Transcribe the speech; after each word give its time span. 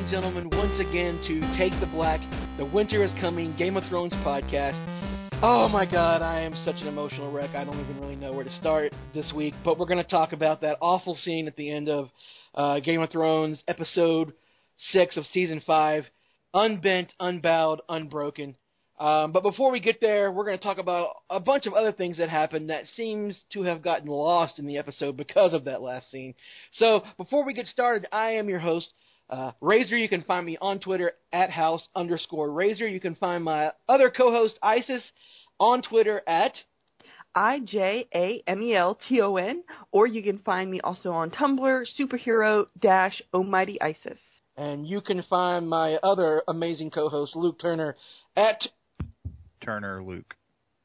And 0.00 0.08
gentlemen, 0.08 0.48
once 0.48 0.80
again 0.80 1.20
to 1.26 1.40
Take 1.58 1.78
the 1.78 1.86
Black, 1.86 2.20
the 2.56 2.64
Winter 2.64 3.04
is 3.04 3.10
Coming 3.20 3.54
Game 3.58 3.76
of 3.76 3.84
Thrones 3.90 4.14
podcast. 4.24 4.80
Oh 5.42 5.68
my 5.68 5.84
god, 5.84 6.22
I 6.22 6.40
am 6.40 6.54
such 6.64 6.76
an 6.76 6.86
emotional 6.86 7.30
wreck. 7.30 7.50
I 7.54 7.64
don't 7.64 7.78
even 7.78 8.00
really 8.00 8.16
know 8.16 8.32
where 8.32 8.44
to 8.44 8.58
start 8.58 8.94
this 9.12 9.30
week, 9.34 9.52
but 9.62 9.78
we're 9.78 9.84
going 9.84 10.02
to 10.02 10.10
talk 10.10 10.32
about 10.32 10.62
that 10.62 10.78
awful 10.80 11.14
scene 11.16 11.46
at 11.46 11.56
the 11.56 11.70
end 11.70 11.90
of 11.90 12.08
uh, 12.54 12.80
Game 12.80 13.02
of 13.02 13.10
Thrones, 13.10 13.62
episode 13.68 14.32
6 14.92 15.18
of 15.18 15.24
season 15.34 15.62
5 15.66 16.04
Unbent, 16.54 17.12
Unbowed, 17.20 17.82
Unbroken. 17.90 18.56
Um, 18.98 19.32
but 19.32 19.42
before 19.42 19.70
we 19.70 19.80
get 19.80 20.00
there, 20.00 20.32
we're 20.32 20.46
going 20.46 20.56
to 20.56 20.64
talk 20.64 20.78
about 20.78 21.10
a 21.28 21.40
bunch 21.40 21.66
of 21.66 21.74
other 21.74 21.92
things 21.92 22.16
that 22.16 22.30
happened 22.30 22.70
that 22.70 22.86
seems 22.96 23.38
to 23.52 23.64
have 23.64 23.82
gotten 23.82 24.08
lost 24.08 24.58
in 24.58 24.66
the 24.66 24.78
episode 24.78 25.18
because 25.18 25.52
of 25.52 25.66
that 25.66 25.82
last 25.82 26.10
scene. 26.10 26.34
So 26.72 27.02
before 27.18 27.44
we 27.44 27.52
get 27.52 27.66
started, 27.66 28.08
I 28.10 28.30
am 28.32 28.48
your 28.48 28.60
host, 28.60 28.88
uh, 29.30 29.52
Razor, 29.60 29.96
you 29.96 30.08
can 30.08 30.22
find 30.22 30.44
me 30.44 30.58
on 30.60 30.80
Twitter 30.80 31.12
at 31.32 31.50
house 31.50 31.86
underscore 31.94 32.50
Razor. 32.50 32.88
You 32.88 33.00
can 33.00 33.14
find 33.14 33.44
my 33.44 33.70
other 33.88 34.10
co-host 34.10 34.58
Isis 34.62 35.02
on 35.58 35.82
Twitter 35.82 36.20
at 36.26 36.52
I 37.34 37.60
J 37.60 38.08
A 38.12 38.42
M 38.46 38.60
E 38.60 38.74
L 38.74 38.98
T 39.08 39.20
O 39.20 39.36
N, 39.36 39.62
or 39.92 40.06
you 40.06 40.22
can 40.22 40.38
find 40.40 40.68
me 40.70 40.80
also 40.80 41.12
on 41.12 41.30
Tumblr, 41.30 41.84
superhero 41.98 42.66
dash 42.80 43.22
Almighty 43.32 43.80
Isis. 43.80 44.18
And 44.56 44.86
you 44.86 45.00
can 45.00 45.22
find 45.22 45.68
my 45.68 45.94
other 46.02 46.42
amazing 46.48 46.90
co-host 46.90 47.36
Luke 47.36 47.60
Turner 47.60 47.96
at 48.36 48.66
Turner 49.64 50.02
Luke. 50.02 50.34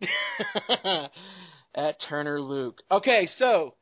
at 1.75 1.95
Turner 2.07 2.39
Luke. 2.39 2.81
Okay, 2.91 3.27
so 3.37 3.73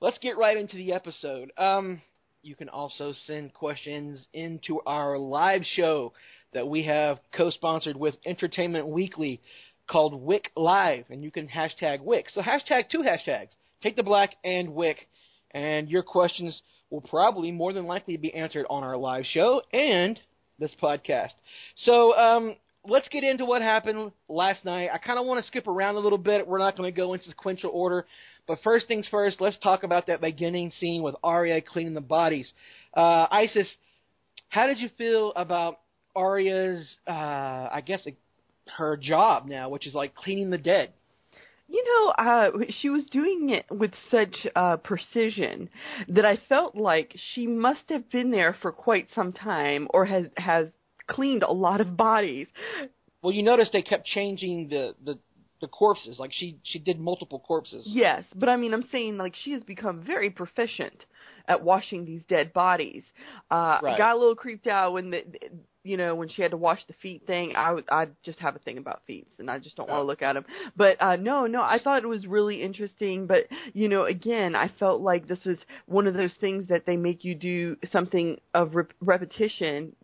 let's 0.00 0.18
get 0.18 0.36
right 0.36 0.56
into 0.56 0.76
the 0.76 0.92
episode. 0.92 1.52
Um, 1.56 2.02
you 2.42 2.54
can 2.54 2.68
also 2.68 3.12
send 3.26 3.52
questions 3.52 4.26
into 4.32 4.80
our 4.86 5.18
live 5.18 5.62
show 5.76 6.12
that 6.52 6.66
we 6.66 6.84
have 6.84 7.18
co-sponsored 7.36 7.96
with 7.96 8.16
Entertainment 8.24 8.88
Weekly 8.88 9.40
called 9.88 10.14
Wick 10.14 10.50
Live, 10.56 11.04
and 11.10 11.22
you 11.22 11.30
can 11.30 11.48
hashtag 11.48 12.02
Wick. 12.02 12.26
So 12.30 12.40
hashtag 12.40 12.88
two 12.90 13.02
hashtags, 13.02 13.50
Take 13.82 13.96
the 13.96 14.02
Black 14.02 14.36
and 14.44 14.74
Wick, 14.74 15.08
and 15.50 15.88
your 15.88 16.02
questions 16.02 16.62
will 16.90 17.02
probably 17.02 17.52
more 17.52 17.72
than 17.72 17.86
likely 17.86 18.16
be 18.16 18.32
answered 18.34 18.66
on 18.70 18.84
our 18.84 18.96
live 18.96 19.24
show 19.26 19.62
and 19.72 20.18
this 20.58 20.74
podcast. 20.82 21.34
So 21.76 22.16
um, 22.16 22.56
let's 22.84 23.08
get 23.08 23.22
into 23.22 23.44
what 23.44 23.62
happened 23.62 24.12
last 24.28 24.64
night. 24.64 24.88
I 24.92 24.98
kind 24.98 25.18
of 25.18 25.26
want 25.26 25.42
to 25.42 25.46
skip 25.46 25.66
around 25.66 25.96
a 25.96 26.00
little 26.00 26.18
bit. 26.18 26.46
We're 26.46 26.58
not 26.58 26.76
going 26.76 26.92
to 26.92 26.96
go 26.96 27.14
in 27.14 27.20
sequential 27.20 27.70
order. 27.72 28.06
But 28.50 28.58
first 28.64 28.88
things 28.88 29.06
first, 29.08 29.40
let's 29.40 29.56
talk 29.58 29.84
about 29.84 30.08
that 30.08 30.20
beginning 30.20 30.72
scene 30.72 31.04
with 31.04 31.14
Arya 31.22 31.60
cleaning 31.60 31.94
the 31.94 32.00
bodies. 32.00 32.52
Uh, 32.96 33.28
Isis, 33.30 33.72
how 34.48 34.66
did 34.66 34.80
you 34.80 34.88
feel 34.98 35.32
about 35.36 35.78
Arya's, 36.16 36.98
uh, 37.06 37.12
I 37.12 37.80
guess, 37.86 38.04
her 38.76 38.96
job 38.96 39.46
now, 39.46 39.68
which 39.68 39.86
is 39.86 39.94
like 39.94 40.16
cleaning 40.16 40.50
the 40.50 40.58
dead? 40.58 40.92
You 41.68 41.84
know, 41.84 42.24
uh, 42.24 42.50
she 42.80 42.90
was 42.90 43.04
doing 43.12 43.50
it 43.50 43.66
with 43.70 43.92
such 44.10 44.34
uh, 44.56 44.78
precision 44.78 45.70
that 46.08 46.24
I 46.24 46.40
felt 46.48 46.74
like 46.74 47.14
she 47.32 47.46
must 47.46 47.88
have 47.88 48.10
been 48.10 48.32
there 48.32 48.56
for 48.60 48.72
quite 48.72 49.06
some 49.14 49.32
time, 49.32 49.86
or 49.90 50.06
has 50.06 50.24
has 50.36 50.66
cleaned 51.06 51.44
a 51.44 51.52
lot 51.52 51.80
of 51.80 51.96
bodies. 51.96 52.48
Well, 53.22 53.32
you 53.32 53.44
notice 53.44 53.68
they 53.72 53.82
kept 53.82 54.06
changing 54.06 54.70
the 54.70 54.96
the 55.04 55.20
the 55.60 55.68
corpses. 55.68 56.18
Like 56.18 56.32
she 56.32 56.58
she 56.62 56.78
did 56.78 57.00
multiple 57.00 57.38
corpses. 57.40 57.84
Yes, 57.86 58.24
but 58.34 58.48
I 58.48 58.56
mean, 58.56 58.74
I'm 58.74 58.88
saying 58.90 59.16
like 59.16 59.34
she 59.44 59.52
has 59.52 59.62
become 59.62 60.02
very 60.02 60.30
proficient 60.30 61.04
at 61.48 61.62
washing 61.62 62.04
these 62.04 62.22
dead 62.28 62.52
bodies. 62.52 63.02
Uh, 63.50 63.78
right. 63.82 63.94
I 63.94 63.98
got 63.98 64.16
a 64.16 64.18
little 64.18 64.36
creeped 64.36 64.66
out 64.66 64.92
when 64.92 65.10
the 65.10 65.24
you 65.82 65.96
know 65.96 66.14
when 66.14 66.28
she 66.28 66.42
had 66.42 66.50
to 66.50 66.56
wash 66.56 66.80
the 66.86 66.94
feet 66.94 67.26
thing. 67.26 67.54
I 67.56 67.78
I 67.90 68.08
just 68.22 68.38
have 68.40 68.56
a 68.56 68.60
thing 68.60 68.78
about 68.78 69.02
feet, 69.06 69.26
and 69.38 69.50
I 69.50 69.58
just 69.58 69.76
don't 69.76 69.88
want 69.88 70.00
to 70.00 70.04
look 70.04 70.22
at 70.22 70.34
them. 70.34 70.44
But 70.76 71.00
uh, 71.00 71.16
no, 71.16 71.46
no, 71.46 71.62
I 71.62 71.78
thought 71.82 72.02
it 72.02 72.08
was 72.08 72.26
really 72.26 72.62
interesting. 72.62 73.26
But 73.26 73.46
you 73.72 73.88
know, 73.88 74.04
again, 74.04 74.54
I 74.54 74.70
felt 74.78 75.00
like 75.00 75.26
this 75.26 75.44
was 75.44 75.58
one 75.86 76.06
of 76.06 76.14
those 76.14 76.34
things 76.40 76.68
that 76.68 76.86
they 76.86 76.96
make 76.96 77.24
you 77.24 77.34
do 77.34 77.76
something 77.90 78.38
of 78.54 78.74
re- 78.74 78.84
repetition 79.00 79.94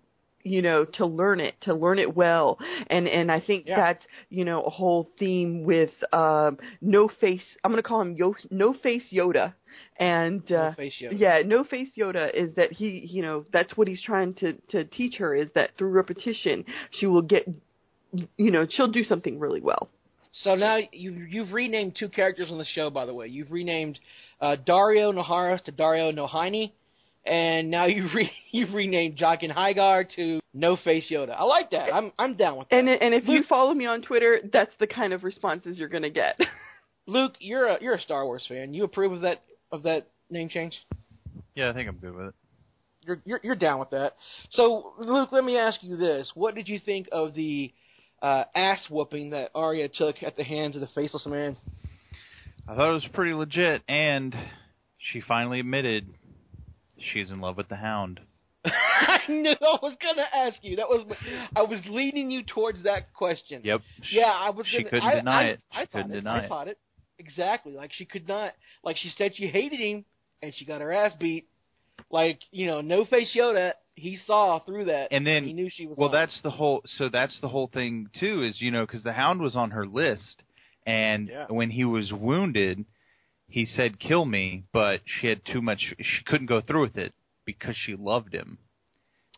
you 0.47 0.63
know 0.63 0.85
to 0.85 1.05
learn 1.05 1.41
it 1.41 1.55
to 1.63 1.75
learn 1.75 1.99
it 1.99 2.15
well 2.15 2.59
and 2.89 3.09
and 3.09 3.31
i 3.33 3.41
think 3.41 3.65
Yeah. 3.67 3.77
that's 3.77 4.05
you 4.31 4.45
know 4.45 4.63
a 4.63 4.71
whole 4.71 5.11
theme 5.19 5.65
with 5.65 5.91
um 6.13 6.59
no 6.81 7.09
face 7.23 7.43
i'm 7.63 7.71
going 7.73 7.83
to 7.83 7.89
call 7.89 8.01
him 8.01 8.15
Yo- 8.17 8.35
no 8.51 8.73
face 8.73 9.07
yoda 9.13 9.55
and 9.99 10.43
uh 10.53 10.71
No 10.71 10.73
face 10.77 10.95
Yoda. 11.03 11.19
yeah 11.19 11.43
no 11.45 11.65
face 11.65 11.91
yoda 11.99 12.33
is 12.33 12.55
that 12.55 12.71
he 12.73 12.89
you 13.11 13.23
know 13.23 13.45
that's 13.53 13.77
what 13.77 13.89
he's 13.89 14.03
trying 14.03 14.35
to 14.35 14.53
to 14.73 14.85
teach 14.85 15.17
her 15.17 15.35
is 15.35 15.49
that 15.55 15.71
through 15.77 15.91
repetition 15.91 16.65
she 16.93 17.07
will 17.07 17.23
get 17.23 17.45
you 18.37 18.51
know 18.51 18.67
she'll 18.71 18.89
do 19.01 19.05
something 19.05 19.39
really 19.39 19.61
well 19.61 19.89
So 20.45 20.55
now 20.55 20.77
you 20.93 21.11
you've 21.35 21.53
renamed 21.53 21.97
two 21.99 22.09
characters 22.19 22.51
on 22.51 22.59
the 22.59 22.65
show. 22.77 22.91
By 22.91 23.07
the 23.07 23.15
way, 23.19 23.27
you've 23.37 23.51
renamed 23.51 23.99
uh, 24.41 24.57
Daario 24.71 25.09
Naharis 25.19 25.63
to 25.65 25.73
Dario 25.73 26.13
Nohini, 26.13 26.73
and 27.27 27.71
now 27.71 27.87
you 27.87 28.09
re, 28.15 28.31
you've 28.51 28.73
renamed 28.75 29.19
Jaqen 29.19 29.55
H'ghar 29.55 30.05
to 30.17 30.41
No 30.55 30.77
Face 30.77 31.07
Yoda. 31.11 31.35
I 31.39 31.45
like 31.45 31.71
that. 31.71 31.93
I'm 31.93 32.13
I'm 32.19 32.37
down 32.37 32.59
with 32.59 32.69
that. 32.69 32.77
and 32.77 32.89
and 32.89 33.15
if 33.15 33.27
you 33.29 33.43
follow 33.49 33.75
me 33.75 33.87
on 33.87 34.03
twitter 34.03 34.41
that's 34.53 34.73
the 34.79 34.87
kind 34.87 35.13
of 35.13 35.25
responses 35.25 35.79
you're 35.79 35.89
going 35.89 36.03
to 36.03 36.11
get 36.11 36.39
Luke, 37.07 37.35
you're 37.39 37.67
a 37.69 37.79
you're 37.81 37.95
a 37.95 38.01
Star 38.01 38.25
Wars 38.25 38.45
fan. 38.49 38.75
You 38.75 38.85
approve 38.85 39.13
of 39.13 39.21
that 39.23 39.43
of 39.71 39.85
that 39.85 40.09
name 40.29 40.49
change? 40.49 40.75
Yeah, 41.55 41.71
I 41.71 41.73
think 41.73 41.89
I'm 41.89 41.97
good 41.97 42.15
with 42.15 42.27
it. 42.29 42.35
You're 43.03 43.23
you're, 43.25 43.41
you're 43.43 43.55
down 43.55 43.79
with 43.79 43.91
that. 43.91 44.15
So 44.51 44.95
Luke, 44.99 45.31
let 45.33 45.45
me 45.45 45.57
ask 45.57 45.83
you 45.83 45.97
this: 45.97 46.33
What 46.35 46.55
did 46.55 46.69
you 46.69 46.81
think 46.85 47.09
of 47.13 47.35
the 47.35 47.73
uh, 48.21 48.45
ass 48.55 48.85
whooping 48.91 49.31
that 49.31 49.51
Arya 49.55 49.89
took 49.89 50.17
at 50.23 50.37
the 50.37 50.43
hands 50.43 50.75
of 50.75 50.81
the 50.81 50.89
faceless 50.95 51.27
man? 51.27 51.57
I 52.69 52.75
thought 52.75 52.91
it 52.91 52.95
was 52.95 53.07
pretty 53.15 53.35
legit, 53.35 53.83
and 53.89 54.35
she 54.99 55.21
finally 55.21 55.61
admitted 55.61 56.13
she's 56.99 57.31
in 57.31 57.41
love 57.41 57.57
with 57.57 57.69
the 57.69 57.77
Hound. 57.77 58.21
I 58.65 59.19
knew 59.29 59.51
I 59.53 59.79
was 59.83 59.97
gonna 60.03 60.27
ask 60.35 60.57
you. 60.63 60.77
That 60.77 60.89
was 60.89 61.05
I 61.55 61.63
was 61.63 61.81
leading 61.89 62.31
you 62.31 62.43
towards 62.43 62.83
that 62.85 63.13
question. 63.15 63.61
Yep. 63.65 63.81
Yeah, 64.11 64.25
I 64.35 64.51
was. 64.51 64.67
She 64.67 64.79
gonna, 64.79 64.91
couldn't 64.91 65.09
I, 65.09 65.15
deny 65.15 65.43
I, 65.43 65.45
it. 65.45 65.61
I 65.73 65.81
She 65.83 65.87
thought 65.87 65.93
couldn't 65.93 66.11
it. 66.13 66.15
deny 66.21 66.41
I 66.41 66.45
it. 66.45 66.49
thought 66.49 66.69
it 66.69 66.79
exactly. 67.19 67.75
Like 67.75 67.93
she 67.93 68.05
could 68.05 68.27
not. 68.27 68.53
Like 68.83 68.97
she 68.97 69.11
said, 69.17 69.33
she 69.37 69.47
hated 69.47 69.79
him, 69.79 70.05
and 70.43 70.53
she 70.57 70.65
got 70.65 70.81
her 70.81 70.93
ass 70.93 71.13
beat. 71.19 71.47
Like 72.11 72.41
you 72.51 72.67
know, 72.67 72.81
no 72.81 73.05
face 73.05 73.33
Yoda. 73.37 73.73
He 73.99 74.17
saw 74.27 74.59
through 74.59 74.85
that, 74.87 75.09
And 75.11 75.27
then, 75.27 75.45
he 75.45 75.55
knew 75.55 75.71
she 75.71 75.87
was. 75.87 75.97
well, 75.97 76.11
that's 76.11 76.39
the 76.43 76.51
whole. 76.51 76.83
So 76.99 77.09
that's 77.09 77.41
the 77.41 77.49
whole 77.49 77.69
thing 77.73 78.09
too. 78.21 78.43
Is 78.43 78.61
you 78.61 78.71
know 78.71 78.85
because 78.85 79.03
the 79.03 79.13
Hound 79.15 79.41
was 79.41 79.57
on 79.57 79.71
her 79.71 79.87
list, 79.87 80.43
and 80.87 81.29
Yeah. 81.29 81.47
when 81.49 81.71
he 81.71 81.85
was 81.85 82.13
wounded, 82.13 82.85
he 83.49 83.65
said 83.65 83.99
kill 84.01 84.25
me, 84.25 84.65
but 84.73 85.01
she 85.05 85.27
had 85.29 85.43
too 85.45 85.63
much. 85.63 85.95
She 86.01 86.25
couldn't 86.25 86.47
go 86.47 86.61
through 86.61 86.83
with 86.83 86.97
it 86.97 87.15
because 87.45 87.77
she 87.77 87.95
loved 87.95 88.35
him. 88.35 88.59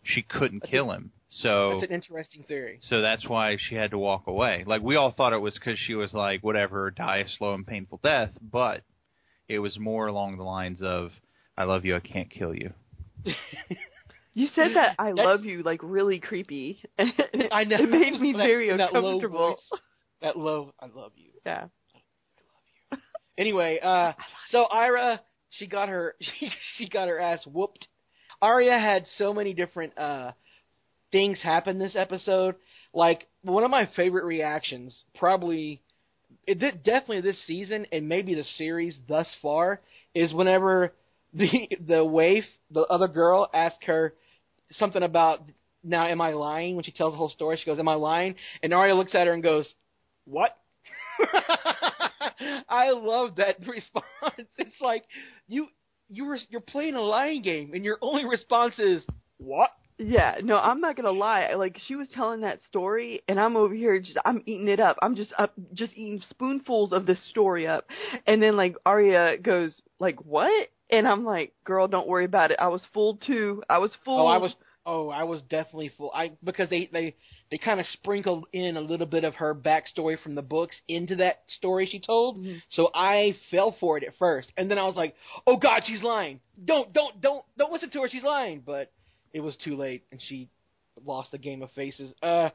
She 0.02 0.22
couldn't 0.22 0.60
That's 0.60 0.70
kill 0.70 0.90
him. 0.92 1.12
So 1.30 1.72
That's 1.72 1.90
an 1.90 1.94
interesting 1.94 2.42
theory. 2.44 2.78
so 2.82 3.02
that's 3.02 3.28
why 3.28 3.56
she 3.58 3.74
had 3.74 3.90
to 3.90 3.98
walk 3.98 4.26
away. 4.26 4.64
Like 4.66 4.80
we 4.82 4.96
all 4.96 5.12
thought 5.12 5.34
it 5.34 5.38
was 5.38 5.54
because 5.54 5.78
she 5.78 5.94
was 5.94 6.14
like, 6.14 6.42
whatever, 6.42 6.90
die 6.90 7.18
a 7.18 7.28
slow 7.28 7.52
and 7.52 7.66
painful 7.66 8.00
death, 8.02 8.30
but 8.40 8.82
it 9.46 9.58
was 9.58 9.78
more 9.78 10.06
along 10.06 10.38
the 10.38 10.42
lines 10.44 10.80
of, 10.82 11.10
I 11.56 11.64
love 11.64 11.84
you, 11.84 11.94
I 11.96 12.00
can't 12.00 12.30
kill 12.30 12.54
you. 12.54 12.72
You 14.34 14.46
said 14.54 14.76
that 14.76 14.94
I 15.00 15.06
That's- 15.10 15.26
love 15.26 15.44
you 15.44 15.64
like 15.64 15.80
really 15.82 16.20
creepy. 16.20 16.80
I 16.96 17.64
know. 17.64 17.76
It 17.80 17.90
made 17.90 18.20
me 18.20 18.32
That- 18.32 18.38
very 18.38 18.68
that 18.76 18.92
low 18.92 19.00
uncomfortable. 19.16 19.48
voice. 19.48 19.80
That 20.22 20.36
low, 20.38 20.72
I 20.78 20.86
love 20.86 21.10
you. 21.16 21.30
Yeah. 21.44 21.64
Anyway, 23.38 23.78
uh, 23.80 24.12
so 24.50 24.66
Arya, 24.68 25.22
she 25.50 25.68
got 25.68 25.88
her, 25.88 26.16
she, 26.20 26.50
she 26.76 26.88
got 26.88 27.08
her 27.08 27.20
ass 27.20 27.46
whooped. 27.46 27.86
Arya 28.42 28.78
had 28.78 29.04
so 29.16 29.32
many 29.32 29.54
different 29.54 29.96
uh, 29.96 30.32
things 31.12 31.40
happen 31.42 31.78
this 31.78 31.96
episode. 31.96 32.56
Like 32.92 33.28
one 33.42 33.64
of 33.64 33.70
my 33.70 33.88
favorite 33.96 34.24
reactions, 34.24 35.04
probably, 35.16 35.82
it 36.46 36.58
did, 36.58 36.82
definitely 36.82 37.20
this 37.20 37.40
season 37.46 37.86
and 37.92 38.08
maybe 38.08 38.34
the 38.34 38.44
series 38.56 38.98
thus 39.08 39.28
far, 39.40 39.80
is 40.14 40.32
whenever 40.34 40.92
the 41.34 41.68
the 41.86 42.04
waif, 42.04 42.44
the 42.70 42.82
other 42.82 43.08
girl, 43.08 43.48
asked 43.52 43.84
her 43.84 44.14
something 44.72 45.02
about 45.02 45.40
now 45.84 46.06
am 46.06 46.20
I 46.20 46.32
lying 46.32 46.74
when 46.74 46.84
she 46.84 46.92
tells 46.92 47.12
the 47.12 47.18
whole 47.18 47.28
story. 47.28 47.56
She 47.58 47.66
goes, 47.66 47.78
"Am 47.78 47.88
I 47.88 47.94
lying?" 47.94 48.34
And 48.62 48.72
Arya 48.72 48.94
looks 48.94 49.14
at 49.14 49.26
her 49.26 49.32
and 49.32 49.42
goes, 49.42 49.72
"What?" 50.24 50.56
I 52.68 52.90
love 52.90 53.36
that 53.36 53.56
response. 53.66 54.48
It's 54.58 54.80
like 54.80 55.04
you 55.46 55.68
you 56.08 56.24
were 56.26 56.38
you're 56.48 56.60
playing 56.60 56.94
a 56.94 57.02
lying 57.02 57.42
game, 57.42 57.72
and 57.74 57.84
your 57.84 57.98
only 58.02 58.24
response 58.24 58.78
is 58.78 59.04
"What?" 59.38 59.70
Yeah, 59.98 60.36
no, 60.42 60.56
I'm 60.58 60.80
not 60.80 60.96
gonna 60.96 61.10
lie. 61.10 61.52
Like 61.54 61.76
she 61.86 61.96
was 61.96 62.08
telling 62.14 62.42
that 62.42 62.60
story, 62.68 63.22
and 63.28 63.38
I'm 63.38 63.56
over 63.56 63.74
here 63.74 63.98
just 63.98 64.18
I'm 64.24 64.42
eating 64.46 64.68
it 64.68 64.80
up. 64.80 64.96
I'm 65.02 65.16
just 65.16 65.32
up, 65.38 65.52
just 65.74 65.92
eating 65.94 66.22
spoonfuls 66.30 66.92
of 66.92 67.04
this 67.04 67.18
story 67.30 67.66
up, 67.66 67.86
and 68.26 68.42
then 68.42 68.56
like 68.56 68.76
Arya 68.86 69.38
goes 69.38 69.82
like, 69.98 70.24
"What?" 70.24 70.68
And 70.90 71.06
I'm 71.06 71.24
like, 71.24 71.52
"Girl, 71.64 71.88
don't 71.88 72.08
worry 72.08 72.24
about 72.24 72.52
it. 72.52 72.58
I 72.60 72.68
was 72.68 72.82
fooled 72.94 73.22
too. 73.26 73.62
I 73.68 73.78
was 73.78 73.92
fooled." 74.04 74.20
Oh, 74.20 74.26
I 74.26 74.38
was 74.38 74.54
oh 74.88 75.10
I 75.10 75.24
was 75.24 75.42
definitely 75.42 75.90
full. 75.96 76.10
I 76.14 76.32
because 76.42 76.70
they 76.70 76.88
they 76.92 77.14
they 77.50 77.58
kind 77.58 77.78
of 77.78 77.86
sprinkled 77.92 78.46
in 78.52 78.76
a 78.76 78.80
little 78.80 79.06
bit 79.06 79.22
of 79.24 79.34
her 79.36 79.54
backstory 79.54 80.20
from 80.20 80.34
the 80.34 80.42
books 80.42 80.80
into 80.88 81.16
that 81.16 81.42
story 81.46 81.86
she 81.86 82.00
told. 82.00 82.38
Mhm. 82.38 82.60
So 82.70 82.90
I 82.94 83.36
fell 83.50 83.76
for 83.78 83.98
it 83.98 84.04
at 84.04 84.16
first, 84.18 84.50
and 84.56 84.70
then 84.70 84.78
I 84.78 84.84
was 84.84 84.96
like, 84.96 85.14
"Oh 85.46 85.56
God, 85.56 85.82
she's 85.86 86.02
lying! 86.02 86.40
Don't 86.64 86.92
don't 86.92 87.20
don't 87.20 87.44
don't 87.56 87.72
listen 87.72 87.90
to 87.90 88.00
her. 88.00 88.08
She's 88.08 88.24
lying." 88.24 88.62
But 88.64 88.90
it 89.32 89.40
was 89.40 89.56
too 89.56 89.76
late, 89.76 90.04
and 90.10 90.20
she 90.20 90.48
lost 91.04 91.30
the 91.30 91.38
game 91.38 91.62
of 91.62 91.70
faces. 91.72 92.12
Uh, 92.22 92.50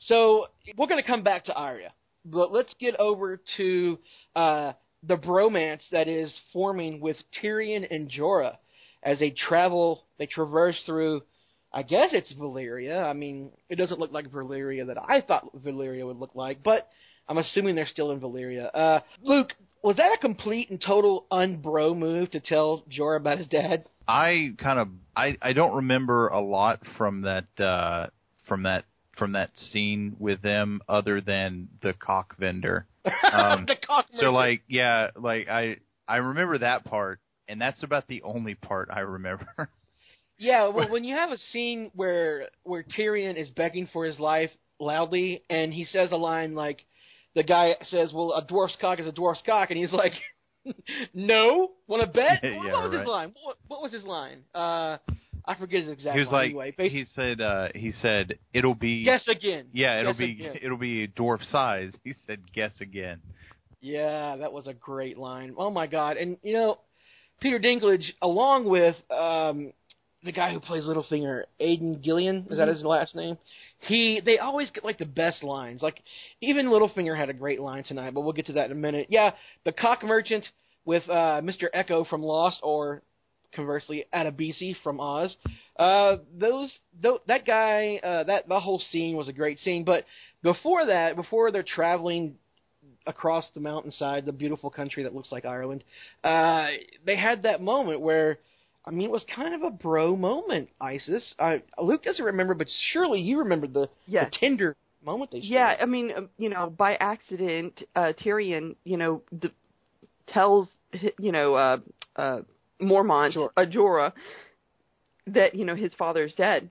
so 0.00 0.46
we're 0.76 0.88
gonna 0.88 1.02
come 1.02 1.22
back 1.22 1.44
to 1.44 1.54
Arya, 1.54 1.92
but 2.24 2.52
let's 2.52 2.74
get 2.74 2.96
over 2.96 3.40
to 3.56 3.98
uh 4.34 4.72
the 5.04 5.16
bromance 5.16 5.82
that 5.92 6.08
is 6.08 6.34
forming 6.52 7.00
with 7.00 7.16
Tyrion 7.40 7.86
and 7.88 8.10
Jorah 8.10 8.56
as 9.02 9.20
they 9.20 9.30
travel. 9.30 10.04
They 10.18 10.26
traverse 10.26 10.76
through. 10.84 11.22
I 11.72 11.82
guess 11.82 12.10
it's 12.12 12.32
Valyria. 12.34 13.04
I 13.04 13.12
mean, 13.12 13.50
it 13.68 13.76
doesn't 13.76 14.00
look 14.00 14.12
like 14.12 14.30
Valyria 14.30 14.86
that 14.86 14.96
I 14.98 15.20
thought 15.20 15.44
Valyria 15.56 16.06
would 16.06 16.18
look 16.18 16.34
like, 16.34 16.62
but 16.62 16.88
I'm 17.28 17.38
assuming 17.38 17.74
they're 17.74 17.86
still 17.86 18.10
in 18.10 18.20
Valyria. 18.20 18.70
Uh, 18.74 19.00
Luke, 19.22 19.52
was 19.82 19.96
that 19.96 20.12
a 20.12 20.18
complete 20.18 20.70
and 20.70 20.80
total 20.80 21.26
unbro 21.30 21.96
move 21.96 22.30
to 22.30 22.40
tell 22.40 22.84
Jorah 22.90 23.18
about 23.18 23.38
his 23.38 23.46
dad? 23.46 23.84
I 24.06 24.54
kind 24.58 24.78
of 24.78 24.88
I 25.14 25.36
I 25.42 25.52
don't 25.52 25.76
remember 25.76 26.28
a 26.28 26.40
lot 26.40 26.80
from 26.96 27.22
that 27.22 27.62
uh 27.62 28.06
from 28.46 28.62
that 28.62 28.86
from 29.18 29.32
that 29.32 29.50
scene 29.56 30.16
with 30.18 30.40
them 30.40 30.80
other 30.88 31.20
than 31.20 31.68
the 31.82 31.92
cock 31.92 32.36
vendor. 32.38 32.86
Um, 33.22 33.64
the 33.66 33.76
cock 33.76 34.06
vendor. 34.10 34.26
So 34.26 34.32
like 34.32 34.62
yeah, 34.68 35.08
like 35.14 35.48
I 35.48 35.76
I 36.06 36.16
remember 36.16 36.58
that 36.58 36.84
part 36.84 37.20
and 37.48 37.60
that's 37.60 37.82
about 37.82 38.06
the 38.06 38.22
only 38.22 38.54
part 38.54 38.88
I 38.92 39.00
remember. 39.00 39.70
Yeah, 40.38 40.68
well, 40.68 40.88
when 40.90 41.04
you 41.04 41.14
have 41.16 41.30
a 41.30 41.36
scene 41.52 41.90
where 41.94 42.48
where 42.62 42.82
Tyrion 42.84 43.36
is 43.36 43.50
begging 43.50 43.88
for 43.92 44.04
his 44.04 44.18
life 44.20 44.50
loudly, 44.78 45.42
and 45.50 45.72
he 45.74 45.84
says 45.84 46.12
a 46.12 46.16
line 46.16 46.54
like, 46.54 46.84
the 47.34 47.42
guy 47.42 47.74
says, 47.82 48.12
"Well, 48.12 48.32
a 48.32 48.44
dwarf's 48.46 48.76
cock 48.80 49.00
is 49.00 49.06
a 49.06 49.12
dwarf's 49.12 49.42
cock," 49.44 49.70
and 49.70 49.78
he's 49.78 49.92
like, 49.92 50.12
"No, 51.14 51.72
want 51.86 52.02
to 52.02 52.08
bet?" 52.08 52.40
Yeah, 52.42 52.56
what 52.72 52.84
was 52.84 52.92
his 52.92 53.06
line? 53.06 53.32
What, 53.42 53.56
what 53.66 53.82
was 53.82 53.92
his 53.92 54.04
line? 54.04 54.44
Uh, 54.54 54.98
I 55.44 55.54
forget 55.58 55.82
his 55.82 55.90
exact 55.92 56.14
he 56.14 56.20
was 56.20 56.28
line. 56.28 56.34
like 56.34 56.44
anyway, 56.46 56.74
Basi- 56.78 56.90
he 56.90 57.04
said 57.14 57.40
uh 57.40 57.68
he 57.74 57.92
said 58.02 58.38
it'll 58.52 58.74
be 58.74 59.04
guess 59.04 59.26
again. 59.28 59.66
yeah, 59.72 59.98
it'll 60.00 60.12
Guess 60.12 60.18
be 60.18 60.32
again. 60.32 60.56
it'll 60.62 60.76
be 60.78 61.08
dwarf 61.08 61.42
size. 61.50 61.92
He 62.04 62.14
said 62.26 62.40
guess 62.54 62.72
again. 62.80 63.20
Yeah, 63.80 64.36
that 64.36 64.52
was 64.52 64.66
a 64.66 64.74
great 64.74 65.16
line. 65.18 65.54
Oh 65.56 65.70
my 65.70 65.86
god! 65.86 66.16
And 66.16 66.36
you 66.42 66.52
know, 66.52 66.78
Peter 67.40 67.58
Dinklage, 67.58 68.04
along 68.20 68.66
with 68.68 68.96
um, 69.10 69.72
the 70.24 70.32
guy 70.32 70.52
who 70.52 70.60
plays 70.60 70.84
Littlefinger, 70.84 71.44
Aidan 71.60 72.00
Gillen, 72.02 72.46
is 72.50 72.58
that 72.58 72.68
his 72.68 72.82
last 72.82 73.14
name? 73.14 73.38
He, 73.80 74.20
they 74.24 74.38
always 74.38 74.70
get 74.70 74.84
like 74.84 74.98
the 74.98 75.06
best 75.06 75.42
lines. 75.42 75.80
Like 75.80 76.02
even 76.40 76.66
Littlefinger 76.66 77.16
had 77.16 77.30
a 77.30 77.34
great 77.34 77.60
line 77.60 77.84
tonight, 77.84 78.14
but 78.14 78.22
we'll 78.22 78.32
get 78.32 78.46
to 78.46 78.54
that 78.54 78.66
in 78.66 78.72
a 78.72 78.80
minute. 78.80 79.06
Yeah, 79.10 79.32
the 79.64 79.72
cock 79.72 80.02
merchant 80.02 80.46
with 80.84 81.08
uh, 81.08 81.40
Mr. 81.42 81.66
Eko 81.74 82.08
from 82.08 82.22
Lost, 82.22 82.60
or 82.62 83.02
conversely, 83.54 84.06
Adebisi 84.12 84.74
from 84.82 85.00
Oz. 85.00 85.36
Uh, 85.78 86.16
those, 86.38 86.72
th- 87.02 87.20
that 87.26 87.46
guy, 87.46 88.00
uh, 88.02 88.24
that 88.24 88.48
the 88.48 88.60
whole 88.60 88.82
scene 88.90 89.16
was 89.16 89.28
a 89.28 89.32
great 89.32 89.58
scene. 89.58 89.84
But 89.84 90.04
before 90.42 90.86
that, 90.86 91.16
before 91.16 91.50
they're 91.50 91.62
traveling 91.62 92.36
across 93.06 93.48
the 93.54 93.60
mountainside, 93.60 94.26
the 94.26 94.32
beautiful 94.32 94.70
country 94.70 95.02
that 95.04 95.14
looks 95.14 95.32
like 95.32 95.44
Ireland, 95.44 95.84
uh, 96.24 96.68
they 97.06 97.16
had 97.16 97.42
that 97.44 97.60
moment 97.60 98.00
where, 98.00 98.38
I 98.88 98.90
mean, 98.90 99.02
it 99.06 99.10
was 99.10 99.24
kind 99.34 99.54
of 99.54 99.62
a 99.62 99.70
bro 99.70 100.16
moment, 100.16 100.70
Isis. 100.80 101.34
I, 101.38 101.62
Luke 101.78 102.02
doesn't 102.04 102.24
remember, 102.24 102.54
but 102.54 102.68
surely 102.92 103.20
you 103.20 103.38
remember 103.40 103.66
the, 103.66 103.90
Yes. 104.06 104.30
the 104.32 104.38
tender 104.38 104.76
moment 105.04 105.30
they 105.30 105.40
shared. 105.40 105.50
Yeah, 105.50 105.76
I 105.82 105.84
mean, 105.84 106.10
um, 106.16 106.30
you 106.38 106.48
know, 106.48 106.70
by 106.70 106.94
accident, 106.94 107.82
uh, 107.94 108.14
Tyrion, 108.18 108.76
you 108.84 108.96
know, 108.96 109.22
d- 109.38 109.52
tells, 110.28 110.70
you 111.18 111.32
know, 111.32 111.54
uh, 111.54 111.76
uh, 112.16 112.40
Mormont, 112.80 113.34
Jorah. 113.36 113.50
uh, 113.58 113.64
Jorah, 113.66 114.12
that 115.26 115.54
you 115.54 115.66
know 115.66 115.74
his 115.74 115.92
father's 115.94 116.34
dead. 116.34 116.70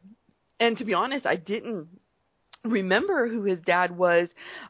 And 0.59 0.75
to 0.79 0.85
be 0.85 0.95
honest, 0.95 1.27
I 1.27 1.35
didn't 1.35 1.87
remember 2.63 3.29
who 3.29 3.43
his 3.43 3.59
dad 3.61 3.95
was 3.95 4.27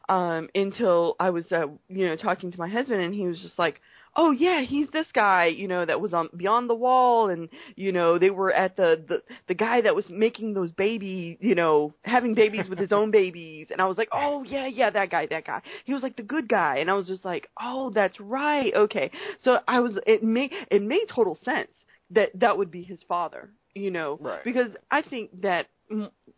um 0.08 0.48
until 0.54 1.16
I 1.18 1.30
was 1.30 1.50
uh, 1.50 1.66
you 1.88 2.06
know 2.06 2.16
talking 2.16 2.52
to 2.52 2.58
my 2.58 2.68
husband 2.68 3.00
and 3.02 3.14
he 3.14 3.26
was 3.26 3.40
just 3.40 3.58
like 3.58 3.80
oh 4.20 4.30
yeah 4.32 4.60
he's 4.60 4.88
this 4.92 5.06
guy 5.14 5.46
you 5.46 5.66
know 5.68 5.86
that 5.86 6.00
was 6.00 6.12
on 6.12 6.28
beyond 6.36 6.68
the 6.68 6.74
wall 6.74 7.28
and 7.30 7.48
you 7.76 7.92
know 7.92 8.18
they 8.18 8.30
were 8.30 8.52
at 8.52 8.76
the 8.76 9.02
the 9.08 9.22
the 9.46 9.54
guy 9.54 9.80
that 9.80 9.94
was 9.94 10.04
making 10.10 10.52
those 10.52 10.70
baby 10.72 11.38
you 11.40 11.54
know 11.54 11.94
having 12.02 12.34
babies 12.34 12.68
with 12.68 12.78
his 12.78 12.92
own 12.92 13.10
babies. 13.22 13.68
And 13.70 13.80
I 13.80 13.86
was 13.86 13.96
like 13.96 14.08
oh 14.12 14.42
yeah 14.44 14.66
yeah 14.66 14.90
that 14.90 15.10
guy 15.10 15.26
that 15.26 15.46
guy. 15.46 15.62
He 15.84 15.94
was 15.94 16.02
like 16.02 16.16
the 16.16 16.22
good 16.34 16.48
guy. 16.48 16.78
And 16.78 16.90
I 16.90 16.94
was 16.94 17.06
just 17.06 17.24
like 17.24 17.48
oh 17.62 17.90
that's 17.94 18.18
right. 18.20 18.74
Okay. 18.74 19.10
So 19.44 19.60
I 19.66 19.80
was 19.80 19.92
it 20.06 20.22
made 20.22 20.52
it 20.70 20.82
made 20.82 21.06
total 21.08 21.38
sense 21.44 21.70
that 22.10 22.30
that 22.40 22.58
would 22.58 22.70
be 22.70 22.82
his 22.82 23.02
father 23.08 23.50
you 23.74 23.90
know 23.90 24.18
Right. 24.20 24.42
because 24.44 24.72
I 24.90 25.02
think 25.02 25.42
that 25.42 25.66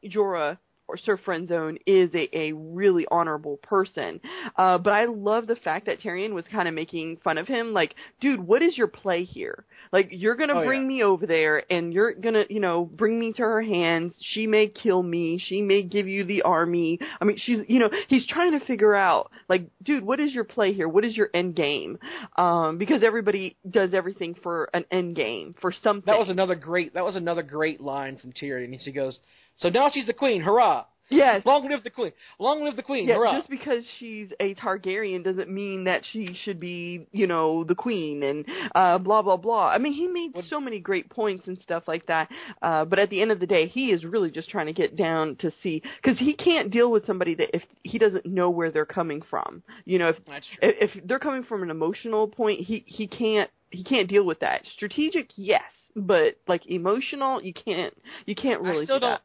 Jorah 0.04 0.58
or 0.90 0.96
Sir 0.98 1.16
Friendzone 1.16 1.78
is 1.86 2.10
a, 2.14 2.36
a 2.36 2.52
really 2.52 3.06
honorable 3.10 3.56
person. 3.58 4.20
Uh, 4.56 4.78
but 4.78 4.92
I 4.92 5.04
love 5.06 5.46
the 5.46 5.56
fact 5.56 5.86
that 5.86 6.00
Tyrion 6.00 6.32
was 6.32 6.44
kind 6.50 6.68
of 6.68 6.74
making 6.74 7.18
fun 7.18 7.38
of 7.38 7.46
him. 7.46 7.72
Like, 7.72 7.94
dude, 8.20 8.40
what 8.40 8.62
is 8.62 8.76
your 8.76 8.88
play 8.88 9.24
here? 9.24 9.64
Like, 9.92 10.08
you're 10.10 10.34
gonna 10.36 10.58
Oh, 10.60 10.64
bring 10.64 10.82
yeah. 10.82 10.88
me 10.88 11.02
over 11.02 11.26
there 11.26 11.62
and 11.72 11.92
you're 11.92 12.12
gonna, 12.12 12.44
you 12.50 12.60
know, 12.60 12.84
bring 12.84 13.18
me 13.18 13.32
to 13.34 13.42
her 13.42 13.62
hands. 13.62 14.14
She 14.32 14.46
may 14.46 14.66
kill 14.66 15.02
me. 15.02 15.38
She 15.38 15.62
may 15.62 15.82
give 15.82 16.08
you 16.08 16.24
the 16.24 16.42
army. 16.42 16.98
I 17.20 17.24
mean, 17.24 17.36
she's, 17.38 17.60
you 17.68 17.78
know, 17.78 17.90
he's 18.08 18.26
trying 18.26 18.58
to 18.58 18.64
figure 18.66 18.94
out, 18.94 19.30
like, 19.48 19.68
dude, 19.82 20.04
what 20.04 20.18
is 20.20 20.32
your 20.34 20.44
play 20.44 20.72
here? 20.72 20.88
What 20.88 21.04
is 21.04 21.16
your 21.16 21.30
end 21.32 21.54
game? 21.54 21.98
Um, 22.36 22.78
because 22.78 23.02
everybody 23.04 23.56
does 23.68 23.94
everything 23.94 24.34
for 24.42 24.68
an 24.74 24.84
end 24.90 25.16
game, 25.16 25.54
for 25.60 25.72
something. 25.72 26.04
That 26.06 26.18
was 26.18 26.28
another 26.30 26.54
great. 26.56 26.94
That 26.94 27.04
was 27.04 27.16
another 27.16 27.42
great 27.42 27.80
line 27.80 28.18
from 28.18 28.32
Tyrion. 28.32 28.74
He 28.74 28.92
goes, 28.92 29.18
"So 29.56 29.68
now 29.68 29.90
she's 29.90 30.06
the 30.06 30.12
queen. 30.14 30.42
Hurrah! 30.42 30.84
yes. 31.12 31.44
Long 31.44 31.68
live 31.68 31.82
the 31.82 31.90
queen! 31.90 32.12
Long 32.38 32.62
live 32.64 32.76
the 32.76 32.84
queen! 32.84 33.08
Yeah, 33.08 33.16
Hurrah!" 33.16 33.32
just 33.38 33.50
because 33.50 33.84
she's 33.98 34.32
a 34.38 34.54
Targaryen 34.54 35.24
doesn't 35.24 35.50
mean 35.50 35.84
that 35.84 36.04
she 36.12 36.34
should 36.44 36.60
be, 36.60 37.06
you 37.10 37.26
know, 37.26 37.64
the 37.64 37.74
queen 37.74 38.22
and 38.22 38.46
uh 38.76 38.96
blah 38.98 39.20
blah 39.20 39.36
blah. 39.36 39.68
I 39.68 39.78
mean, 39.78 39.92
he 39.92 40.06
made 40.06 40.34
What- 40.34 40.44
so 40.44 40.60
many 40.60 40.78
great 40.78 41.10
points 41.10 41.48
and 41.48 41.60
stuff 41.62 41.88
like 41.88 42.06
that. 42.06 42.30
Uh 42.62 42.84
but 42.84 42.98
at 43.00 43.10
the 43.10 43.20
end 43.20 43.32
of 43.32 43.40
the 43.40 43.46
day, 43.46 43.66
he 43.66 43.90
is 43.90 44.04
really 44.04 44.30
just 44.30 44.50
trying 44.50 44.66
to 44.66 44.72
get 44.72 44.94
down 44.96 45.34
to 45.36 45.50
see 45.62 45.82
cuz 46.02 46.16
he 46.18 46.32
can't 46.34 46.70
deal 46.70 46.90
with 46.90 47.04
somebody 47.06 47.34
that 47.34 47.54
if 47.56 47.64
he 47.82 47.98
doesn't 47.98 48.24
know 48.26 48.48
where 48.50 48.70
they're 48.70 48.86
coming 48.86 49.20
from. 49.20 49.64
You 49.84 49.98
know, 49.98 50.08
if 50.10 50.18
if, 50.62 50.94
if 50.96 51.06
they're 51.06 51.18
coming 51.18 51.42
from 51.42 51.64
an 51.64 51.70
emotional 51.70 52.28
point, 52.28 52.60
he 52.60 52.84
he 52.86 53.08
can't 53.08 53.50
he 53.72 53.82
can't 53.82 54.08
deal 54.08 54.24
with 54.24 54.40
that. 54.40 54.64
Strategic, 54.76 55.30
yes, 55.36 55.62
but 55.96 56.36
like 56.46 56.66
emotional, 56.66 57.42
you 57.42 57.52
can't 57.52 57.94
you 58.26 58.36
can't 58.36 58.60
really 58.62 58.82
I 58.82 58.84
still 58.84 59.00
do 59.00 59.06
don't. 59.06 59.20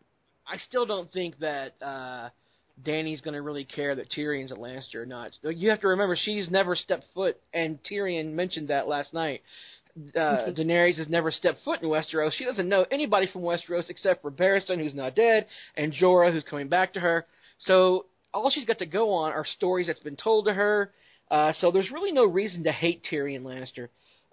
I 0.48 0.58
still 0.58 0.86
don't 0.86 1.12
think 1.12 1.40
that 1.40 1.74
uh, 1.82 2.30
Dany's 2.84 3.22
going 3.22 3.34
to 3.34 3.42
really 3.42 3.66
care 3.66 3.96
that 3.96 4.10
Tyrion's 4.12 4.52
a 4.52 4.56
Lannister 4.56 4.96
or 4.96 5.06
not. 5.06 5.32
You 5.44 5.70
have 5.70 5.82
to 5.82 5.88
remember 5.90 6.16
she's 6.20 6.50
never 6.50 6.76
stepped 6.76 7.06
foot, 7.14 7.38
and 7.54 7.80
Tyrion 7.90 8.34
mentioned 8.34 8.68
that 8.70 8.88
last 8.88 9.14
night. 9.14 9.42
Uh, 10.14 10.52
Daenerys 10.52 10.98
has 10.98 11.08
never 11.08 11.32
stepped 11.32 11.60
foot 11.64 11.82
in 11.82 11.88
Westeros. 11.88 12.34
She 12.34 12.44
doesn't 12.44 12.68
know 12.68 12.86
anybody 12.92 13.28
from 13.32 13.44
Westeros 13.44 13.90
except 13.90 14.22
for 14.22 14.30
Barristan, 14.30 14.78
who's 14.78 14.94
not 14.94 15.16
dead, 15.16 15.48
and 15.78 15.94
Jorah, 15.94 16.34
who's 16.34 16.44
coming 16.44 16.68
back 16.68 16.94
to 16.94 17.00
her. 17.00 17.26
So 17.60 18.06
all 18.34 18.52
she's 18.52 18.66
got 18.66 18.80
to 18.80 18.86
go 18.86 19.14
on 19.14 19.32
are 19.32 19.46
stories 19.46 19.88
that's 19.88 20.02
been 20.02 20.18
told 20.18 20.46
to 20.48 20.54
her. 20.54 20.92
Uh, 21.32 21.54
so 21.54 21.72
there's 21.72 21.90
really 21.92 22.12
no 22.12 22.26
reason 22.26 22.66
to 22.66 22.74
hate 22.74 23.04
Tyrion 23.10 23.44
Lannister, 23.44 23.88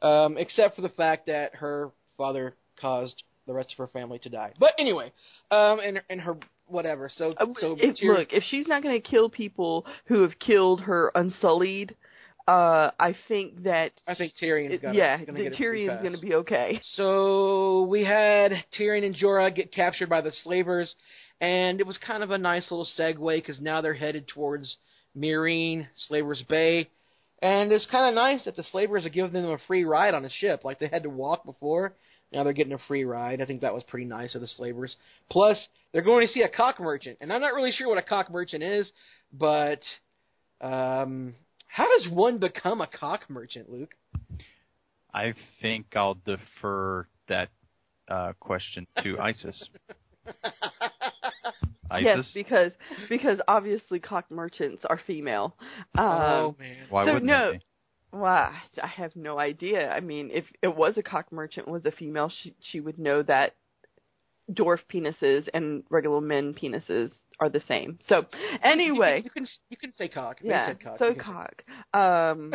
um, 0.07 0.37
except 0.37 0.75
for 0.75 0.83
the 0.83 0.89
fact 0.89 1.27
that 1.27 1.55
her 1.55 1.93
father 2.17 2.55
caused 2.81 3.23
the 3.53 3.57
rest 3.57 3.73
of 3.73 3.79
her 3.79 3.87
family 3.87 4.19
to 4.21 4.29
die. 4.29 4.53
But 4.59 4.71
anyway, 4.79 5.13
um, 5.51 5.79
and 5.81 6.03
and 6.09 6.21
her 6.21 6.37
whatever. 6.67 7.11
So 7.15 7.35
Uh, 7.39 7.47
so 7.61 7.77
if, 7.79 8.03
look, 8.03 8.33
if 8.33 8.43
she's 8.45 8.67
not 8.67 8.83
going 8.83 9.01
to 9.01 9.09
kill 9.09 9.29
people 9.29 9.87
who 10.07 10.23
have 10.23 10.39
killed 10.39 10.81
her 10.83 11.13
unsullied, 11.15 11.95
uh, 12.49 12.91
I 12.99 13.15
think 13.29 13.63
that 13.65 13.93
I 14.09 14.15
think 14.15 14.33
Tyrion's 14.41 14.81
got 14.81 14.95
yeah, 14.95 15.19
gonna 15.19 15.39
the 15.39 15.45
get 15.45 15.53
a 15.53 15.57
Tyrion's 15.57 16.03
going 16.03 16.15
to 16.15 16.23
be 16.23 16.35
okay. 16.35 16.81
So 16.95 17.85
we 17.85 18.05
had 18.05 18.53
Tyrion 18.79 19.05
and 19.05 19.15
Jorah 19.15 19.55
get 19.55 19.73
captured 19.73 20.09
by 20.09 20.23
the 20.23 20.33
slavers, 20.43 20.95
and 21.41 21.81
it 21.81 21.87
was 21.87 21.99
kind 21.99 22.23
of 22.23 22.31
a 22.31 22.39
nice 22.39 22.71
little 22.71 22.89
segue 22.99 23.37
because 23.37 23.61
now 23.61 23.81
they're 23.81 23.95
headed 23.95 24.27
towards 24.29 24.77
Meereen, 25.17 25.87
Slavers 25.95 26.43
Bay, 26.49 26.89
and 27.43 27.71
it's 27.71 27.87
kind 27.91 28.09
of 28.09 28.15
nice 28.15 28.45
that 28.45 28.57
the 28.57 28.65
slavers 28.65 29.05
are 29.05 29.11
giving 29.11 29.43
them 29.43 29.51
a 29.51 29.59
free 29.67 29.85
ride 29.85 30.15
on 30.15 30.25
a 30.25 30.31
ship, 30.31 30.65
like 30.65 30.79
they 30.79 30.89
had 30.89 31.03
to 31.03 31.11
walk 31.11 31.45
before. 31.45 31.95
Now 32.33 32.45
they're 32.45 32.53
getting 32.53 32.73
a 32.73 32.79
free 32.89 33.05
ride. 33.05 33.41
I 33.41 33.45
think 33.45 33.61
that 33.61 33.75
was 33.75 33.85
pretty 33.85 34.07
nice 34.07 34.35
of 34.35 34.41
the 34.41 34.47
slavers. 34.47 34.97
Plus, 35.31 35.59
they're 35.93 36.03
going 36.03 36.27
to 36.27 36.33
see 36.33 36.43
a 36.43 36.49
cock 36.49 36.81
merchant, 36.81 37.19
and 37.21 37.33
I'm 37.33 37.41
not 37.41 37.55
really 37.55 37.73
sure 37.73 37.89
what 37.89 37.99
a 37.99 38.03
cock 38.03 38.31
merchant 38.31 38.63
is, 38.63 38.91
but 39.33 39.81
um, 40.61 41.35
how 41.67 41.85
does 41.85 42.09
one 42.11 42.39
become 42.39 42.81
a 42.81 42.87
cock 42.87 43.29
merchant, 43.29 43.71
Luke? 43.71 43.95
I 45.13 45.35
think 45.61 45.87
I'll 45.95 46.17
defer 46.25 47.07
that 47.29 47.51
uh, 48.09 48.33
question 48.41 48.87
to 49.03 49.19
Isis. 49.21 49.69
Yes, 50.25 50.35
Isis, 51.91 52.31
because 52.33 52.73
because 53.11 53.39
obviously 53.47 53.99
cock 53.99 54.31
merchants 54.31 54.83
are 54.89 54.99
female. 55.07 55.55
Um, 55.99 56.07
oh 56.07 56.57
man. 56.59 56.87
why 56.89 57.05
so 57.05 57.13
wouldn't 57.13 57.27
no- 57.27 57.51
it 57.51 57.53
be? 57.59 57.65
Well, 58.13 58.53
I 58.83 58.87
have 58.87 59.17
no 59.17 59.39
idea. 59.39 59.91
I 59.91 60.01
mean, 60.01 60.31
if 60.33 60.45
it 60.61 60.77
was 60.77 60.99
a 60.99 61.03
cock 61.03 61.33
merchant 61.33 61.67
was 61.67 61.87
a 61.87 61.91
female, 61.91 62.31
she 62.43 62.55
she 62.61 62.81
would 62.81 62.99
know 62.99 63.23
that 63.23 63.55
dwarf 64.53 64.81
penises 64.93 65.49
and 65.55 65.83
regular 65.89 66.21
men 66.21 66.53
penises 66.53 67.11
are 67.41 67.49
the 67.49 67.63
same. 67.67 67.99
So 68.09 68.27
anyway, 68.63 69.23
you 69.25 69.31
can 69.31 69.47
you 69.71 69.77
can 69.77 69.93
say 69.93 70.09
cock. 70.09 70.41
They 70.43 70.51
yeah, 70.51 70.75
cock. 70.75 70.99
so 70.99 71.09
You 71.09 71.15
can 71.15 71.25
say- 71.25 71.33
cock. 71.33 71.99
Um, 71.99 72.53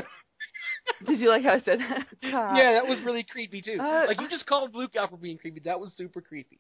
did 1.07 1.19
you 1.19 1.29
like 1.29 1.43
how 1.43 1.53
I 1.53 1.61
said 1.61 1.79
that? 1.79 2.05
Cock. 2.31 2.57
Yeah, 2.57 2.73
that 2.73 2.87
was 2.87 2.99
really 3.03 3.23
creepy 3.23 3.61
too. 3.61 3.77
Uh, 3.81 4.05
like 4.07 4.21
you 4.21 4.29
just 4.29 4.45
called 4.45 4.75
Luke 4.75 4.95
out 4.95 5.09
for 5.09 5.17
being 5.17 5.37
creepy. 5.39 5.61
That 5.61 5.79
was 5.79 5.91
super 5.97 6.21
creepy. 6.21 6.59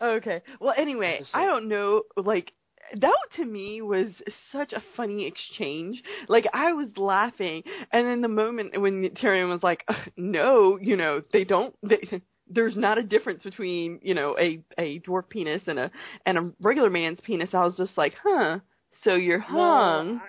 Okay. 0.00 0.40
Well, 0.60 0.74
anyway, 0.76 1.20
I 1.34 1.44
don't 1.46 1.68
know. 1.68 2.02
Like 2.16 2.52
that 2.96 3.16
to 3.36 3.44
me 3.44 3.82
was 3.82 4.08
such 4.52 4.72
a 4.72 4.82
funny 4.96 5.26
exchange. 5.26 6.02
Like 6.28 6.46
I 6.52 6.72
was 6.72 6.88
laughing, 6.96 7.62
and 7.92 8.06
then 8.06 8.20
the 8.20 8.28
moment 8.28 8.80
when 8.80 9.10
Tyrion 9.10 9.48
was 9.48 9.62
like, 9.62 9.86
"No, 10.16 10.78
you 10.80 10.96
know, 10.96 11.22
they 11.32 11.44
don't. 11.44 11.74
They, 11.82 12.22
there's 12.52 12.76
not 12.76 12.98
a 12.98 13.02
difference 13.02 13.42
between 13.44 14.00
you 14.02 14.14
know 14.14 14.36
a 14.38 14.62
a 14.78 15.00
dwarf 15.00 15.28
penis 15.28 15.62
and 15.66 15.78
a 15.78 15.90
and 16.26 16.38
a 16.38 16.50
regular 16.60 16.90
man's 16.90 17.20
penis." 17.20 17.50
I 17.52 17.64
was 17.64 17.76
just 17.76 17.96
like, 17.96 18.14
"Huh." 18.22 18.60
So 19.04 19.14
you're 19.14 19.38
hung. 19.38 20.08
Well, 20.08 20.20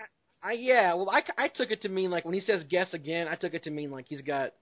I, 0.44 0.50
I 0.50 0.52
yeah. 0.54 0.94
Well, 0.94 1.10
I, 1.10 1.24
I 1.38 1.48
took 1.48 1.72
it 1.72 1.82
to 1.82 1.90
mean 1.90 2.12
like 2.12 2.26
when 2.26 2.34
he 2.34 2.42
says 2.42 2.64
guess 2.70 2.94
again, 2.94 3.28
I 3.28 3.36
took 3.36 3.54
it 3.54 3.64
to 3.64 3.72
mean 3.72 3.92
like 3.92 4.06
he's 4.08 4.22
got 4.22 4.54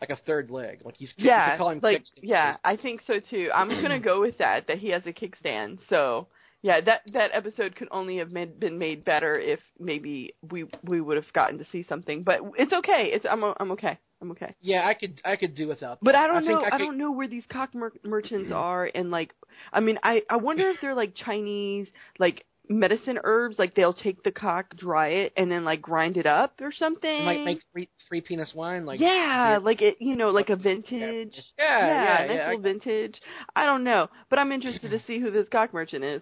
like 0.00 0.10
a 0.10 0.16
third 0.16 0.50
leg. 0.50 0.80
Like 0.84 0.96
he's 0.96 1.12
yeah, 1.16 1.58
call 1.58 1.70
him 1.70 1.80
like 1.82 1.98
kickstand. 1.98 2.20
yeah, 2.22 2.56
I 2.64 2.76
think 2.76 3.02
so 3.06 3.20
too. 3.20 3.50
I'm 3.54 3.68
gonna 3.68 4.00
go 4.00 4.20
with 4.20 4.38
that. 4.38 4.66
That 4.68 4.78
he 4.78 4.90
has 4.90 5.02
a 5.06 5.12
kickstand. 5.12 5.78
So 5.88 6.28
yeah, 6.62 6.80
that 6.82 7.02
that 7.12 7.30
episode 7.32 7.74
could 7.74 7.88
only 7.90 8.18
have 8.18 8.32
made, 8.32 8.60
been 8.60 8.78
made 8.78 9.04
better 9.04 9.38
if 9.38 9.60
maybe 9.78 10.34
we 10.50 10.66
we 10.84 11.00
would 11.00 11.16
have 11.16 11.32
gotten 11.32 11.58
to 11.58 11.64
see 11.72 11.84
something. 11.88 12.22
But 12.22 12.40
it's 12.58 12.72
okay. 12.72 13.10
It's 13.12 13.24
I'm 13.28 13.42
o- 13.42 13.56
I'm 13.58 13.72
okay. 13.72 13.98
I'm 14.20 14.30
okay. 14.32 14.54
Yeah, 14.60 14.86
I 14.86 14.92
could 14.92 15.20
I 15.24 15.36
could 15.36 15.54
do 15.54 15.68
without. 15.68 16.00
That. 16.00 16.04
But 16.04 16.14
I 16.14 16.26
don't 16.26 16.44
think 16.44 16.60
know. 16.60 16.64
I, 16.64 16.66
I, 16.66 16.70
could, 16.72 16.78
don't 16.78 16.98
know 16.98 17.12
where 17.12 17.28
these 17.28 17.44
cock 17.50 17.74
mer- 17.74 17.92
merchants 18.04 18.50
are, 18.54 18.90
and 18.94 19.10
like, 19.10 19.34
I 19.72 19.80
mean, 19.80 19.98
I 20.02 20.22
I 20.28 20.36
wonder 20.36 20.68
if 20.68 20.76
they're 20.82 20.94
like 20.94 21.14
Chinese, 21.14 21.88
like 22.18 22.44
medicine 22.68 23.18
herbs. 23.24 23.58
Like 23.58 23.74
they'll 23.74 23.94
take 23.94 24.22
the 24.22 24.30
cock, 24.30 24.76
dry 24.76 25.08
it, 25.08 25.32
and 25.38 25.50
then 25.50 25.64
like 25.64 25.80
grind 25.80 26.18
it 26.18 26.26
up 26.26 26.60
or 26.60 26.72
something. 26.72 27.24
Might 27.24 27.42
make 27.42 27.60
three 27.72 27.88
three 28.06 28.20
penis 28.20 28.52
wine. 28.54 28.84
Like 28.84 29.00
yeah, 29.00 29.52
beer. 29.52 29.60
like 29.60 29.80
it, 29.80 29.96
you 29.98 30.14
know, 30.14 30.28
like 30.28 30.50
a 30.50 30.56
vintage. 30.56 31.40
Yeah, 31.58 31.86
yeah, 31.86 32.26
nice 32.26 32.36
yeah. 32.36 32.46
little 32.48 32.62
vintage. 32.62 33.18
I 33.56 33.64
don't 33.64 33.84
know, 33.84 34.08
but 34.28 34.38
I'm 34.38 34.52
interested 34.52 34.90
to 34.90 35.02
see 35.06 35.20
who 35.20 35.30
this 35.30 35.48
cock 35.48 35.72
merchant 35.72 36.04
is. 36.04 36.20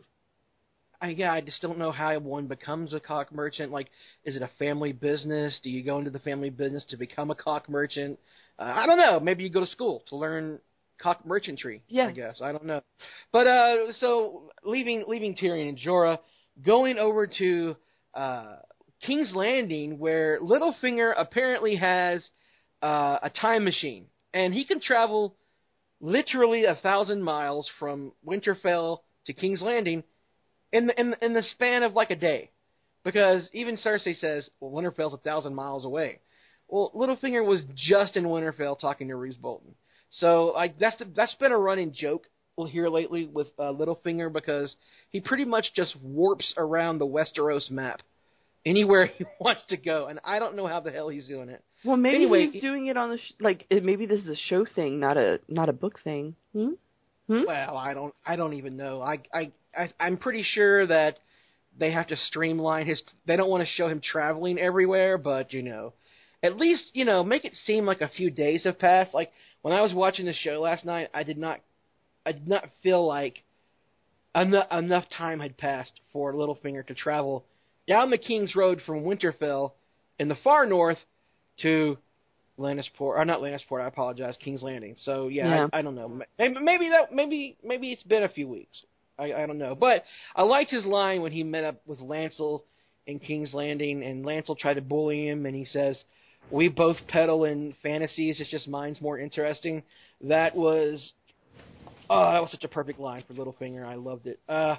I, 1.01 1.09
yeah, 1.11 1.33
I 1.33 1.41
just 1.41 1.63
don't 1.63 1.79
know 1.79 1.93
how 1.93 2.19
one 2.19 2.47
becomes 2.47 2.93
a 2.93 3.01
cock 3.01 3.33
merchant. 3.33 3.71
Like, 3.71 3.89
is 4.25 4.35
it 4.35 4.43
a 4.43 4.51
family 4.59 4.93
business? 4.93 5.59
Do 5.63 5.71
you 5.71 5.85
go 5.85 5.99
into 5.99 6.11
the 6.11 6.19
family 6.19 6.51
business 6.51 6.85
to 6.91 6.97
become 6.97 7.31
a 7.31 7.37
cock 7.37 7.69
merchant? 7.69 8.19
Uh, 8.59 8.73
I 8.75 8.87
don't 8.87 8.99
know. 8.99 9.21
Maybe 9.21 9.45
you 9.45 9.51
go 9.51 9.61
to 9.61 9.67
school 9.67 10.03
to 10.09 10.17
learn 10.17 10.59
cock 11.01 11.25
merchantry. 11.25 11.83
Yeah. 11.89 12.09
I 12.09 12.13
guess 12.13 12.41
I 12.43 12.51
don't 12.51 12.65
know. 12.65 12.83
But 13.33 13.47
uh, 13.47 13.93
so 14.01 14.51
leaving 14.65 15.05
leaving 15.07 15.37
Tyrion 15.37 15.69
and 15.69 15.79
Jorah, 15.79 16.19
going 16.65 16.99
over 16.99 17.29
to 17.39 17.77
uh, 18.15 18.57
King's 19.07 19.33
Landing, 19.35 19.99
where 20.01 20.41
Littlefinger 20.41 21.15
apparently 21.17 21.77
has 21.77 22.29
uh, 22.83 23.19
a 23.23 23.31
time 23.31 23.65
machine, 23.65 24.07
and 24.35 24.53
he 24.53 24.65
can 24.65 24.81
travel 24.81 25.37
literally 26.01 26.65
a 26.65 26.75
thousand 26.77 27.23
miles 27.23 27.69
from 27.79 28.13
Winterfell 28.27 28.99
to 29.27 29.33
King's 29.33 29.63
Landing 29.63 30.03
in 30.73 30.87
the 30.87 31.01
in 31.01 31.11
the, 31.11 31.25
in 31.25 31.33
the 31.35 31.43
span 31.43 31.83
of 31.83 31.95
like 31.95 32.11
a 32.11 32.17
day, 32.17 32.51
because 33.05 33.49
even 33.53 33.77
Cersei 33.77 34.19
says, 34.19 34.49
"Well, 34.61 34.71
Winterfell's 34.71 35.15
a 35.15 35.19
thousand 35.19 35.55
miles 35.55 35.85
away." 35.85 36.21
Well, 36.69 36.93
Littlefinger 36.95 37.45
was 37.45 37.63
just 37.75 38.17
in 38.17 38.25
Winterfell 38.25 38.79
talking 38.79 39.09
to 39.09 39.17
Roose 39.17 39.37
Bolton, 39.37 39.75
so 40.11 40.53
like 40.55 40.79
that's 40.79 40.99
the, 40.99 41.07
that's 41.17 41.35
been 41.37 41.53
a 41.53 41.59
running 41.59 41.93
joke 41.95 42.27
here 42.67 42.89
lately 42.89 43.25
with 43.27 43.49
uh, 43.59 43.73
Littlefinger 43.73 44.33
because 44.33 44.75
he 45.11 45.21
pretty 45.21 45.45
much 45.45 45.67
just 45.77 45.95
warps 46.03 46.53
around 46.57 46.99
the 46.99 47.07
Westeros 47.07 47.71
map 47.71 48.01
anywhere 48.67 49.07
he 49.19 49.25
wants 49.41 49.63
to 49.69 49.77
go, 49.77 50.07
and 50.07 50.21
I 50.25 50.39
don't 50.39 50.57
know 50.57 50.67
how 50.67 50.81
the 50.81 50.91
hell 50.91 51.09
he's 51.09 51.27
doing 51.27 51.49
it. 51.49 51.63
Well, 51.85 51.97
maybe 51.97 52.17
Anyway, 52.17 52.49
he's 52.49 52.61
doing 52.61 52.87
it 52.87 52.97
on 52.97 53.11
the 53.11 53.19
sh- 53.19 53.35
like 53.41 53.67
it, 53.71 53.85
maybe 53.85 54.07
this 54.07 54.21
is 54.21 54.29
a 54.29 54.37
show 54.49 54.65
thing, 54.65 55.01
not 55.01 55.17
a 55.17 55.41
not 55.49 55.69
a 55.69 55.73
book 55.73 56.01
thing. 56.03 56.35
Hmm? 56.53 56.71
Hmm? 57.29 57.43
Well, 57.47 57.77
I 57.77 57.95
don't 57.95 58.15
I 58.27 58.37
don't 58.37 58.55
even 58.55 58.77
know. 58.77 59.01
I 59.01 59.19
I, 59.33 59.53
I 59.79 59.93
I'm 60.01 60.17
pretty 60.17 60.43
sure 60.43 60.87
that 60.87 61.19
they 61.79 61.93
have 61.93 62.09
to 62.09 62.17
streamline 62.17 62.87
his 62.87 63.03
they 63.27 63.37
don't 63.37 63.51
want 63.51 63.63
to 63.63 63.73
show 63.75 63.89
him 63.89 64.01
traveling 64.01 64.59
everywhere, 64.59 65.17
but 65.19 65.53
you 65.53 65.63
know, 65.63 65.93
at 66.43 66.57
least, 66.57 66.91
you 66.95 67.05
know, 67.05 67.23
make 67.25 67.45
it 67.45 67.55
seem 67.55 67.87
like 67.87 68.01
a 68.01 68.09
few 68.09 68.31
days 68.31 68.65
have 68.65 68.79
passed. 68.79 69.15
Like 69.15 69.31
when 69.63 69.75
I 69.75 69.83
was 69.83 69.95
watching 69.95 70.27
the 70.27 70.33
show 70.33 70.61
last 70.61 70.85
night, 70.85 71.09
I 71.15 71.23
did 71.23 71.39
not 71.39 71.61
I 72.27 72.33
did 72.33 72.49
not 72.49 72.65
feel 72.83 73.07
like 73.07 73.45
enough 74.35 74.67
enough 74.71 75.05
time 75.17 75.41
had 75.41 75.57
passed 75.57 76.01
for 76.13 76.33
Littlefinger 76.33 76.87
to 76.87 76.95
travel 76.95 77.45
down 77.87 78.11
the 78.11 78.19
King's 78.19 78.55
Road 78.55 78.81
from 78.85 79.05
Winterfell 79.05 79.73
in 80.19 80.29
the 80.29 80.37
far 80.37 80.67
north 80.67 80.99
to 81.63 81.97
Lannisport, 82.59 83.17
or 83.17 83.25
not 83.25 83.41
Lannisport. 83.41 83.83
I 83.83 83.87
apologize, 83.87 84.37
King's 84.43 84.63
Landing. 84.63 84.97
So 84.99 85.29
yeah, 85.29 85.49
Yeah. 85.49 85.67
I, 85.73 85.79
I 85.79 85.83
don't 85.83 85.95
know. 85.95 86.21
Maybe, 86.39 86.61
maybe 86.61 86.89
that 86.91 87.15
maybe 87.15 87.57
maybe 87.65 87.93
it's 87.93 88.03
been 88.03 88.25
a 88.25 88.29
few 88.29 88.49
weeks. 88.49 88.83
I, 89.19 89.33
I 89.33 89.47
don't 89.47 89.59
know, 89.59 89.75
but 89.75 90.05
I 90.37 90.43
liked 90.43 90.71
his 90.71 90.87
line 90.87 91.23
when 91.23 91.33
he 91.33 91.43
met 91.43 91.65
up 91.65 91.81
with 91.87 91.99
Lancel 91.99 92.63
in 93.07 93.19
King's 93.19 93.55
Landing, 93.55 94.05
and 94.05 94.25
Lancel 94.25 94.57
tried 94.57 94.75
to 94.75 94.83
bully 94.83 95.29
him, 95.29 95.47
and 95.47 95.57
he 95.57 95.65
says, 95.65 95.99
"We 96.51 96.69
both 96.69 96.97
peddle 97.09 97.45
in 97.45 97.75
fantasies. 97.83 98.41
It's 98.41 98.51
just 98.51 98.69
mine's 98.69 99.01
more 99.01 99.19
interesting." 99.19 99.83
That 100.21 100.55
was, 100.55 101.13
oh, 102.09 102.31
that 102.31 102.41
was 102.41 102.51
such 102.51 102.65
a 102.65 102.69
perfect 102.69 103.01
line 103.01 103.25
for 103.27 103.35
Littlefinger. 103.35 103.85
I 103.85 103.95
loved 103.95 104.27
it. 104.27 104.39
Uh, 104.49 104.77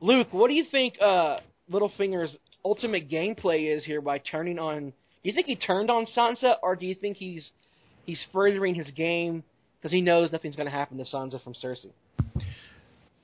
Luke, 0.00 0.28
what 0.32 0.48
do 0.48 0.54
you 0.54 0.64
think 0.70 1.00
uh, 1.00 1.38
Littlefinger's 1.70 2.36
ultimate 2.64 3.08
gameplay 3.08 3.74
is 3.74 3.84
here 3.84 4.00
by 4.00 4.18
turning 4.18 4.58
on? 4.58 4.90
Do 4.90 5.30
you 5.30 5.32
think 5.32 5.46
he 5.46 5.56
turned 5.56 5.90
on 5.90 6.06
Sansa, 6.16 6.56
or 6.62 6.76
do 6.76 6.86
you 6.86 6.94
think 6.94 7.16
he's 7.16 7.50
he's 8.04 8.24
furthering 8.32 8.74
his 8.74 8.90
game 8.90 9.42
because 9.78 9.92
he 9.92 10.00
knows 10.00 10.30
nothing's 10.30 10.56
going 10.56 10.66
to 10.66 10.72
happen 10.72 10.98
to 10.98 11.04
Sansa 11.04 11.42
from 11.42 11.54
Cersei? 11.54 11.90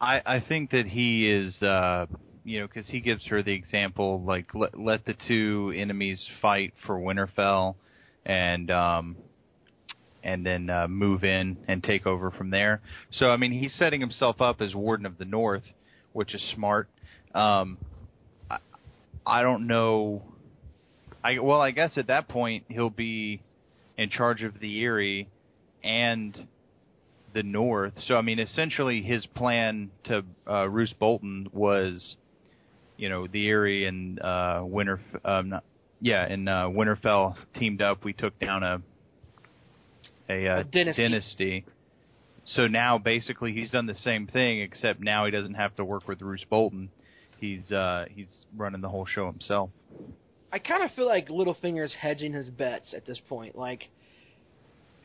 I 0.01 0.23
I 0.25 0.41
think 0.41 0.71
that 0.71 0.87
he 0.87 1.31
is, 1.31 1.63
uh, 1.63 2.07
you 2.45 2.61
know, 2.61 2.67
because 2.67 2.89
he 2.89 3.01
gives 3.01 3.27
her 3.27 3.43
the 3.43 3.53
example 3.53 4.23
like 4.23 4.55
let 4.55 4.79
let 4.79 5.05
the 5.05 5.15
two 5.29 5.73
enemies 5.77 6.27
fight 6.41 6.73
for 6.87 6.99
Winterfell, 6.99 7.75
and 8.25 8.71
um, 8.71 9.17
and 10.23 10.45
then 10.45 10.71
uh, 10.71 10.89
move 10.89 11.25
in 11.25 11.59
and 11.69 11.83
take 11.83 12.07
over 12.07 12.31
from 12.31 12.51
there. 12.51 12.81
So 13.13 13.27
I 13.27 13.37
mean, 13.37 13.53
he's 13.53 13.75
setting 13.75 14.01
himself 14.01 14.41
up 14.41 14.61
as 14.61 14.75
Warden 14.75 15.07
of 15.07 15.19
the 15.19 15.25
North, 15.25 15.65
which 16.13 16.35
is 16.35 16.43
smart. 16.55 16.89
Um, 17.35 17.79
I, 18.51 18.59
I 19.27 19.43
don't 19.43 19.67
know. 19.67 20.23
I 21.23 21.39
well, 21.39 21.61
I 21.61 21.73
guess 21.73 21.93
at 21.97 22.07
that 22.07 22.29
point 22.29 22.65
he'll 22.69 22.91
be 22.91 23.43
in 23.99 24.09
charge 24.09 24.43
of 24.43 24.59
the 24.61 24.81
Eyrie 24.81 25.29
and 25.85 26.47
the 27.35 27.43
North. 27.43 27.93
So 28.07 28.17
I 28.17 28.23
mean, 28.23 28.39
essentially 28.39 29.03
his 29.03 29.27
plan 29.27 29.91
to 30.05 30.25
uh, 30.49 30.69
Roose 30.69 30.95
Bolton 30.99 31.49
was, 31.53 32.17
you 32.97 33.09
know, 33.09 33.27
the 33.27 33.47
Eyrie 33.49 33.87
and 33.87 34.21
uh, 34.21 34.63
Winter, 34.65 35.01
um, 35.25 35.51
not, 35.51 35.65
yeah, 36.01 36.25
and 36.25 36.49
uh, 36.49 36.69
Winterfell 36.71 37.37
teamed 37.59 37.83
up. 37.83 38.05
We 38.05 38.13
took 38.13 38.39
down 38.39 38.63
a 38.63 38.83
a, 40.29 40.47
uh, 40.49 40.61
A 40.61 40.65
dynasty. 40.65 41.03
dynasty. 41.03 41.65
So 42.47 42.67
now 42.67 42.99
basically 42.99 43.53
he's 43.53 43.71
done 43.71 43.87
the 43.87 43.95
same 43.97 44.27
thing, 44.27 44.61
except 44.61 45.01
now 45.01 45.25
he 45.25 45.31
doesn't 45.31 45.55
have 45.55 45.75
to 45.77 45.85
work 45.85 46.09
with 46.09 46.23
Roose 46.23 46.45
Bolton. 46.49 46.91
He's 47.39 47.71
uh, 47.71 48.07
he's 48.11 48.29
running 48.57 48.81
the 48.81 48.89
whole 48.89 49.07
show 49.07 49.27
himself. 49.31 49.71
I 50.53 50.59
kind 50.59 50.83
of 50.83 50.91
feel 50.93 51.07
like 51.07 51.29
Littlefinger's 51.29 51.95
hedging 51.95 52.33
his 52.33 52.51
bets 52.51 52.93
at 52.95 53.07
this 53.07 53.21
point. 53.29 53.57
Like, 53.57 53.89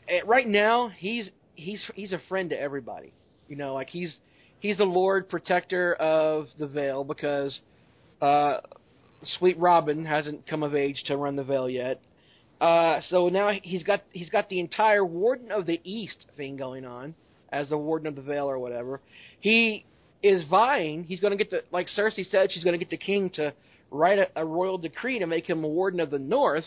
eh, 0.08 0.20
right 0.26 0.46
now 0.46 0.88
he's 0.88 1.30
he's 1.56 1.84
he's 1.94 2.12
a 2.12 2.20
friend 2.28 2.50
to 2.50 2.60
everybody. 2.60 3.12
You 3.48 3.56
know, 3.56 3.74
like 3.74 3.88
he's 3.88 4.16
he's 4.60 4.76
the 4.76 4.84
Lord 4.84 5.28
Protector 5.28 5.94
of 5.94 6.46
the 6.58 6.66
Vale 6.66 7.04
because 7.04 7.60
uh, 8.20 8.58
Sweet 9.38 9.58
Robin 9.58 10.04
hasn't 10.04 10.46
come 10.46 10.62
of 10.62 10.74
age 10.74 11.02
to 11.06 11.16
run 11.16 11.36
the 11.36 11.44
Vale 11.44 11.68
yet. 11.68 12.00
Uh, 12.60 13.00
so 13.08 13.28
now 13.28 13.50
he's 13.62 13.82
got 13.82 14.02
he's 14.12 14.30
got 14.30 14.48
the 14.48 14.60
entire 14.60 15.04
Warden 15.04 15.50
of 15.50 15.66
the 15.66 15.80
East 15.84 16.26
thing 16.36 16.56
going 16.56 16.86
on 16.86 17.14
as 17.50 17.68
the 17.68 17.78
Warden 17.78 18.08
of 18.08 18.16
the 18.16 18.22
Vale 18.22 18.48
or 18.48 18.58
whatever. 18.58 19.00
He 19.40 19.84
is 20.22 20.44
vying. 20.48 21.04
He's 21.04 21.20
going 21.20 21.36
to 21.36 21.36
get 21.36 21.50
the 21.50 21.62
like 21.70 21.86
Cersei 21.96 22.28
said. 22.30 22.50
She's 22.52 22.64
going 22.64 22.78
to 22.78 22.82
get 22.82 22.90
the 22.90 22.96
king 22.96 23.30
to 23.34 23.52
write 23.90 24.18
a, 24.18 24.28
a 24.36 24.44
royal 24.44 24.78
decree 24.78 25.18
to 25.18 25.26
make 25.26 25.48
him 25.48 25.64
a 25.64 25.68
Warden 25.68 26.00
of 26.00 26.10
the 26.10 26.18
North. 26.18 26.64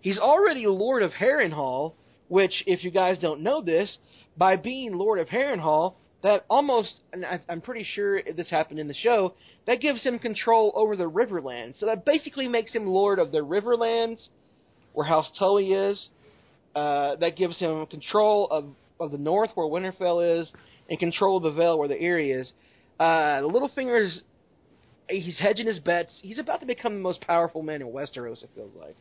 He's 0.00 0.18
already 0.18 0.66
Lord 0.66 1.02
of 1.02 1.12
Harrenhal, 1.12 1.92
which, 2.28 2.64
if 2.66 2.84
you 2.84 2.90
guys 2.90 3.18
don't 3.18 3.40
know 3.40 3.62
this, 3.62 3.98
by 4.36 4.56
being 4.56 4.92
Lord 4.92 5.18
of 5.18 5.28
Harrenhal, 5.28 5.94
that 6.22 6.44
almost, 6.48 7.00
I, 7.14 7.40
I'm 7.48 7.60
pretty 7.60 7.84
sure 7.84 8.20
this 8.22 8.50
happened 8.50 8.80
in 8.80 8.88
the 8.88 8.94
show, 8.94 9.34
that 9.66 9.80
gives 9.80 10.02
him 10.02 10.18
control 10.18 10.72
over 10.74 10.96
the 10.96 11.08
Riverlands. 11.08 11.78
So 11.78 11.86
that 11.86 12.04
basically 12.04 12.48
makes 12.48 12.74
him 12.74 12.86
Lord 12.86 13.18
of 13.18 13.32
the 13.32 13.38
Riverlands, 13.38 14.28
where 14.92 15.06
House 15.06 15.30
Tully 15.38 15.72
is. 15.72 16.08
Uh, 16.74 17.16
that 17.16 17.36
gives 17.36 17.58
him 17.58 17.86
control 17.86 18.48
of, 18.50 18.64
of 19.00 19.10
the 19.10 19.18
North, 19.18 19.50
where 19.54 19.66
Winterfell 19.66 20.40
is, 20.40 20.52
and 20.90 20.98
control 20.98 21.38
of 21.38 21.42
the 21.44 21.52
Vale, 21.52 21.78
where 21.78 21.88
the 21.88 22.00
Eyrie 22.00 22.32
is. 22.32 22.52
Uh, 22.98 23.40
Littlefinger's 23.42 24.22
he's 25.08 25.38
hedging 25.38 25.66
his 25.66 25.78
bets. 25.78 26.12
He's 26.22 26.38
about 26.38 26.60
to 26.60 26.66
become 26.66 26.94
the 26.94 27.00
most 27.00 27.20
powerful 27.20 27.62
man 27.62 27.80
in 27.80 27.88
Westeros. 27.88 28.42
It 28.42 28.50
feels 28.54 28.74
like. 28.74 28.96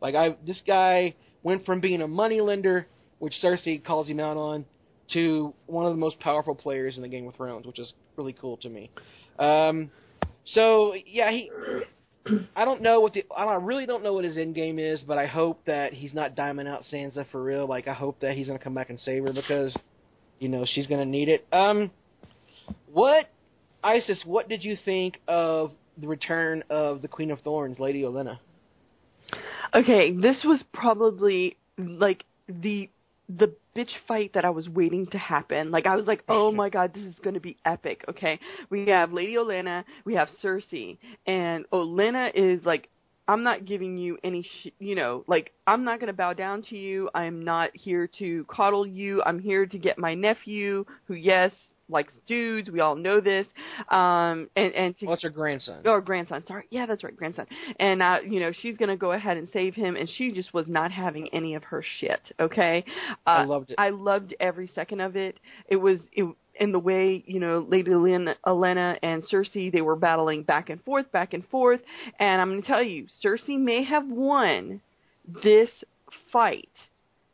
Like 0.00 0.14
I, 0.14 0.36
this 0.46 0.60
guy 0.66 1.14
went 1.42 1.64
from 1.64 1.80
being 1.80 2.02
a 2.02 2.08
moneylender, 2.08 2.86
which 3.18 3.34
Cersei 3.42 3.84
calls 3.84 4.08
him 4.08 4.20
out 4.20 4.36
on, 4.36 4.64
to 5.12 5.54
one 5.66 5.86
of 5.86 5.92
the 5.92 5.98
most 5.98 6.20
powerful 6.20 6.54
players 6.54 6.96
in 6.96 7.02
the 7.02 7.08
Game 7.08 7.26
of 7.26 7.34
Thrones, 7.34 7.66
which 7.66 7.78
is 7.78 7.92
really 8.16 8.32
cool 8.32 8.56
to 8.58 8.68
me. 8.68 8.90
Um, 9.38 9.90
so 10.44 10.94
yeah, 11.06 11.30
he. 11.30 11.50
I 12.54 12.66
don't 12.66 12.82
know 12.82 13.00
what 13.00 13.14
the 13.14 13.24
I 13.34 13.54
really 13.54 13.86
don't 13.86 14.04
know 14.04 14.12
what 14.12 14.24
his 14.24 14.36
end 14.36 14.54
game 14.54 14.78
is, 14.78 15.00
but 15.00 15.16
I 15.16 15.26
hope 15.26 15.64
that 15.64 15.94
he's 15.94 16.12
not 16.12 16.34
diamond 16.34 16.68
out 16.68 16.82
Sansa 16.92 17.24
for 17.30 17.42
real. 17.42 17.66
Like 17.66 17.88
I 17.88 17.94
hope 17.94 18.20
that 18.20 18.34
he's 18.34 18.46
gonna 18.46 18.58
come 18.58 18.74
back 18.74 18.90
and 18.90 19.00
save 19.00 19.24
her 19.24 19.32
because, 19.32 19.74
you 20.38 20.48
know, 20.48 20.66
she's 20.66 20.86
gonna 20.86 21.06
need 21.06 21.28
it. 21.28 21.46
Um, 21.50 21.90
what 22.92 23.30
Isis? 23.82 24.22
What 24.24 24.48
did 24.48 24.62
you 24.62 24.76
think 24.84 25.20
of 25.26 25.72
the 25.96 26.08
return 26.08 26.62
of 26.68 27.00
the 27.02 27.08
Queen 27.08 27.30
of 27.30 27.40
Thorns, 27.40 27.78
Lady 27.78 28.02
Olenna? 28.02 28.38
Okay, 29.74 30.12
this 30.12 30.42
was 30.44 30.62
probably 30.72 31.56
like 31.78 32.24
the 32.48 32.90
the 33.28 33.54
bitch 33.76 33.90
fight 34.08 34.32
that 34.34 34.44
I 34.44 34.50
was 34.50 34.68
waiting 34.68 35.06
to 35.08 35.18
happen. 35.18 35.70
Like 35.70 35.86
I 35.86 35.94
was 35.94 36.06
like, 36.06 36.24
"Oh 36.28 36.50
my 36.50 36.68
god, 36.68 36.92
this 36.94 37.04
is 37.04 37.14
going 37.22 37.34
to 37.34 37.40
be 37.40 37.56
epic." 37.64 38.04
Okay. 38.08 38.40
We 38.68 38.86
have 38.86 39.12
Lady 39.12 39.34
Olenna, 39.34 39.84
we 40.04 40.14
have 40.14 40.28
Cersei, 40.42 40.98
and 41.26 41.64
Olenna 41.72 42.32
is 42.34 42.64
like 42.64 42.88
I'm 43.28 43.44
not 43.44 43.64
giving 43.64 43.96
you 43.96 44.18
any 44.24 44.42
sh- 44.42 44.72
you 44.80 44.96
know, 44.96 45.22
like 45.28 45.52
I'm 45.68 45.84
not 45.84 46.00
going 46.00 46.08
to 46.08 46.12
bow 46.12 46.32
down 46.32 46.62
to 46.70 46.76
you. 46.76 47.08
I'm 47.14 47.44
not 47.44 47.70
here 47.74 48.08
to 48.18 48.44
coddle 48.48 48.84
you. 48.84 49.22
I'm 49.24 49.38
here 49.38 49.66
to 49.66 49.78
get 49.78 49.98
my 49.98 50.14
nephew 50.14 50.84
who 51.06 51.14
yes, 51.14 51.52
likes 51.90 52.12
dudes. 52.26 52.70
We 52.70 52.80
all 52.80 52.94
know 52.94 53.20
this. 53.20 53.46
Um 53.88 54.48
and 54.56 54.72
and 54.74 54.98
to 54.98 55.06
What's 55.06 55.22
her 55.22 55.30
grandson? 55.30 55.82
or 55.84 56.00
grandson. 56.00 56.44
Sorry, 56.46 56.64
yeah, 56.70 56.86
that's 56.86 57.04
right, 57.04 57.16
grandson. 57.16 57.46
And 57.78 58.02
uh, 58.02 58.18
you 58.26 58.40
know, 58.40 58.52
she's 58.52 58.76
gonna 58.76 58.96
go 58.96 59.12
ahead 59.12 59.36
and 59.36 59.48
save 59.52 59.74
him, 59.74 59.96
and 59.96 60.08
she 60.16 60.32
just 60.32 60.52
was 60.54 60.66
not 60.68 60.92
having 60.92 61.28
any 61.32 61.54
of 61.54 61.64
her 61.64 61.84
shit. 61.98 62.20
Okay, 62.38 62.84
uh, 63.26 63.30
I 63.30 63.44
loved 63.44 63.70
it. 63.70 63.76
I 63.78 63.90
loved 63.90 64.34
every 64.40 64.70
second 64.74 65.00
of 65.00 65.16
it. 65.16 65.38
It 65.68 65.76
was 65.76 65.98
it, 66.12 66.32
in 66.58 66.72
the 66.72 66.78
way 66.78 67.24
you 67.26 67.40
know, 67.40 67.66
Lady 67.68 67.94
Lynn, 67.94 68.34
Elena 68.46 68.96
and 69.02 69.22
Cersei 69.22 69.72
they 69.72 69.80
were 69.80 69.96
battling 69.96 70.42
back 70.42 70.70
and 70.70 70.82
forth, 70.84 71.10
back 71.12 71.32
and 71.34 71.46
forth. 71.48 71.80
And 72.18 72.40
I'm 72.40 72.50
gonna 72.50 72.62
tell 72.62 72.82
you, 72.82 73.06
Cersei 73.24 73.58
may 73.58 73.82
have 73.84 74.06
won 74.06 74.80
this 75.42 75.70
fight, 76.32 76.70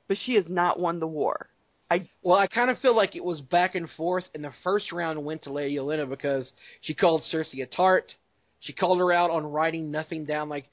but 0.09 0.17
she 0.25 0.35
has 0.35 0.45
not 0.49 0.79
won 0.79 1.01
the 1.01 1.07
war. 1.07 1.49
I 1.91 2.09
Well, 2.23 2.39
I 2.39 2.47
kind 2.47 2.71
of 2.71 2.79
feel 2.79 2.97
like 2.97 3.17
it 3.17 3.25
was 3.25 3.41
back 3.41 3.75
and 3.75 3.89
forth, 3.97 4.25
and 4.35 4.43
the 4.43 4.53
first 4.65 4.93
round 4.93 5.25
went 5.25 5.43
to 5.43 5.53
Lady 5.53 5.77
Olenna 5.77 6.09
because 6.09 6.51
she 6.81 6.95
called 6.95 7.23
Cersei 7.33 7.63
a 7.63 7.67
tart. 7.67 8.13
She 8.61 8.73
called 8.73 8.99
her 8.99 9.13
out 9.13 9.31
on 9.31 9.45
writing 9.45 9.91
nothing 9.91 10.25
down, 10.25 10.49
like 10.49 10.67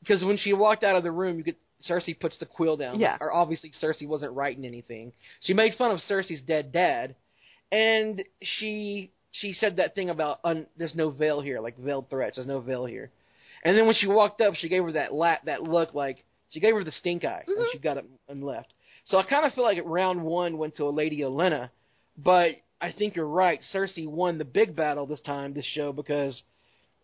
because 0.00 0.24
when 0.24 0.36
she 0.36 0.52
walked 0.52 0.84
out 0.84 0.96
of 0.96 1.02
the 1.02 1.12
room, 1.12 1.38
you 1.38 1.44
could 1.44 1.56
Cersei 1.88 2.18
puts 2.18 2.38
the 2.38 2.46
quill 2.46 2.76
down. 2.76 2.98
Yeah. 2.98 3.16
Or 3.20 3.32
obviously 3.32 3.72
Cersei 3.82 4.08
wasn't 4.08 4.32
writing 4.32 4.64
anything. 4.64 5.12
She 5.40 5.54
made 5.54 5.74
fun 5.76 5.90
of 5.90 6.00
Cersei's 6.08 6.42
dead 6.42 6.72
dad, 6.72 7.14
and 7.70 8.22
she 8.42 9.12
she 9.32 9.52
said 9.52 9.76
that 9.76 9.94
thing 9.94 10.10
about 10.10 10.40
un, 10.44 10.66
there's 10.76 10.94
no 10.94 11.10
veil 11.10 11.40
here, 11.40 11.60
like 11.60 11.78
veiled 11.78 12.10
threats. 12.10 12.36
There's 12.36 12.48
no 12.48 12.60
veil 12.60 12.86
here. 12.86 13.10
And 13.64 13.76
then 13.76 13.86
when 13.86 13.94
she 13.94 14.06
walked 14.06 14.40
up, 14.40 14.54
she 14.54 14.68
gave 14.68 14.82
her 14.84 14.92
that 14.92 15.12
la- 15.12 15.38
that 15.44 15.62
look 15.62 15.94
like 15.94 16.24
she 16.50 16.60
gave 16.60 16.74
her 16.74 16.84
the 16.84 16.92
stink 16.92 17.24
eye 17.24 17.42
when 17.46 17.56
mm-hmm. 17.56 17.66
she 17.72 17.78
got 17.78 17.98
up 17.98 18.04
and 18.28 18.44
left. 18.44 18.72
So 19.06 19.18
I 19.18 19.22
kind 19.24 19.46
of 19.46 19.52
feel 19.52 19.64
like 19.64 19.78
round 19.84 20.22
one 20.22 20.58
went 20.58 20.76
to 20.76 20.84
a 20.84 20.90
Lady 20.90 21.22
Elena, 21.22 21.70
but 22.18 22.50
I 22.80 22.92
think 22.92 23.14
you're 23.14 23.26
right. 23.26 23.60
Cersei 23.72 24.08
won 24.08 24.38
the 24.38 24.44
big 24.44 24.74
battle 24.74 25.06
this 25.06 25.20
time, 25.20 25.54
this 25.54 25.64
show, 25.64 25.92
because 25.92 26.42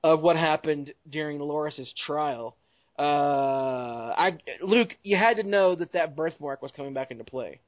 of 0.03 0.21
what 0.21 0.37
happened 0.37 0.93
during 1.09 1.39
Loras's 1.39 1.93
trial. 2.05 2.57
Uh, 2.99 4.13
I 4.17 4.39
Luke, 4.61 4.91
you 5.03 5.17
had 5.17 5.37
to 5.37 5.45
know 5.45 5.77
that 5.77 5.93
that 5.93 6.17
birthmark 6.17 6.61
was 6.61 6.73
coming 6.73 6.93
back 6.93 7.11
into 7.11 7.25
play. 7.25 7.61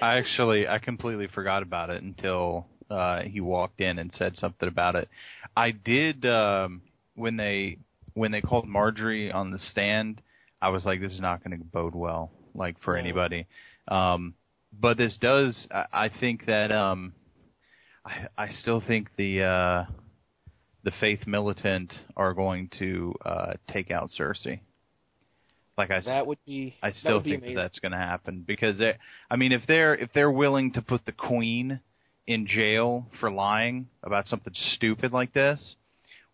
I 0.00 0.18
actually 0.18 0.68
I 0.68 0.78
completely 0.78 1.26
forgot 1.28 1.62
about 1.62 1.90
it 1.90 2.02
until 2.02 2.66
uh 2.90 3.22
he 3.22 3.40
walked 3.40 3.80
in 3.80 3.98
and 3.98 4.12
said 4.12 4.36
something 4.36 4.68
about 4.68 4.96
it. 4.96 5.08
I 5.56 5.70
did 5.72 6.24
um 6.26 6.82
when 7.14 7.36
they 7.36 7.78
when 8.14 8.32
they 8.32 8.40
called 8.40 8.66
Margaery 8.66 9.34
on 9.34 9.50
the 9.50 9.58
stand, 9.70 10.20
I 10.60 10.68
was 10.68 10.84
like 10.84 11.00
this 11.00 11.12
is 11.12 11.20
not 11.20 11.42
going 11.42 11.58
to 11.58 11.64
bode 11.64 11.94
well 11.94 12.30
like 12.54 12.80
for 12.82 12.96
anybody. 12.96 13.46
Um 13.88 14.34
but 14.78 14.96
this 14.96 15.16
does 15.20 15.66
I, 15.70 15.84
I 15.92 16.10
think 16.20 16.46
that 16.46 16.72
um 16.72 17.12
I 18.04 18.26
I 18.36 18.48
still 18.50 18.82
think 18.86 19.08
the 19.16 19.42
uh 19.42 19.92
the 20.84 20.92
faith 21.00 21.26
militant 21.26 21.92
are 22.16 22.34
going 22.34 22.70
to 22.78 23.14
uh 23.24 23.52
take 23.72 23.90
out 23.90 24.10
Cersei. 24.18 24.60
Like 25.78 25.90
I, 25.90 26.00
That 26.04 26.26
would 26.26 26.38
be. 26.44 26.74
I 26.82 26.92
still 26.92 27.20
be 27.20 27.30
think 27.30 27.44
that 27.44 27.54
that's 27.54 27.78
going 27.78 27.92
to 27.92 27.98
happen 27.98 28.44
because 28.46 28.78
they, 28.78 28.94
I 29.30 29.36
mean, 29.36 29.52
if 29.52 29.62
they're 29.66 29.94
if 29.94 30.10
they're 30.12 30.30
willing 30.30 30.72
to 30.74 30.82
put 30.82 31.06
the 31.06 31.12
queen 31.12 31.80
in 32.26 32.46
jail 32.46 33.06
for 33.20 33.30
lying 33.30 33.88
about 34.02 34.26
something 34.26 34.52
stupid 34.74 35.12
like 35.12 35.32
this, 35.32 35.76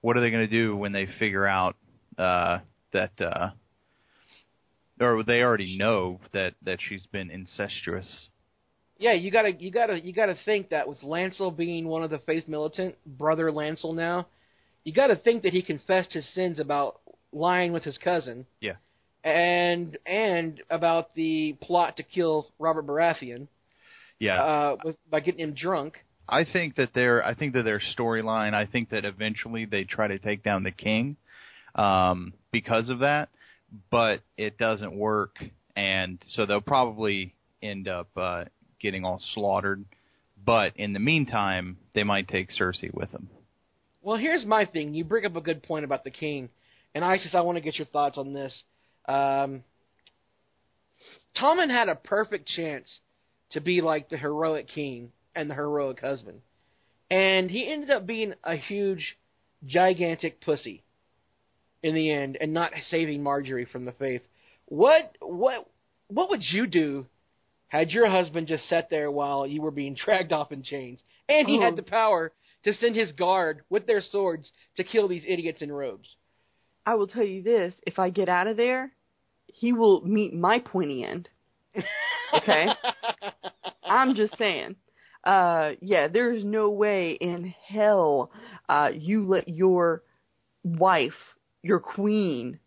what 0.01 0.17
are 0.17 0.21
they 0.21 0.31
going 0.31 0.49
to 0.49 0.53
do 0.53 0.77
when 0.77 0.93
they 0.93 1.07
figure 1.19 1.47
out 1.47 1.77
uh, 2.19 2.59
that, 2.93 3.13
uh, 3.21 3.51
or 5.01 5.23
they 5.23 5.43
already 5.43 5.77
know 5.79 6.21
that 6.33 6.55
that 6.63 6.79
she's 6.81 7.07
been 7.07 7.31
incestuous? 7.31 8.29
Yeah, 8.99 9.13
you 9.13 9.31
gotta, 9.31 9.53
you 9.53 9.71
gotta, 9.71 10.01
you 10.01 10.13
gotta 10.13 10.35
think 10.45 10.71
that 10.71 10.89
with 10.89 10.99
Lancel 11.03 11.57
being 11.57 11.87
one 11.87 12.03
of 12.03 12.11
the 12.11 12.19
faith 12.27 12.49
militant, 12.49 12.97
brother 13.07 13.51
Lancel 13.53 13.95
now, 13.95 14.27
you 14.83 14.93
gotta 14.93 15.15
think 15.15 15.45
that 15.45 15.53
he 15.53 15.63
confessed 15.63 16.13
his 16.13 16.29
sins 16.35 16.59
about 16.59 17.01
lying 17.33 17.73
with 17.73 17.85
his 17.85 17.97
cousin. 17.99 18.47
Yeah. 18.61 18.75
And 19.23 19.97
and 20.07 20.61
about 20.71 21.15
the 21.15 21.57
plot 21.63 21.97
to 21.97 22.03
kill 22.03 22.49
Robert 22.59 22.87
Baratheon, 22.87 23.49
Yeah, 24.19 24.43
uh, 24.43 24.77
with 24.85 24.97
by 25.11 25.21
getting 25.21 25.41
him 25.41 25.55
drunk. 25.55 25.99
I 26.29 26.45
think 26.45 26.77
that 26.77 26.95
their 26.95 27.25
I 27.25 27.35
think 27.35 27.53
that 27.55 27.65
their 27.65 27.81
storyline. 27.97 28.55
I 28.55 28.67
think 28.67 28.91
that 28.91 29.05
eventually 29.05 29.65
they 29.65 29.85
try 29.85 30.09
to 30.09 30.19
take 30.19 30.43
down 30.43 30.63
the 30.63 30.71
king 30.71 31.17
um, 31.75 32.33
because 32.53 32.89
of 32.91 33.01
that, 33.01 33.29
but 33.91 34.21
it 34.37 34.59
doesn't 34.59 34.95
work, 34.95 35.37
and 35.77 36.19
so 36.29 36.47
they'll 36.47 36.61
probably 36.61 37.35
end 37.63 37.89
up 37.89 38.09
uh, 38.17 38.45
getting 38.81 39.05
all 39.05 39.21
slaughtered. 39.35 39.85
But 40.45 40.77
in 40.77 40.93
the 40.93 40.99
meantime, 40.99 41.79
they 41.95 42.05
might 42.05 42.29
take 42.29 42.51
Cersei 42.51 42.93
with 42.93 43.13
them. 43.13 43.29
Well, 44.03 44.17
here's 44.17 44.47
my 44.47 44.65
thing. 44.65 44.95
You 44.95 45.05
bring 45.05 45.27
up 45.27 45.37
a 45.37 45.41
good 45.41 45.63
point 45.63 45.85
about 45.85 46.05
the 46.05 46.11
king, 46.11 46.49
and 46.95 47.05
Isis. 47.05 47.35
I 47.35 47.41
want 47.41 47.57
to 47.57 47.63
get 47.63 47.77
your 47.77 47.87
thoughts 47.87 48.17
on 48.17 48.33
this. 48.33 48.63
Um, 49.07 49.65
Tommen 51.41 51.71
had 51.71 51.89
a 51.89 51.95
perfect 51.95 52.49
chance 52.49 53.01
to 53.51 53.61
be 53.61 53.81
like 53.81 54.09
the 54.09 54.17
heroic 54.17 54.69
king 54.69 55.13
and 55.35 55.51
the 55.51 55.55
heroic 55.55 56.01
husband, 56.01 56.41
and 57.11 57.51
he 57.51 57.71
ended 57.71 57.91
up 57.91 58.07
being 58.07 58.35
a 58.45 58.57
huge, 58.57 59.17
gigantic 59.67 60.41
pussy 60.41 60.83
in 61.83 61.95
the 61.95 62.11
end, 62.11 62.37
and 62.41 62.53
not 62.53 62.73
saving 62.91 63.23
Margaery 63.23 63.69
from 63.71 63.85
the 63.85 63.93
faith. 63.93 64.23
What 64.67 65.17
what 65.21 65.69
what 66.09 66.31
would 66.31 66.43
you 66.43 66.67
do 66.67 67.07
had 67.69 67.91
your 67.91 68.09
husband 68.09 68.47
just 68.49 68.69
sat 68.69 68.89
there 68.91 69.11
while 69.11 69.47
you 69.47 69.61
were 69.63 69.71
being 69.71 69.95
dragged 70.05 70.33
off 70.33 70.53
in 70.53 70.63
chains, 70.63 71.01
and 71.29 71.49
he 71.49 71.59
Oh. 71.59 71.63
had 71.63 71.77
the 71.77 71.83
power 71.83 72.33
to 72.65 72.73
send 72.73 72.97
his 72.97 73.13
guard 73.13 73.63
with 73.71 73.87
their 73.87 74.01
swords 74.01 74.51
to 74.77 74.85
kill 74.85 75.07
these 75.09 75.25
idiots 75.27 75.63
in 75.63 75.71
robes? 75.71 76.17
I 76.85 76.95
will 76.97 77.07
tell 77.07 77.25
you 77.25 77.43
this: 77.43 77.75
if 77.87 77.99
I 77.99 78.11
get 78.11 78.29
out 78.29 78.47
of 78.47 78.57
there, 78.57 78.93
he 79.47 79.73
will 79.73 80.01
meet 80.03 80.35
my 80.35 80.59
pointy 80.61 81.05
end. 81.05 81.29
Okay. 82.35 82.67
I'm 83.85 84.15
just 84.15 84.37
saying. 84.37 84.77
Uh, 85.25 85.71
yeah, 85.81 86.09
there's 86.09 86.45
no 86.45 86.69
way 86.69 87.13
in 87.13 87.55
hell 87.67 88.31
uh, 88.69 88.91
you 88.95 89.27
let 89.27 89.49
your 89.49 90.03
wife, 90.63 91.15
your 91.63 91.81
queen, 91.81 92.59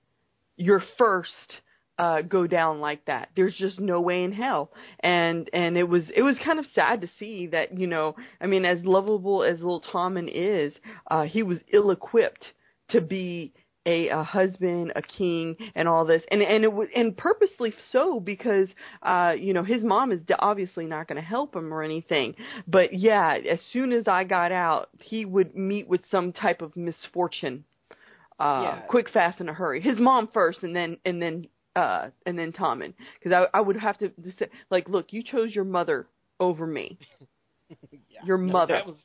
your 0.58 0.84
first 0.98 1.62
uh, 1.98 2.22
go 2.22 2.48
down 2.48 2.80
like 2.80 3.06
that. 3.06 3.30
There's 3.36 3.56
just 3.56 3.80
no 3.80 4.02
way 4.02 4.24
in 4.24 4.32
hell. 4.32 4.72
And 5.02 5.50
and 5.54 5.78
it 5.78 5.88
was 5.88 6.04
it 6.16 6.24
was 6.24 6.38
kind 6.44 6.60
of 6.60 6.66
sad 6.74 7.02
to 7.02 7.10
see 7.20 7.48
that 7.48 7.78
you 7.78 7.88
know 7.88 8.16
I 8.42 8.48
mean 8.48 8.66
as 8.66 8.84
lovable 8.84 9.44
as 9.44 9.60
little 9.60 9.84
Tommen 9.94 10.30
is, 10.34 10.74
uh, 11.10 11.24
he 11.24 11.44
was 11.44 11.60
ill 11.72 11.92
equipped 11.92 12.46
to 12.90 13.02
be 13.02 13.54
a, 13.86 14.10
a 14.10 14.24
husband, 14.24 14.94
a 14.96 15.02
king, 15.02 15.56
and 15.76 15.88
all 15.88 16.06
this, 16.06 16.22
and 16.32 16.42
and 16.42 16.64
it 16.64 16.72
was 16.72 16.88
and 16.96 17.18
purposely 17.18 17.74
so 17.92 18.20
because 18.20 18.70
uh 19.04 19.34
you 19.38 19.54
know 19.54 19.64
his 19.64 19.84
mom 19.84 20.12
is 20.12 20.22
obviously 20.40 20.86
not 20.86 21.08
going 21.08 21.22
to 21.22 21.28
help 21.28 21.56
him 21.56 21.74
or 21.74 21.84
anything. 21.84 22.36
But 22.68 22.94
yeah, 22.94 23.38
as 23.50 23.60
soon 23.74 23.92
as 23.92 24.08
I 24.08 24.24
got 24.24 24.52
out, 24.52 24.90
he 25.00 25.26
would 25.26 25.56
meet 25.56 25.88
with 25.88 26.02
some 26.10 26.32
type 26.32 26.62
of 26.62 26.76
misfortune, 26.76 27.64
uh, 28.42 28.62
Yeah. 28.64 28.82
quick, 28.88 29.10
fast, 29.10 29.40
in 29.42 29.50
a 29.50 29.54
hurry. 29.54 29.82
His 29.82 30.00
mom 30.00 30.28
first, 30.34 30.64
and 30.64 30.76
then 30.76 30.98
and 31.06 31.22
then 31.22 31.48
uh 31.76 32.10
and 32.26 32.38
then 32.38 32.52
Tommen, 32.52 32.94
because 33.20 33.32
I 33.54 33.58
I 33.58 33.62
would 33.62 33.78
have 33.78 33.98
to 34.00 34.10
just 34.24 34.40
say 34.40 34.50
like, 34.70 34.90
look, 34.90 35.14
you 35.14 35.24
chose 35.24 35.54
your 35.56 35.66
mother 35.66 36.08
over 36.40 36.66
me. 36.68 36.98
Yeah. 38.10 38.20
Your 38.26 38.38
No, 38.38 38.54
mother. 38.54 38.74
That 38.76 38.86
was 38.86 38.98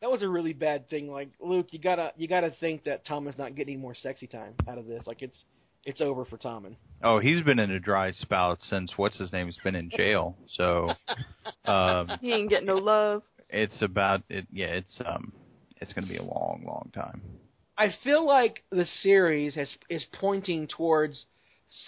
that 0.00 0.10
was 0.10 0.22
a 0.22 0.28
really 0.28 0.52
bad 0.54 0.88
thing. 0.88 1.10
Like 1.10 1.28
Luke, 1.40 1.68
you 1.70 1.78
gotta 1.78 2.12
you 2.16 2.26
gotta 2.28 2.50
think 2.60 2.84
that 2.84 3.04
Tom 3.06 3.28
is 3.28 3.36
not 3.36 3.54
getting 3.54 3.74
any 3.74 3.82
more 3.82 3.94
sexy 3.94 4.26
time 4.26 4.54
out 4.68 4.78
of 4.78 4.86
this. 4.86 5.06
Like 5.06 5.20
it's 5.22 5.44
it's 5.84 6.00
over 6.00 6.24
for 6.24 6.38
Tommen. 6.38 6.76
Oh, 7.02 7.18
he's 7.18 7.42
been 7.44 7.58
in 7.58 7.70
a 7.70 7.78
dry 7.78 8.10
spout 8.12 8.58
since 8.62 8.92
what's 8.96 9.18
his 9.18 9.32
name's 9.32 9.58
been 9.62 9.74
in 9.74 9.90
jail. 9.90 10.36
So 10.56 10.92
um, 11.70 12.10
He 12.20 12.32
ain't 12.32 12.48
getting 12.50 12.66
no 12.66 12.78
love. 12.78 13.22
it's 13.50 13.80
about 13.82 14.22
it. 14.30 14.46
Yeah, 14.50 14.66
it's 14.68 15.00
um, 15.04 15.32
it's 15.80 15.92
going 15.92 16.04
to 16.06 16.10
be 16.10 16.18
a 16.18 16.22
long, 16.22 16.64
long 16.66 16.90
time. 16.94 17.20
I 17.78 17.94
feel 18.02 18.26
like 18.26 18.62
the 18.70 18.86
series 19.02 19.54
has 19.54 19.68
is 19.90 20.04
pointing 20.18 20.66
towards 20.66 21.26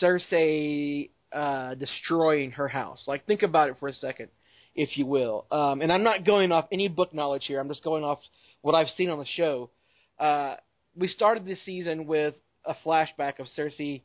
Cersei 0.01 1.11
uh, 1.33 1.75
destroying 1.75 2.53
her 2.53 2.69
house. 2.69 3.05
Like, 3.07 3.27
think 3.27 3.43
about 3.43 3.71
it 3.71 3.77
for 3.81 3.89
a 3.89 3.95
second, 3.95 4.29
if 4.75 4.97
you 4.99 5.07
will. 5.07 5.47
Um, 5.51 5.81
and 5.81 5.93
I'm 5.93 6.03
not 6.03 6.25
going 6.25 6.53
off 6.53 6.67
any 6.71 6.89
book 6.89 7.15
knowledge 7.15 7.45
here. 7.47 7.59
I'm 7.61 7.69
just 7.69 7.85
going 7.85 8.05
off 8.05 8.19
what 8.63 8.75
I've 8.75 8.89
seen 8.97 9.09
on 9.09 9.19
the 9.19 9.27
show. 9.37 9.71
Uh, 10.19 10.57
we 10.97 11.09
started 11.09 11.47
this 11.47 11.65
season 11.65 12.07
with 12.07 12.35
a 12.65 12.75
flashback 12.85 13.39
of 13.39 13.47
Cersei 13.57 14.03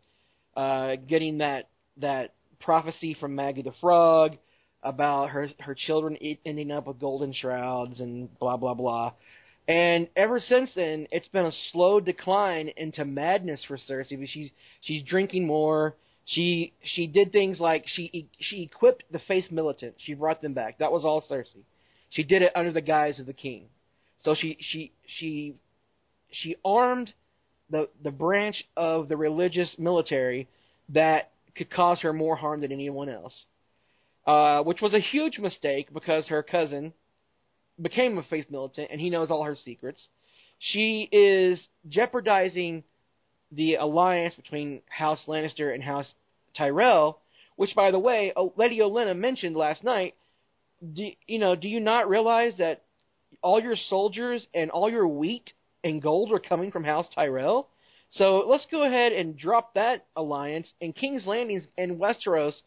uh, 0.56 0.96
getting 1.08 1.40
that 1.40 1.70
that 1.98 2.34
prophecy 2.60 3.16
from 3.20 3.36
Maggie 3.36 3.62
the 3.62 3.74
Frog 3.82 4.38
about 4.84 5.30
her 5.30 5.48
her 5.60 5.76
children 5.76 6.18
ending 6.46 6.72
up 6.72 6.88
with 6.88 7.00
golden 7.00 7.34
shrouds 7.34 8.00
and 8.00 8.38
blah 8.40 8.58
blah 8.58 8.74
blah. 8.74 9.14
And 9.68 10.10
ever 10.16 10.40
since 10.40 10.72
then, 10.76 11.08
it's 11.12 11.28
been 11.30 11.46
a 11.46 11.52
slow 11.72 12.00
decline 12.00 12.70
into 12.76 13.06
madness 13.06 13.64
for 13.66 13.78
Cersei. 13.78 14.20
But 14.20 14.28
she's 14.28 14.52
she's 14.82 15.04
drinking 15.04 15.48
more. 15.48 15.96
She 16.26 16.74
she 16.84 17.08
did 17.08 17.32
things 17.32 17.60
like 17.60 17.86
she 17.88 18.30
she 18.40 18.64
equipped 18.64 19.04
the 19.12 19.20
faith 19.20 19.52
militant. 19.52 19.96
She 20.00 20.14
brought 20.16 20.42
them 20.42 20.54
back. 20.54 20.80
That 20.80 20.92
was 20.92 21.06
all 21.06 21.22
Cersei. 21.22 21.64
She 22.10 22.24
did 22.24 22.42
it 22.42 22.52
under 22.56 22.72
the 22.72 22.82
guise 22.82 23.20
of 23.20 23.26
the 23.26 23.34
king. 23.34 23.68
So 24.22 24.36
she 24.36 24.58
she 24.60 24.92
she 25.06 25.56
she 26.32 26.56
armed 26.66 27.14
the 27.70 27.90
the 28.02 28.12
branch 28.12 28.64
of 28.76 29.08
the 29.08 29.18
religious 29.18 29.76
military 29.78 30.50
that 30.90 31.32
could 31.56 31.70
cause 31.70 32.02
her 32.02 32.12
more 32.12 32.36
harm 32.36 32.62
than 32.62 32.72
anyone 32.72 33.08
else. 33.08 33.46
Uh, 34.26 34.64
which 34.64 34.82
was 34.82 34.94
a 34.94 35.00
huge 35.00 35.38
mistake 35.40 35.94
because 35.94 36.28
her 36.28 36.42
cousin 36.42 36.94
became 37.82 38.18
a 38.18 38.24
faith 38.24 38.46
militant 38.50 38.90
and 38.92 39.00
he 39.00 39.10
knows 39.10 39.32
all 39.32 39.44
her 39.44 39.56
secrets. 39.56 40.08
She 40.60 41.10
is 41.12 41.68
jeopardizing 41.90 42.84
the 43.52 43.76
alliance 43.76 44.36
between 44.36 44.82
House 44.90 45.26
Lannister 45.28 45.74
and 45.74 45.84
House 45.84 46.14
Tyrell, 46.58 47.20
which, 47.56 47.76
by 47.76 47.92
the 47.92 48.00
way, 48.00 48.34
Lady 48.56 48.80
Olenna 48.80 49.16
mentioned 49.16 49.56
last 49.56 49.84
night. 49.84 50.16
Do, 50.94 51.10
you 51.28 51.40
know, 51.40 51.56
do 51.56 51.68
you 51.68 51.80
not 51.80 52.10
realize 52.10 52.54
that 52.58 52.84
all 53.42 53.62
your 53.62 53.76
soldiers 53.76 54.48
and 54.54 54.72
all 54.72 54.90
your 54.90 55.08
wheat 55.08 55.54
and 55.84 56.02
gold 56.02 56.32
are 56.32 56.40
coming 56.40 56.72
from 56.72 56.84
House 56.84 57.08
Tyrell? 57.14 57.70
So 58.10 58.46
let's 58.48 58.68
go 58.70 58.84
ahead 58.84 59.12
and 59.12 59.38
drop 59.38 59.74
that 59.74 60.06
alliance, 60.16 60.72
and 60.82 60.96
King's 60.96 61.26
Landing 61.26 61.62
and 61.78 62.00
Westeros 62.00 62.62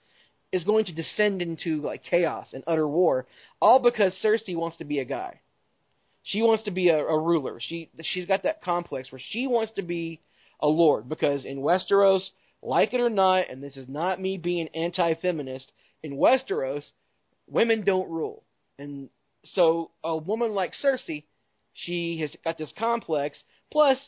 is 0.53 0.65
going 0.65 0.85
to 0.87 0.95
descend 0.95 1.43
into 1.43 1.81
like 1.81 2.03
chaos 2.05 2.49
and 2.53 2.63
utter 2.67 2.87
war, 2.89 3.27
all 3.61 3.81
because 3.83 4.17
Cersei 4.23 4.57
wants 4.57 4.79
to 4.79 4.85
be 4.85 4.99
a 5.01 5.05
guy. 5.05 5.41
She 6.23 6.43
wants 6.43 6.65
to 6.65 6.71
be 6.71 6.89
a, 6.89 6.99
a 6.99 7.19
ruler. 7.21 7.59
She 7.61 7.91
she's 8.03 8.27
got 8.27 8.43
that 8.45 8.63
complex 8.63 9.13
where 9.13 9.21
she 9.31 9.47
wants 9.47 9.73
to 9.77 9.83
be 9.83 10.21
a 10.61 10.67
lord 10.67 11.09
because 11.09 11.45
in 11.45 11.59
Westeros, 11.59 12.31
like 12.63 12.95
it 12.95 13.01
or 13.01 13.11
not, 13.11 13.49
and 13.49 13.63
this 13.63 13.77
is 13.77 13.89
not 13.89 14.21
me 14.21 14.39
being 14.39 14.69
anti-feminist, 14.69 15.71
in 16.03 16.17
Westeros, 16.17 16.85
women 17.49 17.85
don't 17.85 18.11
rule, 18.11 18.43
and 18.79 19.09
so 19.55 19.91
a 20.03 20.17
woman 20.17 20.53
like 20.53 20.73
Cersei, 20.83 21.25
she 21.73 22.19
has 22.21 22.35
got 22.43 22.59
this 22.59 22.73
complex. 22.77 23.43
Plus, 23.71 23.99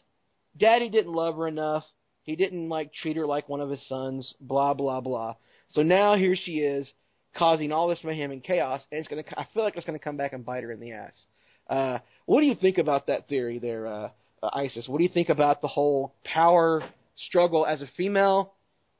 Daddy 0.57 0.88
didn't 0.88 1.12
love 1.12 1.37
her 1.37 1.46
enough. 1.46 1.85
He 2.24 2.37
didn't 2.37 2.68
like 2.68 2.92
treat 2.92 3.16
her 3.16 3.27
like 3.27 3.48
one 3.48 3.61
of 3.61 3.70
his 3.70 3.87
sons. 3.88 4.35
Blah 4.40 4.74
blah 4.74 5.01
blah. 5.01 5.37
So 5.68 5.83
now 5.83 6.16
here 6.16 6.37
she 6.37 6.59
is, 6.59 6.90
causing 7.37 7.72
all 7.72 7.88
this 7.88 8.00
mayhem 8.02 8.31
and 8.31 8.42
chaos, 8.42 8.83
and 8.90 8.98
it's 8.98 9.09
gonna. 9.09 9.24
I 9.37 9.46
feel 9.54 9.62
like 9.62 9.76
it's 9.76 9.87
gonna 9.87 9.98
come 9.98 10.16
back 10.16 10.33
and 10.33 10.44
bite 10.44 10.64
her 10.64 10.72
in 10.72 10.81
the 10.81 10.92
ass. 10.92 11.26
Uh, 11.68 11.98
what 12.26 12.40
do 12.40 12.46
you 12.46 12.54
think 12.54 12.78
about 12.78 13.07
that 13.09 13.28
theory 13.28 13.59
there, 13.59 13.87
uh, 13.87 14.09
uh, 14.42 14.50
Isis? 14.54 14.88
What 14.88 14.98
do 14.98 15.04
you 15.04 15.11
think 15.11 15.28
about 15.28 15.61
the 15.61 15.68
whole 15.68 16.14
power 16.24 16.83
struggle 17.14 17.66
as 17.66 17.83
a 17.83 17.87
female 17.96 18.54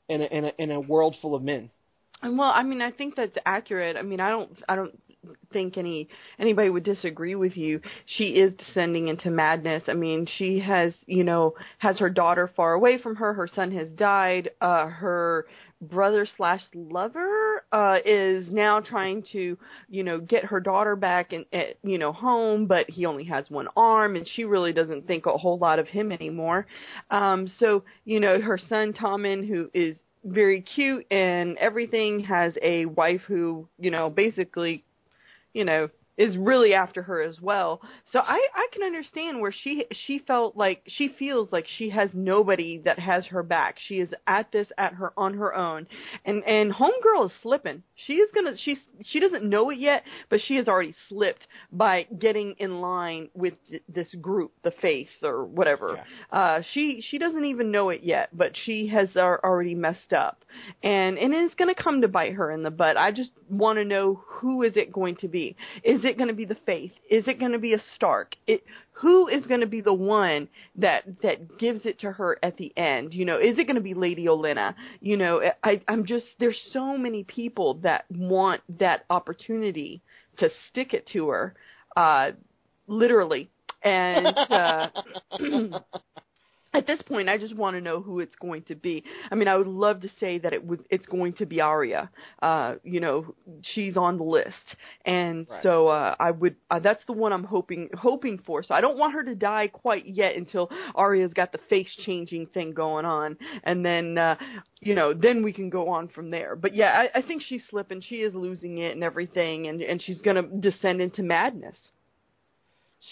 in 0.09 0.21
a, 0.21 0.25
in 0.25 0.45
a, 0.45 0.53
in 0.59 0.71
a 0.71 0.81
world 0.81 1.17
full 1.23 1.35
of 1.35 1.43
men? 1.43 1.71
Well, 2.23 2.51
I 2.53 2.63
mean, 2.63 2.83
I 2.83 2.91
think 2.91 3.17
that's 3.17 3.37
accurate. 3.47 3.97
I 3.97 4.03
mean, 4.03 4.21
I 4.21 4.31
don't, 4.31 4.51
I 4.69 4.77
don't 4.77 4.99
think 5.53 5.77
any 5.77 6.09
anybody 6.39 6.71
would 6.71 6.85
disagree 6.85 7.35
with 7.35 7.57
you. 7.57 7.81
She 8.07 8.29
is 8.31 8.53
descending 8.55 9.09
into 9.09 9.31
madness. 9.31 9.85
I 9.89 9.95
mean, 9.95 10.27
she 10.39 10.61
has, 10.61 10.95
you 11.07 11.25
know, 11.25 11.55
has 11.79 11.99
her 11.99 12.11
daughter 12.11 12.51
far 12.55 12.75
away 12.75 12.99
from 12.99 13.17
her. 13.17 13.35
Her 13.35 13.49
son 13.49 13.73
has 13.73 13.91
died. 13.91 14.51
Uh, 14.61 14.87
her 14.87 15.47
brother 15.81 16.27
slash 16.37 16.61
lover 16.75 17.63
uh 17.71 17.99
is 18.05 18.47
now 18.51 18.81
trying 18.81 19.23
to 19.31 19.57
you 19.89 20.03
know 20.03 20.19
get 20.19 20.45
her 20.45 20.59
daughter 20.59 20.97
back 20.97 21.33
and 21.33 21.45
at 21.53 21.79
you 21.85 21.99
know 21.99 22.11
home 22.11 22.67
but 22.67 22.91
he 22.91 23.07
only 23.07 23.23
has 23.23 23.49
one 23.49 23.69
arm 23.77 24.17
and 24.17 24.29
she 24.35 24.43
really 24.43 24.73
doesn't 24.73 25.07
think 25.07 25.27
a 25.27 25.39
whole 25.39 25.57
lot 25.57 25.79
of 25.79 25.87
him 25.87 26.11
anymore 26.11 26.67
um 27.13 27.47
so 27.61 27.85
you 28.05 28.19
know 28.19 28.41
her 28.41 28.59
son 28.59 28.93
Tommen 28.93 29.47
who 29.47 29.71
is 29.73 29.97
very 30.25 30.61
cute 30.63 31.07
and 31.13 31.57
everything 31.59 32.19
has 32.21 32.59
a 32.61 32.87
wife 32.87 33.23
who 33.29 33.69
you 33.79 33.93
know 33.93 34.11
basically 34.11 34.83
you 35.59 35.65
know 35.65 35.89
is 36.19 36.37
really 36.37 36.75
after 36.75 37.03
her 37.03 37.23
as 37.23 37.41
well. 37.41 37.81
So 38.13 38.19
I 38.19 38.47
I 38.55 38.67
can 38.73 38.83
understand 38.83 39.41
where 39.41 39.53
she 39.53 39.87
she 40.07 40.19
felt 40.19 40.57
like 40.57 40.83
she 40.87 41.15
feels 41.19 41.51
like 41.53 41.67
she 41.79 41.89
has 41.91 42.11
nobody 42.13 42.79
that 42.85 42.99
has 42.99 43.25
her 43.27 43.43
back. 43.43 43.77
She 43.79 44.01
is 44.01 44.13
at 44.27 44.51
this 44.53 44.67
at 44.77 44.93
her 44.95 45.13
on 45.17 45.35
her 45.35 45.55
own. 45.55 45.87
And 46.25 46.43
and 46.45 46.73
homegirl 46.73 47.27
is 47.27 47.33
slipping. 47.41 47.85
She 47.95 48.15
is 48.15 48.31
to 48.33 48.57
she's 48.57 48.79
she 49.07 49.21
doesn't 49.21 49.45
know 49.45 49.71
it 49.71 49.79
yet, 49.79 50.03
but 50.29 50.41
she 50.41 50.57
has 50.57 50.69
already 50.69 50.95
slipped 51.09 51.47
by 51.73 52.07
getting 52.19 52.55
in 52.59 52.81
line 52.81 53.29
with 53.35 53.55
th- 53.71 53.83
this 53.89 54.13
group, 54.17 54.53
the 54.65 54.73
faith 54.83 55.09
or 55.23 55.45
whatever. 55.45 55.97
Uh 56.31 56.63
she 56.73 57.01
she 57.09 57.19
doesn't 57.19 57.45
even 57.45 57.71
know 57.71 57.91
it 57.91 58.03
yet, 58.03 58.37
but 58.37 58.53
she 58.65 58.89
has 58.89 59.17
ar- 59.17 59.41
already 59.45 59.77
messed 59.77 60.13
up. 60.13 60.45
And 60.83 61.17
and 61.19 61.33
it's 61.33 61.55
going 61.55 61.73
to 61.73 61.81
come 61.81 62.01
to 62.01 62.09
bite 62.09 62.35
her 62.35 62.51
in 62.51 62.63
the 62.63 62.71
butt. 62.71 62.97
I 62.97 63.13
just 63.13 63.31
want 63.49 63.79
to 63.79 63.85
know 63.85 64.23
who 64.27 64.63
is 64.63 64.77
it 64.77 64.93
going 64.93 65.17
to 65.17 65.29
be? 65.29 65.57
Is 65.85 66.05
it 66.09 66.19
going 66.19 66.29
to 66.29 66.35
be 66.35 66.45
the 66.45 66.57
Faith? 66.67 66.93
Is 67.11 67.29
it 67.29 67.39
going 67.39 67.53
to 67.53 67.59
be 67.59 67.75
a 67.75 67.79
Stark? 67.95 68.35
It 68.47 68.65
who 68.93 69.29
is 69.29 69.47
going 69.47 69.61
to 69.61 69.67
be 69.67 69.81
the 69.81 69.93
one 69.93 70.49
that 70.77 71.05
that 71.23 71.59
gives 71.59 71.87
it 71.87 72.01
to 72.01 72.11
her 72.11 72.39
at 72.43 72.57
the 72.57 72.73
end? 72.77 73.15
You 73.15 73.25
know, 73.25 73.39
is 73.39 73.59
it 73.59 73.65
going 73.65 73.77
to 73.77 73.81
be 73.81 73.95
Lady 73.95 74.27
Olenna? 74.27 74.75
You 75.01 75.17
know, 75.17 75.41
I 75.63 75.81
I'm 75.87 76.05
just 76.05 76.27
there's 76.41 76.61
so 76.73 76.97
many 76.97 77.25
people 77.25 77.75
that 77.83 78.07
want 78.11 78.63
that 78.81 79.05
opportunity 79.11 80.03
to 80.39 80.49
stick 80.69 80.95
it 80.95 81.07
to 81.13 81.29
her, 81.29 81.55
uh, 81.97 82.33
literally, 82.87 83.51
and. 83.83 84.27
Uh, 84.27 84.89
at 86.79 86.87
this 86.87 87.03
point, 87.03 87.29
I 87.29 87.37
just 87.39 87.55
want 87.57 87.77
to 87.77 87.81
know 87.81 88.01
who 88.01 88.21
it's 88.21 88.35
going 88.37 88.63
to 88.63 88.75
be. 88.75 89.05
I 89.31 89.35
mean, 89.35 89.49
I 89.49 89.57
would 89.57 89.67
love 89.67 90.01
to 90.03 90.09
say 90.21 90.39
that 90.39 90.53
it 90.53 90.65
was 90.65 90.79
it's 90.91 91.07
going 91.07 91.35
to 91.35 91.47
be 91.47 91.61
Arya. 91.61 92.09
Uh, 92.41 92.77
you 92.85 93.01
know, 93.01 93.35
she's 93.63 93.97
on 93.97 94.17
the 94.17 94.25
list, 94.25 94.55
and 95.05 95.47
Right. 95.51 95.63
so 95.63 95.89
uh, 95.89 96.15
I 96.19 96.31
would. 96.31 96.57
Uh, 96.71 96.79
that's 96.79 97.05
the 97.07 97.13
one 97.13 97.33
I'm 97.33 97.45
hoping 97.45 97.91
hoping 97.97 98.39
for. 98.47 98.63
So 98.63 98.75
I 98.75 98.81
don't 98.81 98.97
want 98.99 99.15
her 99.15 99.25
to 99.25 99.35
die 99.35 99.69
quite 99.69 100.07
yet 100.07 100.37
until 100.37 100.71
Arya's 100.95 101.33
got 101.35 101.53
the 101.53 101.59
face 101.69 101.93
changing 102.07 102.47
thing 102.47 102.73
going 102.73 103.05
on, 103.05 103.37
and 103.65 103.85
then 103.85 104.17
uh, 104.17 104.37
you 104.81 104.95
know, 104.95 105.13
then 105.13 105.43
we 105.43 105.53
can 105.53 105.71
go 105.71 105.89
on 105.89 106.09
from 106.09 106.31
there. 106.31 106.55
But 106.57 106.75
yeah, 106.75 107.07
I, 107.15 107.19
I 107.19 107.23
think 107.23 107.43
she's 107.43 107.63
slipping. 107.69 108.01
She 108.01 108.17
is 108.17 108.35
losing 108.35 108.79
it 108.79 108.95
and 108.95 109.03
everything, 109.05 109.67
and 109.67 109.83
and 109.83 110.01
she's 110.01 110.21
gonna 110.21 110.43
descend 110.43 111.01
into 111.01 111.23
madness. 111.23 111.77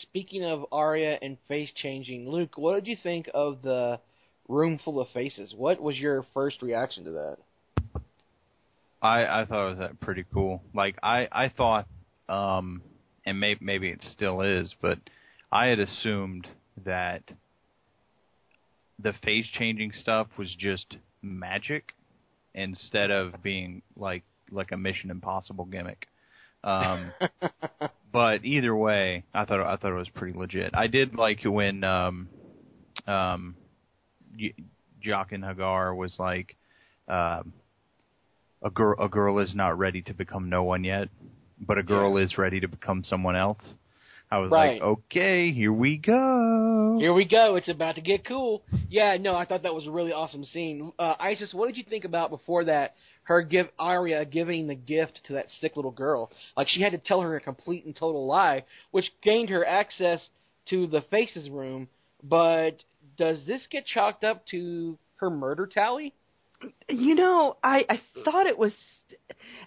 Speaking 0.02 0.44
of 0.44 0.66
Arya 0.72 1.18
and 1.22 1.38
face 1.48 1.70
changing, 1.74 2.28
Luke, 2.28 2.56
what 2.56 2.74
did 2.74 2.86
you 2.86 2.96
think 3.02 3.30
of 3.32 3.62
the 3.62 4.00
room 4.48 4.80
full 4.84 5.00
of 5.00 5.08
faces? 5.10 5.54
What 5.56 5.80
was 5.80 5.96
your 5.96 6.26
first 6.34 6.62
reaction 6.62 7.04
to 7.04 7.10
that? 7.12 7.36
I 9.00 9.42
I 9.42 9.44
thought 9.44 9.66
it 9.66 9.78
was 9.78 9.80
uh, 9.80 9.92
pretty 10.00 10.24
cool. 10.32 10.62
Like 10.74 10.96
I 11.02 11.28
I 11.30 11.48
thought, 11.48 11.86
um, 12.28 12.82
and 13.24 13.38
maybe 13.38 13.64
maybe 13.64 13.90
it 13.90 14.02
still 14.02 14.40
is, 14.40 14.74
but 14.80 14.98
I 15.52 15.66
had 15.66 15.78
assumed 15.78 16.48
that 16.84 17.22
the 18.98 19.12
face 19.24 19.46
changing 19.58 19.92
stuff 19.92 20.28
was 20.38 20.54
just 20.58 20.96
magic 21.22 21.92
instead 22.54 23.10
of 23.10 23.42
being 23.42 23.82
like 23.96 24.24
like 24.50 24.72
a 24.72 24.76
Mission 24.76 25.10
Impossible 25.10 25.66
gimmick. 25.66 26.08
Um, 26.64 27.12
but 28.12 28.44
either 28.44 28.74
way, 28.74 29.24
I 29.34 29.44
thought 29.44 29.60
I 29.60 29.76
thought 29.76 29.92
it 29.92 29.98
was 29.98 30.08
pretty 30.08 30.38
legit. 30.38 30.70
I 30.74 30.86
did 30.86 31.14
like 31.14 31.40
when 31.44 31.84
um, 31.84 32.28
um, 33.06 33.56
y- 34.38 34.54
Jaqen 35.04 35.42
H'ghar 35.44 35.96
was 35.96 36.16
like. 36.18 36.56
Um, 37.08 37.52
a 38.62 38.70
girl 38.70 38.96
a 38.98 39.08
girl 39.08 39.38
is 39.38 39.54
not 39.54 39.78
ready 39.78 40.02
to 40.02 40.14
become 40.14 40.48
no 40.48 40.64
one 40.64 40.82
yet, 40.82 41.08
but 41.60 41.78
a 41.78 41.82
girl 41.82 42.16
is 42.16 42.38
ready 42.38 42.58
to 42.60 42.68
become 42.68 43.04
someone 43.04 43.36
else. 43.36 43.74
I 44.30 44.38
was 44.38 44.50
Right. 44.50 44.74
like, 44.74 44.82
okay, 44.82 45.52
here 45.52 45.72
we 45.72 45.98
go. 45.98 46.96
Here 46.98 47.12
we 47.12 47.24
go. 47.24 47.54
It's 47.56 47.68
about 47.68 47.94
to 47.94 48.00
get 48.00 48.24
cool. 48.24 48.62
Yeah, 48.88 49.16
no, 49.18 49.36
I 49.36 49.44
thought 49.44 49.62
that 49.62 49.74
was 49.74 49.86
a 49.86 49.90
really 49.90 50.12
awesome 50.12 50.44
scene. 50.44 50.92
Uh, 50.98 51.14
Isis, 51.20 51.54
what 51.54 51.66
did 51.68 51.76
you 51.76 51.84
think 51.84 52.04
about 52.04 52.30
before 52.30 52.64
that? 52.64 52.94
Her 53.24 53.42
give 53.42 53.66
Arya 53.78 54.24
giving 54.24 54.66
the 54.66 54.74
gift 54.74 55.20
to 55.26 55.32
that 55.34 55.48
sick 55.60 55.76
little 55.76 55.90
girl. 55.90 56.30
Like 56.56 56.68
she 56.68 56.80
had 56.80 56.92
to 56.92 56.98
tell 56.98 57.20
her 57.20 57.36
a 57.36 57.40
complete 57.40 57.84
and 57.84 57.94
total 57.94 58.26
lie, 58.26 58.64
which 58.90 59.10
gained 59.22 59.48
her 59.50 59.64
access 59.64 60.28
to 60.70 60.86
the 60.88 61.02
Faces 61.02 61.48
room. 61.50 61.88
But 62.22 62.82
does 63.16 63.44
this 63.46 63.66
get 63.70 63.84
chalked 63.86 64.24
up 64.24 64.44
to 64.46 64.98
her 65.16 65.30
murder 65.30 65.66
tally? 65.66 66.14
You 66.88 67.14
know, 67.14 67.56
I 67.62 67.84
I 67.88 68.00
thought 68.24 68.46
it 68.46 68.58
was, 68.58 68.72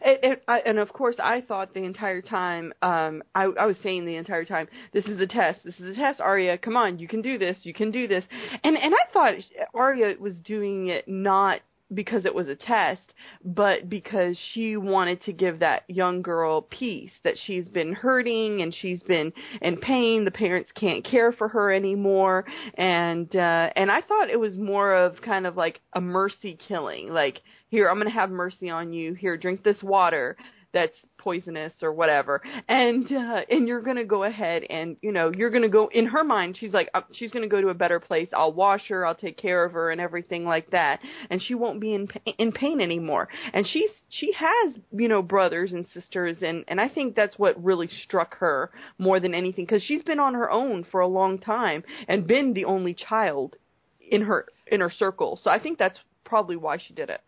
it, 0.01 0.19
it, 0.23 0.43
I, 0.47 0.59
and 0.59 0.79
of 0.79 0.93
course 0.93 1.17
I 1.21 1.41
thought 1.41 1.73
the 1.73 1.83
entire 1.83 2.21
time. 2.21 2.73
Um, 2.81 3.23
I 3.35 3.43
I 3.59 3.65
was 3.65 3.75
saying 3.83 4.05
the 4.05 4.15
entire 4.15 4.45
time, 4.45 4.67
this 4.93 5.05
is 5.05 5.19
a 5.19 5.27
test. 5.27 5.59
This 5.63 5.79
is 5.79 5.97
a 5.97 5.99
test, 5.99 6.21
Arya. 6.21 6.57
Come 6.57 6.77
on, 6.77 6.99
you 6.99 7.07
can 7.07 7.21
do 7.21 7.37
this. 7.37 7.57
You 7.63 7.73
can 7.73 7.91
do 7.91 8.07
this. 8.07 8.23
And 8.63 8.77
and 8.77 8.93
I 8.93 9.13
thought 9.13 9.33
Arya 9.73 10.15
was 10.19 10.39
doing 10.39 10.87
it 10.87 11.07
not 11.07 11.61
because 11.93 12.25
it 12.25 12.35
was 12.35 12.47
a 12.47 12.55
test, 12.55 13.01
but 13.43 13.89
because 13.89 14.37
she 14.53 14.77
wanted 14.77 15.21
to 15.23 15.33
give 15.33 15.59
that 15.59 15.83
young 15.87 16.21
girl 16.21 16.61
peace 16.61 17.11
that 17.23 17.35
she's 17.45 17.67
been 17.67 17.93
hurting 17.93 18.61
and 18.61 18.73
she's 18.73 19.01
been 19.03 19.33
in 19.61 19.77
pain. 19.77 20.25
The 20.25 20.31
parents 20.31 20.71
can't 20.75 21.03
care 21.03 21.31
for 21.31 21.47
her 21.47 21.71
anymore, 21.71 22.45
and 22.75 23.33
uh, 23.35 23.69
and 23.75 23.91
I 23.91 24.01
thought 24.01 24.29
it 24.29 24.39
was 24.39 24.55
more 24.55 24.93
of 24.93 25.21
kind 25.21 25.47
of 25.47 25.57
like 25.57 25.81
a 25.93 26.01
mercy 26.01 26.57
killing. 26.67 27.11
Like 27.11 27.41
here, 27.69 27.89
I'm 27.89 27.97
gonna 27.97 28.09
have 28.09 28.29
mercy 28.29 28.69
on 28.69 28.93
you. 28.93 29.13
Here, 29.13 29.37
drink 29.37 29.63
this 29.63 29.81
water 29.81 30.37
that's 30.73 30.95
poisonous 31.17 31.73
or 31.81 31.91
whatever. 31.91 32.41
And 32.67 33.11
uh 33.11 33.41
and 33.49 33.67
you're 33.67 33.81
going 33.81 33.97
to 33.97 34.05
go 34.05 34.23
ahead 34.23 34.63
and 34.69 34.97
you 35.01 35.11
know 35.11 35.31
you're 35.35 35.49
going 35.49 35.63
to 35.63 35.69
go 35.69 35.89
in 35.91 36.05
her 36.07 36.23
mind 36.23 36.57
she's 36.57 36.73
like 36.73 36.89
uh, 36.93 37.01
she's 37.11 37.31
going 37.31 37.43
to 37.43 37.49
go 37.49 37.61
to 37.61 37.69
a 37.69 37.73
better 37.73 37.99
place. 37.99 38.29
I'll 38.33 38.53
wash 38.53 38.87
her. 38.89 39.05
I'll 39.05 39.15
take 39.15 39.37
care 39.37 39.63
of 39.63 39.73
her 39.73 39.91
and 39.91 39.99
everything 39.99 40.45
like 40.45 40.71
that. 40.71 40.99
And 41.29 41.41
she 41.41 41.55
won't 41.55 41.81
be 41.81 41.93
in 41.93 42.07
in 42.37 42.51
pain 42.51 42.81
anymore. 42.81 43.27
And 43.53 43.67
she's 43.67 43.89
she 44.09 44.31
has 44.33 44.77
you 44.91 45.07
know 45.07 45.21
brothers 45.21 45.73
and 45.73 45.85
sisters 45.93 46.37
and 46.41 46.63
and 46.67 46.79
I 46.79 46.89
think 46.89 47.15
that's 47.15 47.37
what 47.37 47.61
really 47.63 47.89
struck 48.03 48.37
her 48.37 48.71
more 48.97 49.19
than 49.19 49.33
anything 49.33 49.65
cuz 49.67 49.83
she's 49.83 50.03
been 50.03 50.19
on 50.19 50.33
her 50.35 50.49
own 50.51 50.83
for 50.83 51.01
a 51.01 51.07
long 51.07 51.39
time 51.39 51.83
and 52.07 52.27
been 52.27 52.53
the 52.53 52.65
only 52.65 52.93
child 52.93 53.57
in 53.99 54.21
her 54.21 54.47
in 54.67 54.81
her 54.81 54.89
circle. 54.89 55.37
So 55.41 55.49
I 55.49 55.59
think 55.59 55.77
that's 55.77 55.99
probably 56.23 56.55
why 56.55 56.77
she 56.77 56.93
did 56.93 57.09
it 57.09 57.21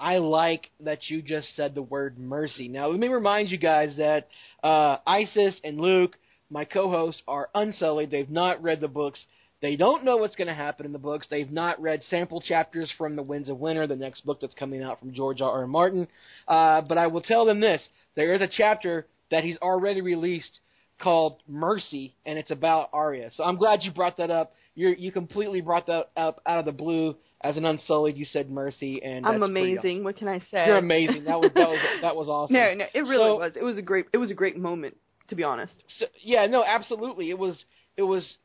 I 0.00 0.18
like 0.18 0.70
that 0.80 1.08
you 1.08 1.22
just 1.22 1.54
said 1.56 1.74
the 1.74 1.82
word 1.82 2.18
mercy. 2.18 2.68
Now, 2.68 2.88
let 2.88 3.00
me 3.00 3.08
remind 3.08 3.50
you 3.50 3.58
guys 3.58 3.96
that 3.98 4.28
uh, 4.62 4.98
Isis 5.06 5.58
and 5.64 5.80
Luke, 5.80 6.16
my 6.50 6.64
co-hosts, 6.64 7.22
are 7.26 7.50
unsullied. 7.54 8.10
They've 8.10 8.30
not 8.30 8.62
read 8.62 8.80
the 8.80 8.88
books. 8.88 9.24
They 9.60 9.74
don't 9.76 10.04
know 10.04 10.18
what's 10.18 10.36
going 10.36 10.48
to 10.48 10.54
happen 10.54 10.86
in 10.86 10.92
the 10.92 11.00
books. 11.00 11.26
They've 11.28 11.50
not 11.50 11.82
read 11.82 12.02
sample 12.04 12.40
chapters 12.40 12.92
from 12.96 13.16
The 13.16 13.24
Winds 13.24 13.48
of 13.48 13.58
Winter, 13.58 13.88
the 13.88 13.96
next 13.96 14.24
book 14.24 14.40
that's 14.40 14.54
coming 14.54 14.82
out 14.82 15.00
from 15.00 15.12
George 15.12 15.40
R. 15.40 15.50
R. 15.50 15.66
Martin. 15.66 16.06
Uh, 16.46 16.80
but 16.82 16.96
I 16.96 17.08
will 17.08 17.22
tell 17.22 17.44
them 17.44 17.58
this: 17.58 17.86
there 18.14 18.34
is 18.34 18.40
a 18.40 18.48
chapter 18.48 19.06
that 19.32 19.42
he's 19.42 19.58
already 19.58 20.00
released 20.00 20.60
called 21.00 21.38
Mercy, 21.48 22.14
and 22.24 22.38
it's 22.38 22.50
about 22.50 22.90
Arya. 22.92 23.30
So 23.34 23.44
I'm 23.44 23.56
glad 23.56 23.80
you 23.82 23.92
brought 23.92 24.16
that 24.18 24.30
up. 24.30 24.52
You 24.74 24.94
you 24.96 25.10
completely 25.10 25.60
brought 25.60 25.86
that 25.86 26.10
up 26.16 26.40
out 26.46 26.60
of 26.60 26.64
the 26.64 26.72
blue. 26.72 27.16
As 27.40 27.56
an 27.56 27.64
unsullied, 27.64 28.16
you 28.16 28.24
said 28.24 28.50
Mercy, 28.50 29.00
and 29.02 29.24
I'm 29.24 29.44
amazing 29.44 29.78
awesome. 29.78 30.04
what 30.04 30.16
can 30.16 30.26
I 30.26 30.40
say 30.50 30.66
You're 30.66 30.78
amazing. 30.78 31.24
That 31.24 31.40
was 31.40 31.52
that 31.54 31.68
was 31.68 31.78
that 32.02 32.16
was 32.16 32.28
awesome. 32.28 32.54
No, 32.54 32.74
no, 32.74 32.84
it 32.92 33.00
really 33.00 33.16
So- 33.16 33.38
was. 33.38 33.52
It 33.54 33.62
was 33.62 33.78
a 33.78 33.82
great. 33.82 34.06
It 34.12 34.18
was 34.18 34.30
a 34.32 34.34
great 34.34 34.56
moment, 34.56 34.96
to 35.28 35.36
be 35.36 35.44
honest. 35.44 35.72
So, 35.98 36.06
yeah, 36.20 36.46
no, 36.46 36.64
absolutely. 36.64 37.30
It 37.30 37.38
was 37.38 37.64
it 37.96 38.02
was. 38.02 38.36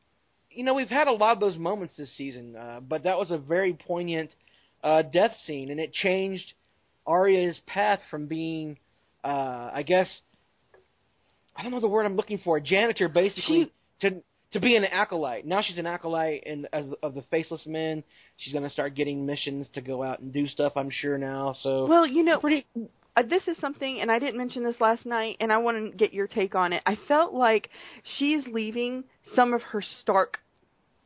You 0.50 0.62
know, 0.62 0.74
we've 0.74 0.88
had 0.88 1.08
a 1.08 1.12
lot 1.12 1.32
of 1.32 1.40
those 1.40 1.58
moments 1.58 1.94
this 1.96 2.16
season, 2.16 2.54
uh, 2.54 2.78
but 2.80 3.02
that 3.02 3.18
was 3.18 3.32
a 3.32 3.38
very 3.38 3.72
poignant 3.74 4.30
uh, 4.84 5.02
death 5.02 5.32
scene, 5.44 5.72
and 5.72 5.80
it 5.80 5.92
changed 5.92 6.52
Arya's 7.04 7.60
path 7.66 7.98
from 8.08 8.26
being, 8.26 8.78
uh, 9.24 9.70
I 9.74 9.82
guess, 9.84 10.20
I 11.56 11.62
don't 11.64 11.72
know 11.72 11.80
the 11.80 11.88
word 11.88 12.06
I'm 12.06 12.14
looking 12.14 12.38
for, 12.38 12.56
a 12.58 12.60
janitor, 12.60 13.08
basically, 13.08 13.72
to 14.02 14.22
to 14.54 14.60
be 14.60 14.76
an 14.76 14.84
acolyte. 14.84 15.44
Now 15.44 15.60
she's 15.62 15.78
an 15.78 15.86
acolyte 15.86 16.44
and 16.46 16.66
as, 16.72 16.86
of 17.02 17.14
the 17.14 17.22
Faceless 17.30 17.66
Men. 17.66 18.02
She's 18.38 18.52
going 18.52 18.64
to 18.64 18.70
start 18.70 18.94
getting 18.94 19.26
missions 19.26 19.68
to 19.74 19.80
go 19.80 20.02
out 20.02 20.20
and 20.20 20.32
do 20.32 20.46
stuff. 20.46 20.72
I'm 20.76 20.90
sure 20.90 21.18
now. 21.18 21.54
So 21.62 21.86
Well, 21.86 22.06
you 22.06 22.22
know, 22.22 22.38
pretty. 22.38 22.64
uh, 23.16 23.22
this 23.28 23.46
is 23.48 23.56
something, 23.60 24.00
and 24.00 24.10
I 24.10 24.18
didn't 24.18 24.38
mention 24.38 24.62
this 24.62 24.80
last 24.80 25.04
night, 25.04 25.36
and 25.40 25.52
I 25.52 25.58
want 25.58 25.90
to 25.90 25.96
get 25.96 26.14
your 26.14 26.28
take 26.28 26.54
on 26.54 26.72
it. 26.72 26.82
I 26.86 26.96
felt 27.08 27.34
like 27.34 27.68
she's 28.16 28.46
leaving 28.46 29.04
some 29.34 29.52
of 29.52 29.60
her 29.62 29.82
Stark 30.00 30.38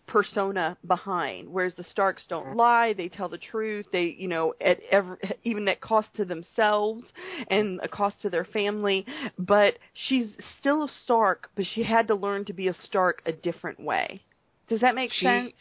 persona 0.09 0.77
behind, 0.87 1.49
whereas 1.49 1.75
the 1.75 1.85
Starks 1.85 2.25
don't 2.29 2.57
lie; 2.57 2.93
they 2.95 3.09
tell 3.09 3.29
the 3.29 3.39
truth. 3.39 3.87
They, 3.93 4.17
you 4.19 4.27
know, 4.27 4.55
at 4.61 4.81
every, 4.91 5.17
even 5.45 5.69
at 5.69 5.81
cost 5.81 6.09
to 6.17 6.25
themselves 6.25 7.05
and 7.49 7.79
a 7.83 7.89
cost 7.89 8.21
to 8.23 8.31
their 8.31 8.45
family. 8.45 9.07
But 9.39 9.79
she's 9.95 10.29
still 10.59 10.85
a 10.85 10.89
Stark, 11.05 11.51
but 11.55 11.67
she 11.73 11.85
had 11.85 12.09
to 12.09 12.15
learn 12.15 12.45
to 12.47 12.53
be 12.53 12.69
a 12.69 12.75
Stark 12.75 13.23
a 13.27 13.33
different 13.33 13.79
way. 13.79 14.21
Does 14.69 14.81
that 14.81 14.95
make 14.95 15.13
She- 15.13 15.25
sense? 15.25 15.53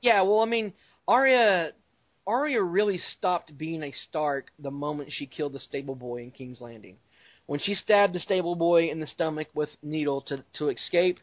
Yeah, 0.00 0.22
well, 0.22 0.40
I 0.40 0.44
mean, 0.44 0.72
Arya, 1.08 1.72
Arya 2.26 2.62
really 2.62 2.98
stopped 2.98 3.56
being 3.56 3.82
a 3.82 3.90
Stark 3.92 4.52
the 4.58 4.70
moment 4.70 5.10
she 5.10 5.26
killed 5.26 5.54
the 5.54 5.60
stable 5.60 5.94
boy 5.94 6.22
in 6.22 6.30
King's 6.30 6.60
Landing. 6.60 6.98
When 7.46 7.60
she 7.60 7.74
stabbed 7.74 8.12
the 8.12 8.20
stable 8.20 8.56
boy 8.56 8.88
in 8.88 9.00
the 9.00 9.06
stomach 9.06 9.48
with 9.54 9.70
needle 9.82 10.20
to 10.22 10.44
to 10.54 10.68
escape, 10.68 11.18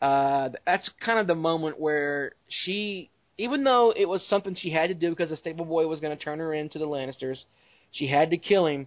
uh, 0.00 0.50
that's 0.66 0.88
kind 1.04 1.18
of 1.18 1.26
the 1.26 1.34
moment 1.34 1.80
where 1.80 2.32
she, 2.48 3.10
even 3.38 3.64
though 3.64 3.92
it 3.96 4.06
was 4.06 4.24
something 4.28 4.54
she 4.54 4.70
had 4.70 4.88
to 4.88 4.94
do 4.94 5.10
because 5.10 5.30
the 5.30 5.36
stable 5.36 5.64
boy 5.64 5.86
was 5.86 6.00
going 6.00 6.16
to 6.16 6.22
turn 6.22 6.38
her 6.38 6.52
into 6.52 6.78
the 6.78 6.86
Lannisters, 6.86 7.38
she 7.92 8.06
had 8.06 8.30
to 8.30 8.36
kill 8.36 8.66
him. 8.66 8.86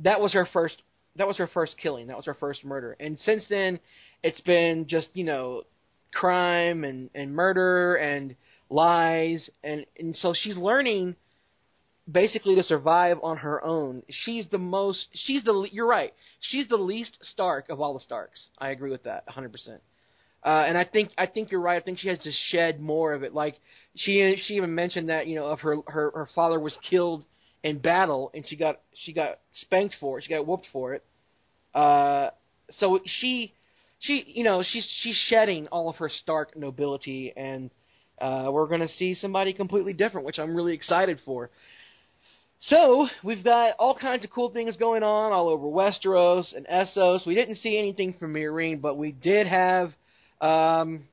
That 0.00 0.20
was 0.20 0.32
her 0.32 0.48
first. 0.52 0.82
That 1.16 1.26
was 1.26 1.36
her 1.38 1.48
first 1.48 1.76
killing. 1.82 2.06
That 2.06 2.16
was 2.16 2.26
her 2.26 2.34
first 2.34 2.64
murder. 2.64 2.96
And 3.00 3.18
since 3.18 3.44
then, 3.50 3.80
it's 4.22 4.40
been 4.40 4.86
just 4.86 5.08
you 5.14 5.24
know, 5.24 5.64
crime 6.14 6.84
and 6.84 7.10
and 7.14 7.34
murder 7.34 7.96
and 7.96 8.36
lies 8.70 9.48
and 9.64 9.84
and 9.98 10.14
so 10.14 10.34
she's 10.34 10.56
learning 10.56 11.16
basically 12.10 12.54
to 12.54 12.62
survive 12.62 13.18
on 13.22 13.38
her 13.38 13.62
own. 13.64 14.02
She's 14.08 14.46
the 14.50 14.58
most. 14.58 15.06
She's 15.12 15.44
the. 15.44 15.68
You're 15.70 15.86
right. 15.86 16.14
She's 16.40 16.68
the 16.68 16.76
least 16.76 17.18
Stark 17.22 17.68
of 17.68 17.80
all 17.80 17.94
the 17.94 18.00
Starks. 18.00 18.48
I 18.58 18.70
agree 18.70 18.90
with 18.90 19.04
that 19.04 19.26
100. 19.26 19.80
Uh, 20.44 20.64
and 20.66 20.78
I 20.78 20.84
think 20.84 21.10
I 21.18 21.26
think 21.26 21.50
you're 21.50 21.60
right. 21.60 21.80
I 21.80 21.84
think 21.84 21.98
she 21.98 22.08
has 22.08 22.18
to 22.20 22.30
shed 22.50 22.80
more 22.80 23.12
of 23.12 23.22
it. 23.22 23.34
Like 23.34 23.56
she 23.96 24.40
she 24.46 24.54
even 24.54 24.74
mentioned 24.74 25.08
that 25.08 25.26
you 25.26 25.34
know 25.34 25.46
of 25.46 25.60
her 25.60 25.76
her 25.86 26.10
her 26.14 26.28
father 26.34 26.60
was 26.60 26.76
killed 26.88 27.24
in 27.64 27.78
battle 27.78 28.30
and 28.34 28.46
she 28.46 28.56
got 28.56 28.80
she 29.04 29.12
got 29.12 29.40
spanked 29.52 29.96
for 30.00 30.18
it. 30.18 30.24
She 30.24 30.30
got 30.30 30.46
whooped 30.46 30.68
for 30.72 30.94
it. 30.94 31.04
Uh, 31.74 32.30
so 32.70 33.00
she 33.20 33.52
she 33.98 34.24
you 34.26 34.44
know 34.44 34.62
she's 34.62 34.86
she's 35.02 35.16
shedding 35.28 35.66
all 35.68 35.90
of 35.90 35.96
her 35.96 36.10
Stark 36.22 36.56
nobility 36.56 37.32
and 37.36 37.70
uh, 38.20 38.48
we're 38.50 38.66
going 38.66 38.80
to 38.80 38.88
see 38.88 39.14
somebody 39.14 39.52
completely 39.52 39.92
different, 39.92 40.26
which 40.26 40.38
I'm 40.38 40.54
really 40.54 40.74
excited 40.74 41.20
for. 41.24 41.50
So 42.62 43.06
we've 43.22 43.44
got 43.44 43.74
all 43.78 43.96
kinds 43.96 44.24
of 44.24 44.30
cool 44.30 44.50
things 44.50 44.76
going 44.76 45.04
on 45.04 45.32
all 45.32 45.48
over 45.48 45.66
Westeros 45.66 46.52
and 46.56 46.66
Essos. 46.66 47.24
We 47.24 47.36
didn't 47.36 47.56
see 47.56 47.78
anything 47.78 48.14
from 48.18 48.34
Meereen, 48.34 48.80
but 48.80 48.96
we 48.96 49.12
did 49.12 49.46
have. 49.46 49.90
Um, 50.40 51.04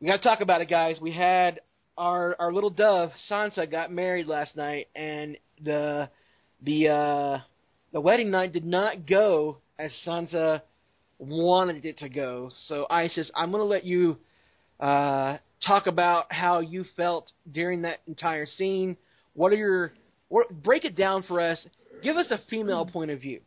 we 0.00 0.06
got 0.06 0.16
to 0.16 0.22
talk 0.22 0.40
about 0.40 0.60
it, 0.60 0.68
guys. 0.68 0.98
We 1.00 1.12
had 1.12 1.60
our 1.96 2.36
our 2.38 2.52
little 2.52 2.70
dove 2.70 3.10
Sansa 3.30 3.70
got 3.70 3.92
married 3.92 4.26
last 4.26 4.56
night, 4.56 4.88
and 4.94 5.36
the 5.62 6.08
the 6.62 6.88
uh, 6.88 7.38
the 7.92 8.00
wedding 8.00 8.30
night 8.30 8.52
did 8.52 8.64
not 8.64 9.06
go 9.06 9.58
as 9.78 9.90
Sansa 10.06 10.62
wanted 11.18 11.84
it 11.84 11.98
to 11.98 12.08
go. 12.08 12.50
So 12.66 12.86
Isis, 12.90 13.30
I'm 13.34 13.50
going 13.50 13.60
to 13.60 13.66
let 13.66 13.84
you 13.84 14.16
uh, 14.80 15.38
talk 15.66 15.86
about 15.86 16.32
how 16.32 16.60
you 16.60 16.84
felt 16.96 17.30
during 17.52 17.82
that 17.82 18.00
entire 18.08 18.46
scene. 18.46 18.96
What 19.34 19.52
are 19.52 19.56
your 19.56 19.92
what, 20.28 20.50
break 20.62 20.84
it 20.84 20.96
down 20.96 21.22
for 21.22 21.40
us? 21.40 21.64
Give 22.02 22.16
us 22.16 22.26
a 22.30 22.38
female 22.50 22.86
point 22.86 23.10
of 23.10 23.20
view. 23.20 23.40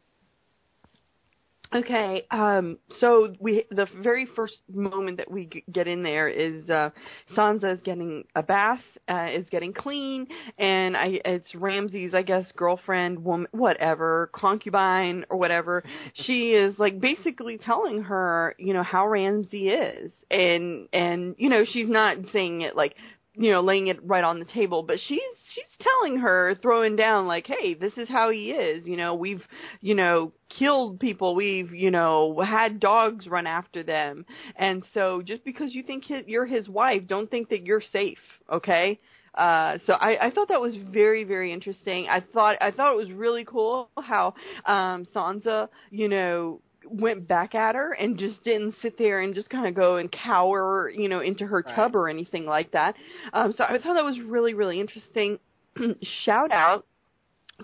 Okay, 1.75 2.25
um, 2.31 2.77
so 2.99 3.33
we 3.41 3.65
the 3.71 3.87
very 4.01 4.25
first 4.25 4.61
moment 4.73 5.17
that 5.17 5.29
we 5.29 5.49
get 5.69 5.85
in 5.85 6.01
there 6.01 6.29
is 6.29 6.69
uh, 6.69 6.91
Sansa 7.35 7.73
is 7.73 7.81
getting 7.81 8.23
a 8.35 8.43
bath, 8.43 8.81
uh, 9.09 9.27
is 9.33 9.49
getting 9.49 9.73
clean, 9.73 10.27
and 10.57 10.95
I 10.95 11.19
it's 11.25 11.53
Ramsay's 11.53 12.13
I 12.13 12.21
guess 12.21 12.49
girlfriend, 12.55 13.21
woman, 13.23 13.47
whatever, 13.51 14.29
concubine 14.33 15.25
or 15.29 15.37
whatever. 15.37 15.83
She 16.13 16.51
is 16.51 16.79
like 16.79 17.01
basically 17.01 17.57
telling 17.57 18.01
her, 18.03 18.55
you 18.57 18.73
know, 18.73 18.83
how 18.83 19.05
Ramsay 19.05 19.67
is, 19.67 20.11
and 20.31 20.87
and 20.93 21.35
you 21.37 21.49
know 21.49 21.65
she's 21.69 21.89
not 21.89 22.15
saying 22.31 22.61
it 22.61 22.77
like 22.77 22.95
you 23.37 23.51
know, 23.51 23.61
laying 23.61 23.87
it 23.87 24.03
right 24.03 24.23
on 24.23 24.39
the 24.39 24.45
table, 24.45 24.83
but 24.83 24.97
she's 24.99 25.21
she's 25.53 25.63
telling 25.79 26.17
her, 26.17 26.55
throwing 26.61 26.95
down 26.95 27.27
like, 27.27 27.45
"Hey, 27.47 27.73
this 27.75 27.93
is 27.97 28.09
how 28.09 28.29
he 28.29 28.51
is. 28.51 28.87
You 28.87 28.97
know, 28.97 29.13
we've, 29.13 29.43
you 29.81 29.95
know, 29.95 30.31
killed 30.49 30.99
people. 30.99 31.35
We've, 31.35 31.71
you 31.73 31.91
know, 31.91 32.41
had 32.41 32.79
dogs 32.79 33.27
run 33.27 33.47
after 33.47 33.83
them. 33.83 34.25
And 34.55 34.83
so 34.93 35.21
just 35.21 35.43
because 35.43 35.75
you 35.75 35.83
think 35.83 36.05
you're 36.25 36.45
his 36.45 36.67
wife, 36.67 37.03
don't 37.07 37.29
think 37.29 37.49
that 37.49 37.65
you're 37.65 37.83
safe, 37.91 38.19
okay?" 38.51 38.99
Uh, 39.37 39.77
so 39.85 39.93
I, 39.93 40.27
I 40.27 40.31
thought 40.31 40.47
that 40.47 40.59
was 40.59 40.75
very, 40.75 41.23
very 41.23 41.53
interesting. 41.53 42.07
I 42.09 42.21
thought 42.21 42.57
I 42.59 42.71
thought 42.71 42.93
it 42.93 42.97
was 42.97 43.11
really 43.11 43.45
cool 43.45 43.87
how 43.95 44.33
um, 44.65 45.05
Sansa, 45.13 45.69
you 45.91 46.09
know, 46.09 46.59
went 46.91 47.27
back 47.27 47.55
at 47.55 47.75
her 47.75 47.91
and 47.93 48.17
just 48.17 48.43
didn't 48.43 48.75
sit 48.81 48.97
there 48.97 49.21
and 49.21 49.35
just 49.35 49.49
kind 49.49 49.67
of 49.67 49.75
go 49.75 49.97
and 49.97 50.11
cower, 50.11 50.89
you 50.89 51.09
know, 51.09 51.19
into 51.19 51.45
her 51.45 51.61
tub 51.61 51.95
or 51.95 52.09
anything 52.09 52.45
like 52.45 52.71
that. 52.71 52.95
Um, 53.33 53.53
so 53.53 53.63
I 53.63 53.77
thought 53.77 53.95
that 53.95 54.05
was 54.05 54.19
really, 54.19 54.53
really 54.53 54.79
interesting. 54.79 55.39
Shout 56.25 56.51
out 56.51 56.85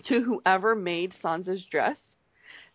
to 0.05 0.21
whoever 0.21 0.75
made 0.75 1.13
Sansa's 1.23 1.63
dress. 1.69 1.97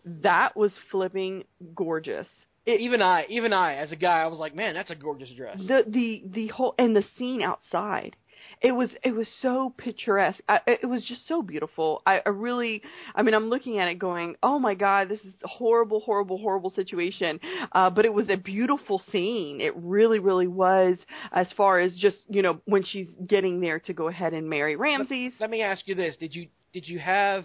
That 0.04 0.56
was 0.56 0.72
flipping 0.90 1.44
gorgeous. 1.74 2.26
It, 2.66 2.80
even 2.80 3.02
I, 3.02 3.26
even 3.28 3.52
I, 3.52 3.74
as 3.76 3.92
a 3.92 3.96
guy, 3.96 4.20
I 4.20 4.26
was 4.26 4.38
like, 4.38 4.54
man, 4.54 4.74
that's 4.74 4.90
a 4.90 4.94
gorgeous 4.94 5.30
dress. 5.30 5.58
The 5.66 5.84
the 5.87 6.22
the 6.26 6.46
whole 6.48 6.74
and 6.78 6.94
the 6.94 7.04
scene 7.16 7.42
outside 7.42 8.14
it 8.61 8.73
was 8.73 8.90
it 9.05 9.12
was 9.12 9.29
so 9.40 9.73
picturesque. 9.77 10.40
I, 10.49 10.61
it 10.66 10.87
was 10.88 11.05
just 11.05 11.27
so 11.29 11.42
beautiful. 11.42 12.03
I, 12.05 12.21
I 12.25 12.31
really, 12.31 12.83
I 13.14 13.23
mean, 13.23 13.35
I'm 13.35 13.49
looking 13.49 13.79
at 13.79 13.88
it 13.88 13.99
going, 13.99 14.37
oh 14.42 14.59
my 14.59 14.75
god, 14.75 15.09
this 15.09 15.21
is 15.21 15.33
a 15.44 15.49
horrible, 15.49 16.01
horrible, 16.01 16.38
horrible 16.38 16.71
situation. 16.71 17.40
Uh, 17.73 17.90
but 17.90 18.05
it 18.05 18.12
was 18.12 18.29
a 18.29 18.37
beautiful 18.37 19.03
scene. 19.12 19.61
It 19.61 19.75
really, 19.77 20.18
really 20.18 20.49
was. 20.49 20.97
As 21.33 21.47
far 21.57 21.79
as 21.79 21.94
just 21.97 22.18
you 22.29 22.42
know 22.42 22.61
when 22.64 22.85
she's 22.85 23.09
getting 23.27 23.61
there 23.61 23.79
to 23.81 23.92
go 23.92 24.09
ahead 24.09 24.35
and 24.35 24.49
marry 24.49 24.77
Ramses. 24.77 25.33
Let, 25.38 25.42
let 25.42 25.51
me 25.51 25.62
ask 25.62 25.87
you 25.87 25.94
this: 25.94 26.16
Did 26.16 26.35
you 26.35 26.49
did 26.73 26.88
you 26.88 26.99
have 26.99 27.44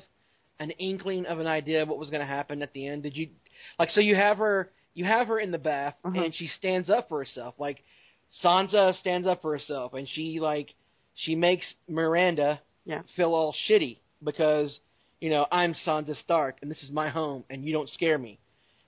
an 0.59 0.71
inkling 0.71 1.25
of 1.25 1.39
an 1.39 1.47
idea 1.47 1.83
of 1.83 1.89
what 1.89 1.99
was 1.99 2.09
going 2.09 2.21
to 2.21 2.27
happen 2.27 2.61
at 2.61 2.73
the 2.73 2.87
end? 2.87 3.03
Did 3.03 3.15
you 3.15 3.29
like 3.77 3.89
so 3.89 4.01
you 4.01 4.15
have 4.15 4.37
her 4.37 4.71
you 4.93 5.05
have 5.05 5.27
her 5.27 5.39
in 5.39 5.51
the 5.51 5.57
bath 5.57 5.95
uh-huh. 6.03 6.23
and 6.23 6.33
she 6.33 6.47
stands 6.47 6.89
up 6.89 7.09
for 7.09 7.19
herself 7.19 7.55
like 7.57 7.83
Sansa 8.43 8.97
stands 8.99 9.27
up 9.27 9.41
for 9.41 9.51
herself 9.51 9.93
and 9.93 10.07
she 10.07 10.39
like 10.39 10.73
she 11.15 11.35
makes 11.35 11.73
Myranda 11.89 12.59
yeah. 12.85 13.01
feel 13.15 13.33
all 13.33 13.55
shitty 13.69 13.99
because 14.23 14.79
you 15.19 15.29
know 15.29 15.45
I'm 15.51 15.75
Sansa 15.85 16.19
Stark 16.21 16.57
and 16.61 16.69
this 16.69 16.83
is 16.83 16.91
my 16.91 17.09
home 17.09 17.43
and 17.49 17.63
you 17.63 17.73
don't 17.73 17.89
scare 17.89 18.17
me 18.17 18.39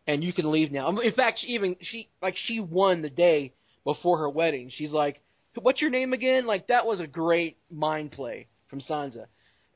and 0.07 0.23
you 0.23 0.33
can 0.33 0.51
leave 0.51 0.71
now. 0.71 0.89
In 0.97 1.13
fact, 1.13 1.39
she 1.39 1.47
even 1.47 1.75
she 1.81 2.09
like 2.21 2.35
she 2.45 2.59
won 2.59 3.01
the 3.01 3.09
day 3.09 3.53
before 3.83 4.19
her 4.19 4.29
wedding. 4.29 4.71
She's 4.73 4.91
like, 4.91 5.21
"What's 5.55 5.81
your 5.81 5.89
name 5.89 6.13
again?" 6.13 6.45
Like 6.45 6.67
that 6.67 6.85
was 6.85 6.99
a 6.99 7.07
great 7.07 7.57
mind 7.71 8.11
play 8.11 8.47
from 8.69 8.81
Sansa. 8.81 9.25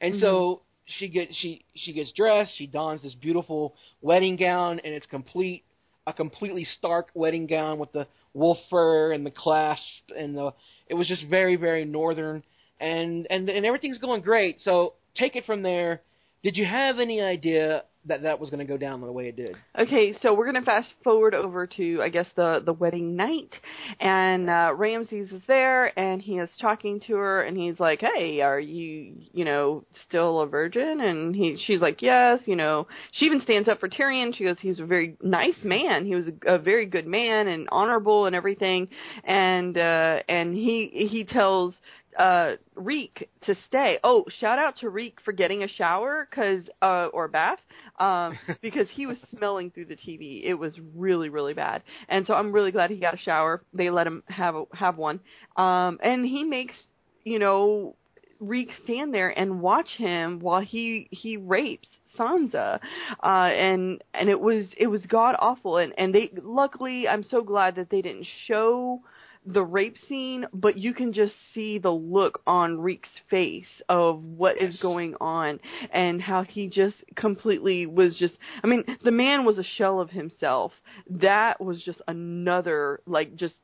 And 0.02 0.14
mm-hmm. 0.14 0.22
so 0.22 0.62
she 0.86 1.08
gets 1.10 1.36
she 1.36 1.66
she 1.76 1.94
gets 1.94 2.12
dressed. 2.12 2.54
She 2.58 2.68
dons 2.68 3.02
this 3.02 3.16
beautiful 3.16 3.76
wedding 4.02 4.36
gown, 4.36 4.80
and 4.84 4.94
it's 4.94 5.08
complete 5.08 5.64
a 6.08 6.14
completely 6.14 6.64
stark 6.64 7.10
wedding 7.14 7.46
gown 7.46 7.80
with 7.80 7.92
the 7.92 8.08
wolf 8.34 8.58
fur 8.70 9.12
and 9.12 9.26
the 9.26 9.32
clasp 9.32 9.82
and 10.16 10.36
the 10.36 10.54
it 10.88 10.96
was 10.96 11.08
just 11.08 11.24
very, 11.30 11.56
very 11.56 11.86
northern, 11.86 12.44
and 12.80 13.28
and 13.30 13.48
and 13.50 13.66
everything's 13.66 14.00
going 14.00 14.22
great. 14.22 14.60
So 14.62 14.94
take 15.16 15.36
it 15.36 15.46
from 15.46 15.62
there. 15.62 16.02
Did 16.42 16.56
you 16.56 16.66
have 16.66 17.00
any 17.00 17.22
idea 17.22 17.84
that 18.06 18.24
that 18.24 18.40
was 18.40 18.50
going 18.50 18.66
to 18.66 18.72
go 18.72 18.78
down 18.78 19.02
the 19.02 19.12
way 19.12 19.28
it 19.28 19.36
did? 19.36 19.56
Okay, 19.78 20.14
so 20.22 20.34
we're 20.34 20.50
going 20.50 20.62
to 20.62 20.66
fast 20.66 20.94
forward 21.04 21.36
over 21.36 21.68
to 21.68 22.02
I 22.02 22.08
guess 22.10 22.28
the 22.36 22.62
the 22.64 22.72
wedding 22.72 23.16
night, 23.16 23.54
and 24.00 24.50
uh, 24.50 24.74
Ramses 24.76 25.32
is 25.32 25.42
there, 25.48 25.98
and 26.00 26.22
he 26.22 26.40
is 26.40 26.50
talking 26.62 27.02
to 27.08 27.16
her, 27.16 27.42
and 27.42 27.58
he's 27.58 27.80
like, 27.80 28.00
"Hey, 28.00 28.40
are 28.40 28.60
you 28.60 29.16
you 29.34 29.44
know 29.44 29.84
still 30.08 30.40
a 30.40 30.48
virgin?" 30.48 31.02
And 31.02 31.36
he 31.36 31.62
she's 31.66 31.82
like, 31.82 32.02
"Yes." 32.02 32.40
You 32.46 32.56
know, 32.56 32.88
she 33.12 33.26
even 33.26 33.42
stands 33.42 33.68
up 33.68 33.82
for 33.82 33.90
Tyrion. 33.90 34.34
She 34.34 34.46
goes, 34.46 34.58
"He's 34.60 34.80
a 34.80 34.86
very 34.86 35.18
nice 35.22 35.62
man. 35.64 36.06
He 36.06 36.16
was 36.16 36.28
a, 36.28 36.56
a 36.56 36.58
very 36.58 36.86
good 36.86 37.06
man 37.06 37.48
and 37.50 37.68
honorable 37.70 38.28
and 38.28 38.36
everything." 38.36 38.88
And 39.26 39.78
uh, 39.78 40.20
and 40.30 40.56
he 40.56 41.08
he 41.12 41.26
tells 41.26 41.74
uh 42.20 42.58
Reek 42.76 43.30
to 43.46 43.56
stay. 43.68 43.98
Oh, 44.04 44.26
shout 44.40 44.60
out 44.60 44.76
to 44.82 44.90
Reek 44.90 45.20
for 45.26 45.32
getting 45.32 45.64
a 45.64 45.68
shower 45.68 46.28
cuz 46.32 46.70
uh 46.82 47.08
or 47.14 47.28
bath 47.28 47.60
um 48.00 48.38
because 48.62 48.88
he 48.92 49.08
was 49.08 49.18
smelling 49.36 49.72
through 49.72 49.86
the 49.86 49.96
TV. 49.96 50.44
It 50.46 50.54
was 50.54 50.78
really 50.96 51.30
really 51.30 51.54
bad. 51.54 51.82
And 52.10 52.28
so 52.28 52.36
I'm 52.36 52.52
really 52.52 52.72
glad 52.72 52.92
he 52.92 52.98
got 52.98 53.14
a 53.16 53.18
shower. 53.18 53.64
They 53.74 53.90
let 53.90 54.06
him 54.06 54.24
have 54.28 54.56
a, 54.56 54.66
have 54.74 54.98
one. 54.98 55.20
Um 55.56 56.00
and 56.04 56.26
he 56.26 56.44
makes, 56.44 56.76
you 57.24 57.40
know, 57.40 57.96
Reek 58.40 58.70
stand 58.84 59.14
there 59.14 59.38
and 59.38 59.62
watch 59.62 59.90
him 59.98 60.40
while 60.40 60.62
he 60.62 61.08
he 61.12 61.38
rapes 61.38 61.90
Sansa, 62.18 62.80
uh, 63.24 63.28
and 63.28 64.02
and 64.14 64.30
it 64.30 64.40
was 64.40 64.66
it 64.78 64.88
was 64.88 65.06
god 65.06 65.36
awful, 65.40 65.78
and 65.78 65.94
and 65.98 66.14
they 66.14 66.32
luckily 66.42 67.08
I'm 67.08 67.24
so 67.24 67.42
glad 67.42 67.76
that 67.76 67.90
they 67.90 68.02
didn't 68.02 68.28
show 68.48 69.02
the 69.46 69.64
rape 69.64 69.98
scene, 70.08 70.46
but 70.54 70.78
you 70.78 70.94
can 70.94 71.14
just 71.14 71.34
see 71.54 71.80
the 71.80 71.92
look 71.92 72.42
on 72.46 72.80
Reek's 72.80 73.10
face 73.30 73.82
of 73.88 74.24
what 74.24 74.56
yes. 74.60 74.74
is 74.74 74.80
going 74.80 75.16
on 75.22 75.60
and 75.92 76.22
how 76.22 76.44
he 76.44 76.68
just 76.68 76.98
completely 77.16 77.86
was 77.86 78.16
just 78.18 78.36
I 78.64 78.68
mean, 78.68 78.84
the 79.04 79.12
man 79.12 79.46
was 79.46 79.58
a 79.58 79.64
shell 79.64 80.00
of 80.00 80.10
himself. 80.10 80.74
That 81.10 81.62
was 81.62 81.82
just 81.84 82.02
another 82.08 83.02
like 83.06 83.36
just 83.36 83.56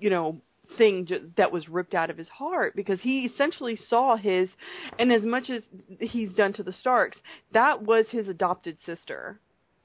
you 0.00 0.10
know 0.10 0.40
thing 0.76 1.08
that 1.36 1.50
was 1.50 1.68
ripped 1.68 1.94
out 1.94 2.10
of 2.10 2.18
his 2.18 2.28
heart 2.28 2.76
because 2.76 3.00
he 3.00 3.24
essentially 3.24 3.76
saw 3.88 4.16
his 4.16 4.50
and 4.98 5.10
as 5.12 5.22
much 5.22 5.48
as 5.48 5.62
he's 6.00 6.32
done 6.34 6.52
to 6.52 6.62
the 6.62 6.72
Starks, 6.72 7.16
that 7.52 7.82
was 7.82 8.06
his 8.10 8.28
adopted 8.28 8.76
sister 8.84 9.40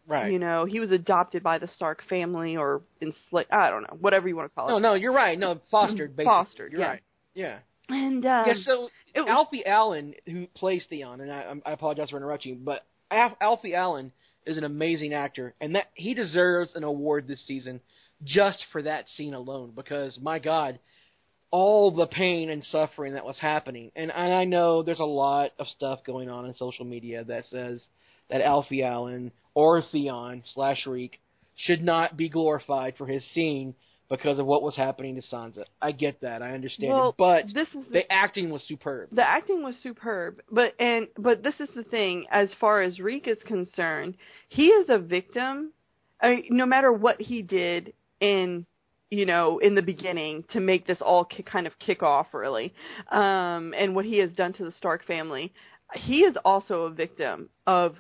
Right. 0.08 0.32
You 0.32 0.40
know, 0.40 0.66
he 0.66 0.80
was 0.80 0.92
adopted 0.92 1.44
by 1.44 1.60
the 1.60 1.68
Stark 1.76 2.04
family 2.10 2.58
or 2.58 2.82
enslaved. 3.02 3.52
I 3.52 3.70
don't 3.70 3.84
know, 3.84 3.98
whatever 4.00 4.28
you 4.28 4.36
want 4.36 4.52
to 4.52 4.56
call 4.56 4.68
it. 4.68 4.72
No, 4.72 4.80
no, 4.80 4.94
you're 4.96 5.14
right. 5.14 5.40
No, 5.40 5.62
fostered. 5.72 6.16
Basically. 6.16 6.26
Fostered. 6.26 6.72
You're 6.72 6.82
yeah. 6.82 6.88
right. 6.88 7.02
Yeah. 7.34 7.60
And 7.90 8.26
um, 8.26 8.44
yeah, 8.48 8.54
so 8.64 8.90
was, 9.16 9.26
Alfie 9.28 9.66
Allen, 9.66 10.14
who 10.26 10.48
plays 10.56 10.86
Theon, 10.90 11.22
and 11.22 11.32
I, 11.32 11.54
I 11.66 11.72
apologize 11.72 12.10
for 12.10 12.18
interrupting, 12.18 12.62
but 12.64 12.86
Alfie 13.12 13.76
Allen 13.76 14.12
is 14.46 14.58
an 14.58 14.64
amazing 14.64 15.14
actor, 15.14 15.54
and 15.62 15.76
that 15.76 15.88
he 15.94 16.14
deserves 16.14 16.72
an 16.76 16.84
award 16.84 17.28
this 17.28 17.46
season 17.46 17.80
just 18.24 18.66
for 18.72 18.82
that 18.82 19.08
scene 19.10 19.34
alone. 19.34 19.74
Because 19.76 20.18
my 20.22 20.40
God, 20.40 20.80
all 21.52 21.92
the 21.92 22.08
pain 22.08 22.50
and 22.50 22.64
suffering 22.64 23.14
that 23.14 23.26
was 23.26 23.38
happening. 23.40 23.92
And, 23.96 24.12
and 24.12 24.34
I 24.34 24.44
know 24.44 24.82
there's 24.82 25.00
a 25.00 25.06
lot 25.06 25.52
of 25.60 25.68
stuff 25.68 26.00
going 26.06 26.28
on 26.28 26.46
in 26.46 26.54
social 26.54 26.84
media 26.84 27.24
that 27.26 27.46
says 27.46 27.86
that 28.30 28.42
Alfie 28.42 28.84
Allen 28.84 29.32
or 29.56 29.82
Theon 29.82 30.44
slash 30.54 30.86
Reek 30.86 31.20
should 31.56 31.82
not 31.84 32.18
be 32.18 32.30
glorified 32.30 32.96
for 32.98 33.06
his 33.08 33.24
scene 33.34 33.76
because 34.10 34.38
of 34.40 34.46
what 34.46 34.62
was 34.62 34.76
happening 34.76 35.16
to 35.16 35.22
Sansa. 35.22 35.64
I 35.82 35.92
get 35.92 36.22
that. 36.22 36.42
I 36.42 36.52
understand 36.52 36.92
Well, 36.92 37.10
it. 37.10 37.16
But 37.18 37.46
this 37.54 37.68
is 37.70 37.86
the 37.92 38.12
acting 38.12 38.50
was 38.52 38.64
superb. 38.68 39.10
the 39.12 39.28
acting 39.28 39.64
was 39.64 39.76
superb 39.82 40.42
but 40.52 40.74
and 40.80 41.08
but 41.18 41.44
this 41.44 41.56
is 41.60 41.70
the 41.76 41.84
thing 41.84 42.26
as 42.32 42.50
far 42.60 42.82
as 42.82 43.00
Reek 43.00 43.28
is 43.28 43.38
concerned 43.46 44.16
he 44.50 44.68
is 44.68 44.90
a 44.90 44.98
victim 45.00 45.72
I, 46.22 46.44
no 46.50 46.66
matter 46.66 46.92
what 46.92 47.20
he 47.22 47.42
did 47.42 47.94
in 48.20 48.66
you 49.10 49.26
know 49.26 49.60
in 49.60 49.76
the 49.76 49.82
beginning 49.82 50.44
to 50.54 50.60
make 50.60 50.86
this 50.88 51.02
all 51.02 51.26
ki- 51.26 51.44
kind 51.44 51.68
of 51.68 51.78
kick 51.80 52.02
off 52.04 52.34
really 52.34 52.74
um 53.12 53.74
and 53.78 53.96
what 53.96 54.06
he 54.06 54.18
has 54.20 54.32
done 54.32 54.54
to 54.54 54.64
the 54.66 54.72
Stark 54.72 55.06
family 55.06 55.54
he 55.96 56.20
is 56.20 56.36
also 56.46 56.84
a 56.84 56.90
victim 56.92 57.50
of 57.68 57.96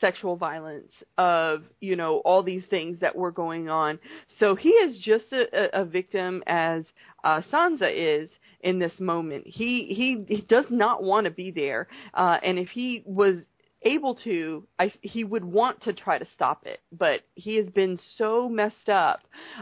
sexual 0.00 0.36
violence 0.36 0.92
of 1.18 1.62
you 1.80 1.96
know 1.96 2.18
all 2.24 2.42
these 2.42 2.64
things 2.70 2.98
that 3.00 3.14
were 3.14 3.30
going 3.30 3.68
on 3.68 3.98
so 4.38 4.54
he 4.54 4.70
is 4.70 4.96
just 4.98 5.32
a, 5.32 5.80
a, 5.80 5.84
victim 5.84 6.42
as 6.46 6.84
uh 7.24 7.40
Sansa 7.52 7.90
is 7.90 8.28
in 8.60 8.78
this 8.78 8.98
moment. 8.98 9.46
He 9.46 9.86
he 9.86 10.24
he 10.34 10.40
does 10.42 10.66
not 10.70 11.02
want 11.02 11.24
to 11.24 11.30
be 11.30 11.50
there, 11.50 11.86
uh, 12.14 12.38
and 12.42 12.58
if 12.58 12.68
he 12.68 13.02
was 13.06 13.36
able 13.86 14.16
to, 14.24 14.66
I, 14.78 14.92
he 15.00 15.24
would 15.24 15.44
want 15.44 15.82
to 15.82 15.92
try 15.92 16.18
to 16.18 16.26
stop 16.34 16.66
it, 16.66 16.80
but 16.92 17.20
he 17.34 17.56
has 17.56 17.68
been 17.68 17.98
so 18.16 18.48
messed 18.48 18.88
up. 18.88 19.20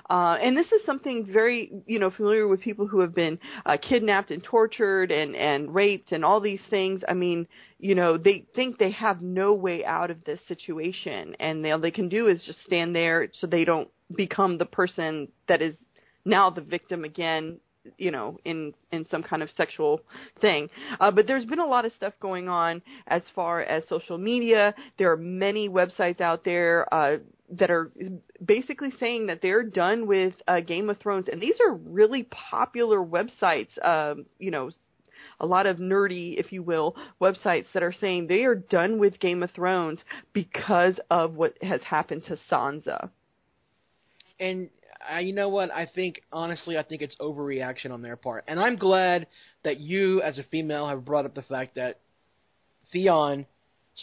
Uh, 0.09 0.37
and 0.43 0.57
this 0.57 0.67
is 0.73 0.85
something 0.85 1.29
very 1.31 1.71
you 1.87 1.99
know 1.99 2.11
familiar 2.11 2.49
with 2.49 2.61
people 2.61 2.87
who 2.87 3.01
have 3.01 3.15
been 3.15 3.39
uh, 3.67 3.77
kidnapped 3.77 4.31
and 4.31 4.43
tortured 4.43 5.13
and 5.13 5.37
and 5.37 5.75
raped 5.75 6.13
and 6.13 6.25
all 6.25 6.41
these 6.41 6.63
things. 6.71 7.03
I 7.09 7.15
mean, 7.15 7.47
you 7.79 7.95
know, 7.95 8.17
they 8.17 8.47
think 8.55 8.79
they 8.79 8.93
have 8.93 9.23
no 9.23 9.53
way 9.53 9.85
out 9.85 10.11
of 10.11 10.25
this 10.25 10.41
situation, 10.49 11.37
and 11.39 11.65
they, 11.65 11.71
all 11.71 11.79
they 11.79 11.91
can 11.91 12.09
do 12.09 12.29
is 12.29 12.43
just 12.45 12.65
stand 12.65 12.97
there 12.97 13.29
so 13.41 13.47
they 13.47 13.65
don't 13.65 13.89
become 14.17 14.59
the 14.59 14.67
person 14.67 15.29
that 15.49 15.63
is 15.63 15.75
now 16.25 16.51
the 16.51 16.61
victim 16.61 17.05
again 17.05 17.59
you 17.99 18.11
know 18.11 18.39
in 18.45 18.73
in 18.93 19.07
some 19.07 19.23
kind 19.23 19.43
of 19.43 19.51
sexual 19.57 20.01
thing 20.41 20.69
uh, 21.01 21.11
but 21.11 21.27
there's 21.27 21.45
been 21.45 21.59
a 21.59 21.67
lot 21.67 21.85
of 21.85 21.93
stuff 21.93 22.15
going 22.21 22.49
on 22.49 22.81
as 23.09 23.23
far 23.35 23.61
as 23.63 23.83
social 23.89 24.19
media 24.19 24.75
there 24.99 25.11
are 25.13 25.17
many 25.17 25.69
websites 25.69 26.21
out 26.21 26.45
there 26.45 26.93
uh 26.95 27.17
that 27.51 27.71
are 27.71 27.91
basically 28.45 28.91
saying 28.99 29.27
that 29.27 29.41
they're 29.43 29.63
done 29.63 30.07
with 30.07 30.35
uh, 30.49 30.61
Game 30.61 30.89
of 30.89 30.99
Thrones, 30.99 31.29
and 31.31 31.41
these 31.41 31.57
are 31.61 31.75
really 31.75 32.25
popular 32.25 32.99
websites. 32.99 33.69
Um, 33.85 34.25
you 34.39 34.51
know, 34.51 34.71
a 35.41 35.47
lot 35.47 35.67
of 35.67 35.79
nerdy, 35.79 36.39
if 36.39 36.53
you 36.53 36.63
will, 36.63 36.97
websites 37.21 37.67
that 37.75 37.83
are 37.83 37.93
saying 37.93 38.27
they 38.27 38.45
are 38.45 38.55
done 38.55 38.99
with 38.99 39.21
Game 39.21 39.43
of 39.43 39.51
Thrones 39.51 40.01
because 40.33 40.99
of 41.11 41.35
what 41.35 41.55
has 41.63 41.83
happened 41.83 42.25
to 42.27 42.39
Sansa. 42.51 43.11
and 44.41 44.69
uh, 45.13 45.19
you 45.19 45.33
know 45.33 45.49
what? 45.49 45.71
I 45.71 45.89
think 45.93 46.23
honestly, 46.33 46.79
I 46.79 46.83
think 46.83 47.03
it's 47.03 47.17
overreaction 47.17 47.91
on 47.91 48.03
their 48.03 48.17
part, 48.17 48.45
and 48.49 48.59
I'm 48.59 48.77
glad 48.77 49.27
that 49.65 49.81
you, 49.81 50.23
as 50.23 50.39
a 50.39 50.45
female, 50.45 50.89
have 50.89 51.05
brought 51.05 51.25
up 51.25 51.35
the 51.35 51.43
fact 51.43 51.77
that 51.77 52.01
Theon 52.93 53.47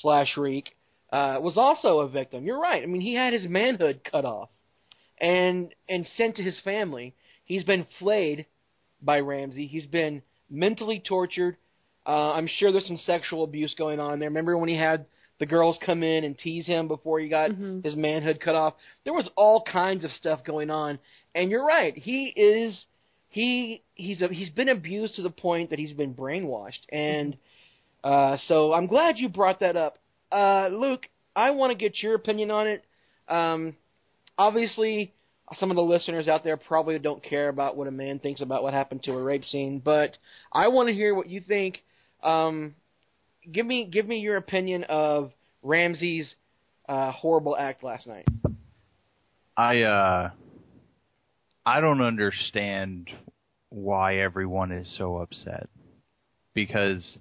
slash 0.01 0.37
Reek 0.37 0.75
uh, 1.11 1.37
was 1.41 1.57
also 1.57 1.99
a 1.99 2.09
victim. 2.09 2.45
You're 2.45 2.59
right. 2.59 2.83
I 2.83 2.85
mean, 2.85 3.01
he 3.01 3.15
had 3.15 3.33
his 3.33 3.47
manhood 3.47 4.01
cut 4.09 4.25
off 4.25 4.49
and 5.19 5.73
and 5.87 6.05
sent 6.17 6.37
to 6.37 6.43
his 6.43 6.59
family. 6.63 7.15
He's 7.43 7.63
been 7.63 7.85
flayed 7.99 8.45
by 9.01 9.19
Ramsay. 9.19 9.67
He's 9.67 9.85
been 9.85 10.21
mentally 10.49 11.01
tortured. 11.05 11.57
Uh, 12.05 12.33
I'm 12.33 12.47
sure 12.47 12.71
there's 12.71 12.87
some 12.87 12.99
sexual 13.05 13.43
abuse 13.43 13.75
going 13.77 13.99
on 13.99 14.19
there. 14.19 14.29
Remember 14.29 14.57
when 14.57 14.69
he 14.69 14.77
had 14.77 15.05
the 15.41 15.45
girls 15.47 15.75
come 15.83 16.03
in 16.03 16.23
and 16.23 16.37
tease 16.37 16.67
him 16.67 16.87
before 16.87 17.19
he 17.19 17.27
got 17.27 17.49
Mhm. 17.49 17.83
his 17.83 17.95
manhood 17.95 18.39
cut 18.39 18.53
off? 18.53 18.75
There 19.05 19.13
was 19.13 19.27
all 19.35 19.63
kinds 19.63 20.05
of 20.05 20.11
stuff 20.11 20.43
going 20.43 20.69
on. 20.69 20.99
And 21.33 21.49
you're 21.49 21.65
right. 21.65 21.97
He 21.97 22.27
is 22.27 22.85
he 23.29 23.81
he's 23.95 24.21
a, 24.21 24.27
he's 24.27 24.51
been 24.51 24.69
abused 24.69 25.15
to 25.15 25.23
the 25.23 25.31
point 25.31 25.71
that 25.71 25.79
he's 25.79 25.93
been 25.93 26.13
brainwashed. 26.13 26.83
And 26.91 27.37
uh, 28.03 28.37
so 28.45 28.71
I'm 28.71 28.85
glad 28.85 29.17
you 29.17 29.29
brought 29.29 29.61
that 29.61 29.75
up. 29.75 29.97
Uh, 30.31 30.67
Luke, 30.67 31.07
I 31.35 31.49
want 31.49 31.71
to 31.71 31.75
get 31.75 32.03
your 32.03 32.13
opinion 32.13 32.51
on 32.51 32.67
it. 32.67 32.83
Um, 33.27 33.75
obviously, 34.37 35.11
some 35.55 35.71
of 35.71 35.75
the 35.75 35.81
listeners 35.81 36.27
out 36.27 36.43
there 36.43 36.55
probably 36.55 36.99
don't 36.99 37.23
care 37.23 37.49
about 37.49 37.75
what 37.75 37.87
a 37.87 37.91
man 37.91 38.19
thinks 38.19 38.41
about 38.41 38.61
what 38.61 38.75
happened 38.75 39.01
to 39.03 39.13
a 39.13 39.23
rape 39.23 39.43
scene, 39.45 39.79
but 39.83 40.17
I 40.53 40.67
want 40.67 40.87
to 40.89 40.93
hear 40.93 41.15
what 41.15 41.27
you 41.29 41.41
think. 41.41 41.81
Um, 42.21 42.75
give 43.49 43.65
me 43.65 43.85
give 43.85 44.07
me 44.07 44.19
your 44.19 44.37
opinion 44.37 44.83
of 44.85 45.31
Ramsay's 45.63 46.35
uh, 46.87 47.11
horrible 47.11 47.55
act 47.57 47.83
last 47.83 48.07
night. 48.07 48.25
I 49.55 49.81
uh 49.81 50.31
I 51.65 51.79
don't 51.79 52.01
understand 52.01 53.09
why 53.69 54.17
everyone 54.17 54.71
is 54.71 54.93
so 54.97 55.17
upset 55.17 55.69
because 56.53 57.17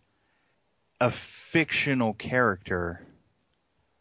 a 1.01 1.11
fictional 1.53 2.15
character 2.15 3.07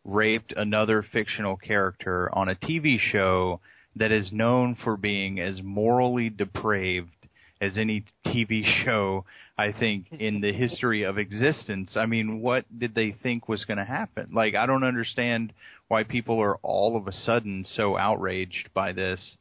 raped 0.04 0.54
another 0.56 1.04
fictional 1.04 1.58
character 1.58 2.30
on 2.34 2.50
a 2.50 2.56
TV 2.56 2.98
show 3.00 3.60
that 3.96 4.12
is 4.12 4.32
known 4.32 4.76
for 4.84 4.98
being 4.98 5.40
as 5.40 5.62
morally 5.62 6.30
depraved 6.30 7.19
as 7.62 7.78
any 7.78 8.06
TV 8.26 8.64
show 8.86 9.26
I 9.58 9.74
think 9.74 10.06
in 10.12 10.40
the 10.40 10.54
history 10.54 11.04
of 11.04 11.18
existence. 11.18 11.92
I 11.98 12.06
mean, 12.06 12.40
what 12.40 12.66
did 12.80 12.96
they 12.96 13.14
think 13.22 13.50
was 13.50 13.66
going 13.66 13.78
to 13.78 13.86
happen? 13.86 14.30
Like 14.34 14.56
I 14.56 14.66
don't 14.66 14.86
understand 14.86 15.52
why 15.90 16.04
people 16.04 16.42
are 16.42 16.56
all 16.58 16.96
of 16.96 17.08
a 17.08 17.12
sudden 17.12 17.66
so 17.76 17.98
outraged 17.98 18.70
by 18.74 18.94
this. 18.94 19.38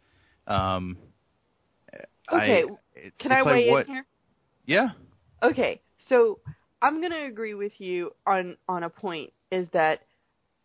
Um 0.46 0.96
Okay, 2.30 2.64
I, 2.64 3.10
Can 3.18 3.32
I 3.32 3.40
like 3.40 3.46
weigh 3.46 3.70
what, 3.70 3.86
in 3.86 3.94
here? 3.94 4.06
Yeah. 4.66 4.88
Okay, 5.42 5.80
so 6.08 6.40
I'm 6.82 7.00
going 7.00 7.12
to 7.12 7.24
agree 7.24 7.54
with 7.54 7.72
you 7.78 8.10
on 8.26 8.56
on 8.68 8.82
a 8.82 8.90
point 8.90 9.32
is 9.50 9.66
that 9.72 10.02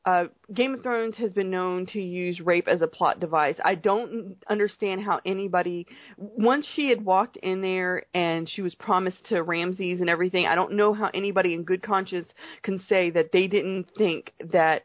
uh, 0.06 0.26
Game 0.54 0.74
of 0.74 0.84
Thrones 0.84 1.16
has 1.16 1.32
been 1.32 1.50
known 1.50 1.86
to 1.88 2.02
use 2.02 2.42
rape 2.42 2.68
as 2.68 2.82
a 2.82 2.88
plot 2.88 3.20
device. 3.20 3.56
I 3.64 3.76
don't 3.76 4.36
understand 4.50 5.02
how 5.02 5.22
anybody 5.26 5.88
once 6.18 6.68
she 6.76 6.90
had 6.90 7.04
walked 7.06 7.38
in 7.38 7.62
there 7.62 8.06
and 8.14 8.50
she 8.50 8.62
was 8.62 8.76
promised 8.76 9.24
to 9.30 9.42
Ramses 9.42 10.02
and 10.02 10.10
everything. 10.10 10.46
I 10.46 10.56
don't 10.56 10.74
know 10.74 10.94
how 10.94 11.10
anybody 11.14 11.54
in 11.54 11.64
good 11.64 11.82
conscience 11.82 12.28
can 12.64 12.84
say 12.90 13.12
that 13.12 13.32
they 13.32 13.48
didn't 13.48 13.92
think 13.98 14.34
that 14.52 14.84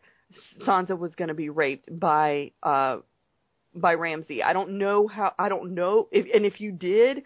Sansa 0.65 0.97
was 0.97 1.15
going 1.17 1.29
to 1.29 1.35
be 1.35 1.49
raped 1.49 1.89
by 1.99 2.53
uh 2.63 2.99
by 3.75 3.95
Ramsay. 3.95 4.43
I 4.43 4.53
don't 4.53 4.79
know 4.79 5.09
how 5.09 5.33
I 5.39 5.49
don't 5.49 5.75
know 5.75 6.09
if 6.13 6.27
and 6.35 6.45
if 6.45 6.61
you 6.61 6.73
did 6.73 7.23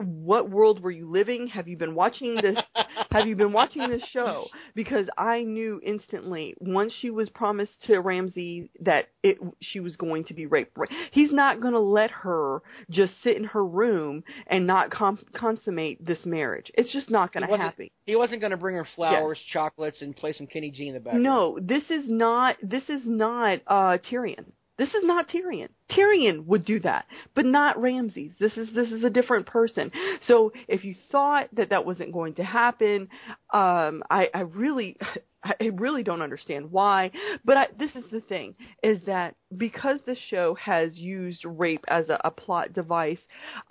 what 0.00 0.50
world 0.50 0.80
were 0.80 0.90
you 0.90 1.10
living? 1.10 1.48
Have 1.48 1.68
you 1.68 1.76
been 1.76 1.94
watching 1.94 2.36
this? 2.36 2.56
have 3.10 3.26
you 3.26 3.36
been 3.36 3.52
watching 3.52 3.88
this 3.88 4.02
show? 4.12 4.46
Because 4.74 5.06
I 5.16 5.42
knew 5.42 5.80
instantly 5.84 6.54
once 6.60 6.92
she 7.00 7.10
was 7.10 7.28
promised 7.28 7.72
to 7.86 7.98
Ramsay 7.98 8.70
that 8.80 9.08
it 9.22 9.38
she 9.60 9.80
was 9.80 9.96
going 9.96 10.24
to 10.24 10.34
be 10.34 10.46
raped. 10.46 10.76
He's 11.10 11.32
not 11.32 11.60
going 11.60 11.74
to 11.74 11.80
let 11.80 12.10
her 12.10 12.62
just 12.90 13.12
sit 13.22 13.36
in 13.36 13.44
her 13.44 13.64
room 13.64 14.24
and 14.46 14.66
not 14.66 14.90
com- 14.90 15.24
consummate 15.34 16.04
this 16.04 16.24
marriage. 16.24 16.70
It's 16.74 16.92
just 16.92 17.10
not 17.10 17.32
going 17.32 17.46
to 17.46 17.56
happen. 17.56 17.88
He 18.06 18.16
wasn't 18.16 18.40
going 18.40 18.52
to 18.52 18.56
bring 18.56 18.76
her 18.76 18.86
flowers, 18.96 19.38
chocolates, 19.52 20.02
and 20.02 20.16
play 20.16 20.32
some 20.32 20.46
Kenny 20.46 20.70
G 20.70 20.88
in 20.88 20.94
the 20.94 21.00
background. 21.00 21.24
No, 21.24 21.58
this 21.60 21.84
is 21.90 22.04
not. 22.08 22.56
This 22.62 22.84
is 22.88 23.02
not 23.04 23.60
uh, 23.66 23.98
Tyrion. 24.10 24.46
This 24.78 24.94
is 24.94 25.02
not 25.02 25.28
Tyrion. 25.28 25.68
Tyrion 25.90 26.46
would 26.46 26.64
do 26.64 26.78
that, 26.80 27.06
but 27.34 27.44
not 27.44 27.80
Ramses. 27.80 28.32
This 28.38 28.56
is 28.56 28.68
this 28.74 28.92
is 28.92 29.02
a 29.02 29.10
different 29.10 29.46
person. 29.46 29.90
So 30.26 30.52
if 30.68 30.84
you 30.84 30.94
thought 31.10 31.48
that 31.54 31.70
that 31.70 31.84
wasn't 31.84 32.12
going 32.12 32.34
to 32.34 32.44
happen, 32.44 33.08
um, 33.52 34.02
I, 34.08 34.28
I 34.32 34.40
really. 34.42 34.96
I 35.44 35.70
really 35.74 36.02
don't 36.02 36.22
understand 36.22 36.70
why, 36.70 37.12
but 37.44 37.56
I, 37.56 37.68
this 37.78 37.94
is 37.94 38.04
the 38.10 38.20
thing: 38.20 38.54
is 38.82 38.98
that 39.06 39.36
because 39.56 40.00
the 40.04 40.16
show 40.28 40.54
has 40.54 40.98
used 40.98 41.44
rape 41.44 41.84
as 41.88 42.08
a, 42.08 42.20
a 42.24 42.30
plot 42.30 42.72
device, 42.72 43.20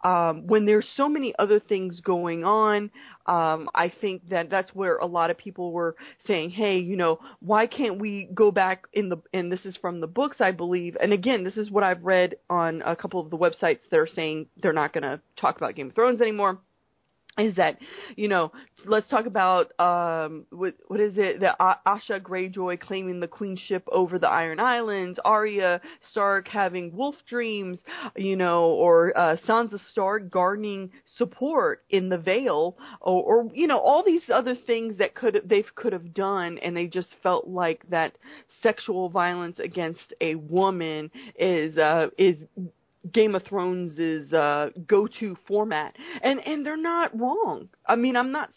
um, 0.03 0.47
when 0.47 0.65
there's 0.65 0.88
so 0.95 1.09
many 1.09 1.34
other 1.38 1.59
things 1.59 1.99
going 1.99 2.45
on, 2.45 2.89
um, 3.26 3.70
I 3.76 3.91
think 4.01 4.30
that 4.30 4.49
that's 4.49 4.74
where 4.74 4.97
a 4.97 5.05
lot 5.05 5.30
of 5.30 5.38
people 5.38 5.74
were 5.74 5.95
saying, 6.26 6.51
"Hey, 6.51 6.80
you 6.80 6.95
know, 6.95 7.20
why 7.39 7.68
can't 7.68 7.99
we 7.99 8.30
go 8.34 8.49
back 8.49 8.86
in 8.93 9.09
the?" 9.09 9.18
And 9.34 9.51
this 9.51 9.65
is 9.65 9.76
from 9.78 9.99
the 9.99 10.07
books, 10.07 10.38
I 10.39 10.51
believe. 10.51 10.95
And 11.01 11.11
again, 11.11 11.43
this 11.43 11.57
is 11.57 11.70
what 11.70 11.84
I've 11.84 12.03
read 12.03 12.36
on 12.49 12.82
a 12.86 12.95
couple 12.95 13.20
of 13.20 13.30
the 13.30 13.38
websites 13.38 13.80
that 13.89 13.99
are 13.99 14.07
saying 14.07 14.47
they're 14.61 14.74
not 14.74 14.93
going 14.93 15.03
to 15.03 15.20
talk 15.36 15.57
about 15.57 15.76
Game 15.76 15.89
of 15.89 15.95
Thrones 15.95 16.22
anymore. 16.22 16.59
Is 17.38 17.56
that 17.56 17.78
you 18.16 18.28
know 18.28 18.52
let's 18.86 19.08
talk 19.10 19.26
about 19.26 19.78
um 19.80 20.46
what 20.50 20.76
what 20.88 21.00
is 21.00 21.14
it 21.18 21.40
the 21.40 21.56
Asha 21.60 22.20
Greyjoy 22.22 22.80
claiming 22.80 23.20
the 23.20 23.28
queenship 23.28 23.88
over 23.92 24.20
the 24.20 24.28
Iron 24.28 24.60
Islands, 24.60 25.20
Arya 25.24 25.82
Stark 26.12 26.48
having 26.48 26.96
wolf 26.96 27.16
dreams, 27.30 27.80
you 28.16 28.36
know, 28.36 28.66
or 28.66 29.18
uh, 29.18 29.38
Sansa 29.48 29.80
Stark 29.92 30.30
gardening 30.30 30.92
support 31.18 31.84
in 31.90 32.10
the 32.10 32.18
Vale, 32.18 32.78
or, 33.02 33.24
or 33.24 33.50
you 33.54 33.68
know 33.68 33.80
all 33.80 34.04
these 34.04 34.22
other 34.34 34.56
things 34.56 34.98
that 34.98 35.16
could 35.16 35.42
they 35.46 35.64
could 35.76 35.94
have 35.94 36.14
done, 36.14 36.58
and 36.60 36.76
they 36.76 36.88
just 36.88 37.16
felt 37.22 37.48
like 37.48 37.88
that 37.90 38.18
sexual 38.64 39.10
violence 39.10 39.60
against 39.60 40.14
a 40.22 40.36
woman 40.36 41.12
is 41.38 41.78
uh 41.78 42.08
is 42.18 42.38
Game 43.14 43.36
of 43.36 43.43
Thrones' 43.43 43.98
is 44.00 44.34
uh, 44.34 44.70
go-to 44.88 45.38
format, 45.48 45.95
and 46.22 46.39
and 46.45 46.66
they're 46.66 46.78
not 46.78 47.18
wrong. 47.18 47.70
I 47.86 47.95
mean, 47.95 48.16
I'm 48.16 48.32
not 48.32 48.50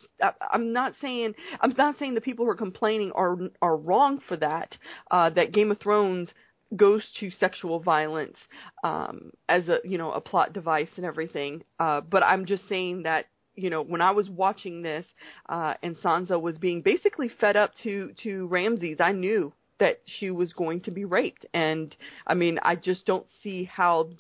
I'm 0.51 0.73
not 0.73 0.95
saying 1.01 1.35
I'm 1.61 1.75
not 1.77 1.99
saying 1.99 2.15
the 2.15 2.21
people 2.21 2.45
who 2.45 2.51
are 2.51 2.57
complaining 2.57 3.13
are 3.13 3.37
are 3.63 3.77
wrong 3.77 4.21
for 4.27 4.37
that. 4.39 4.77
Uh, 5.11 5.31
that 5.31 5.53
Game 5.53 5.71
of 5.71 5.79
Thrones 5.79 6.31
goes 6.77 7.05
to 7.19 7.31
sexual 7.31 7.81
violence 7.81 8.37
um, 8.85 9.33
as 9.49 9.69
a 9.69 9.79
you 9.85 9.99
know 9.99 10.13
a 10.13 10.21
plot 10.21 10.53
device 10.53 10.91
and 10.97 11.05
everything. 11.05 11.63
Uh, 11.79 12.01
but 12.01 12.23
I'm 12.23 12.47
just 12.47 12.69
saying 12.69 13.03
that 13.05 13.27
you 13.55 13.71
know 13.71 13.83
when 13.83 14.01
I 14.01 14.11
was 14.13 14.29
watching 14.29 14.83
this 14.83 15.07
uh, 15.49 15.75
and 15.83 15.97
Sansa 15.99 16.41
was 16.41 16.59
being 16.59 16.83
basically 16.83 17.29
fed 17.29 17.57
up 17.57 17.73
to 17.83 18.13
to 18.23 18.47
Ramses, 18.47 19.01
I 19.01 19.13
knew 19.13 19.53
that 19.79 20.01
she 20.05 20.31
was 20.31 20.53
going 20.53 20.83
to 20.83 20.91
be 20.91 21.05
raped, 21.05 21.47
and 21.55 21.95
I 22.27 22.35
mean 22.35 22.59
I 22.63 22.77
just 22.77 23.07
don't 23.07 23.27
see 23.43 23.65
how 23.65 24.11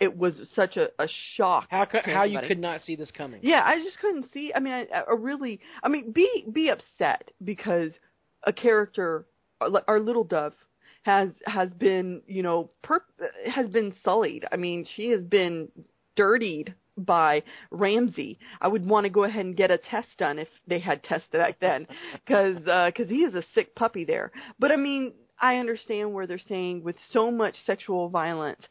it 0.00 0.16
was 0.16 0.48
such 0.54 0.76
a, 0.76 0.88
a 0.98 1.08
shock. 1.36 1.66
How 1.70 1.84
could, 1.84 2.02
how 2.04 2.24
you 2.24 2.40
could 2.46 2.58
not 2.58 2.82
see 2.82 2.96
this 2.96 3.10
coming? 3.10 3.40
Yeah, 3.42 3.62
I 3.64 3.82
just 3.82 3.98
couldn't 3.98 4.32
see. 4.32 4.52
I 4.54 4.60
mean, 4.60 4.72
I, 4.72 4.86
I 4.98 5.12
really. 5.16 5.60
I 5.82 5.88
mean, 5.88 6.12
be 6.12 6.46
be 6.52 6.70
upset 6.70 7.30
because 7.42 7.92
a 8.44 8.52
character, 8.52 9.26
our 9.60 10.00
little 10.00 10.24
dove, 10.24 10.54
has 11.02 11.30
has 11.46 11.70
been 11.70 12.22
you 12.26 12.42
know 12.42 12.70
per, 12.82 13.02
has 13.52 13.68
been 13.68 13.94
sullied. 14.04 14.46
I 14.50 14.56
mean, 14.56 14.86
she 14.96 15.08
has 15.10 15.24
been 15.24 15.68
dirtied 16.16 16.74
by 16.96 17.42
Ramsay. 17.70 18.38
I 18.60 18.68
would 18.68 18.86
want 18.86 19.04
to 19.04 19.10
go 19.10 19.24
ahead 19.24 19.44
and 19.44 19.56
get 19.56 19.70
a 19.70 19.78
test 19.78 20.08
done 20.18 20.38
if 20.38 20.48
they 20.66 20.78
had 20.78 21.02
tested 21.02 21.40
back 21.40 21.58
then, 21.60 21.86
because 22.24 22.56
because 22.58 23.06
uh, 23.06 23.14
he 23.14 23.22
is 23.22 23.34
a 23.34 23.44
sick 23.54 23.74
puppy 23.74 24.04
there. 24.04 24.30
But 24.58 24.72
I 24.72 24.76
mean, 24.76 25.12
I 25.40 25.56
understand 25.56 26.12
where 26.12 26.26
they're 26.26 26.38
saying 26.38 26.82
with 26.82 26.96
so 27.12 27.30
much 27.30 27.54
sexual 27.66 28.08
violence, 28.08 28.62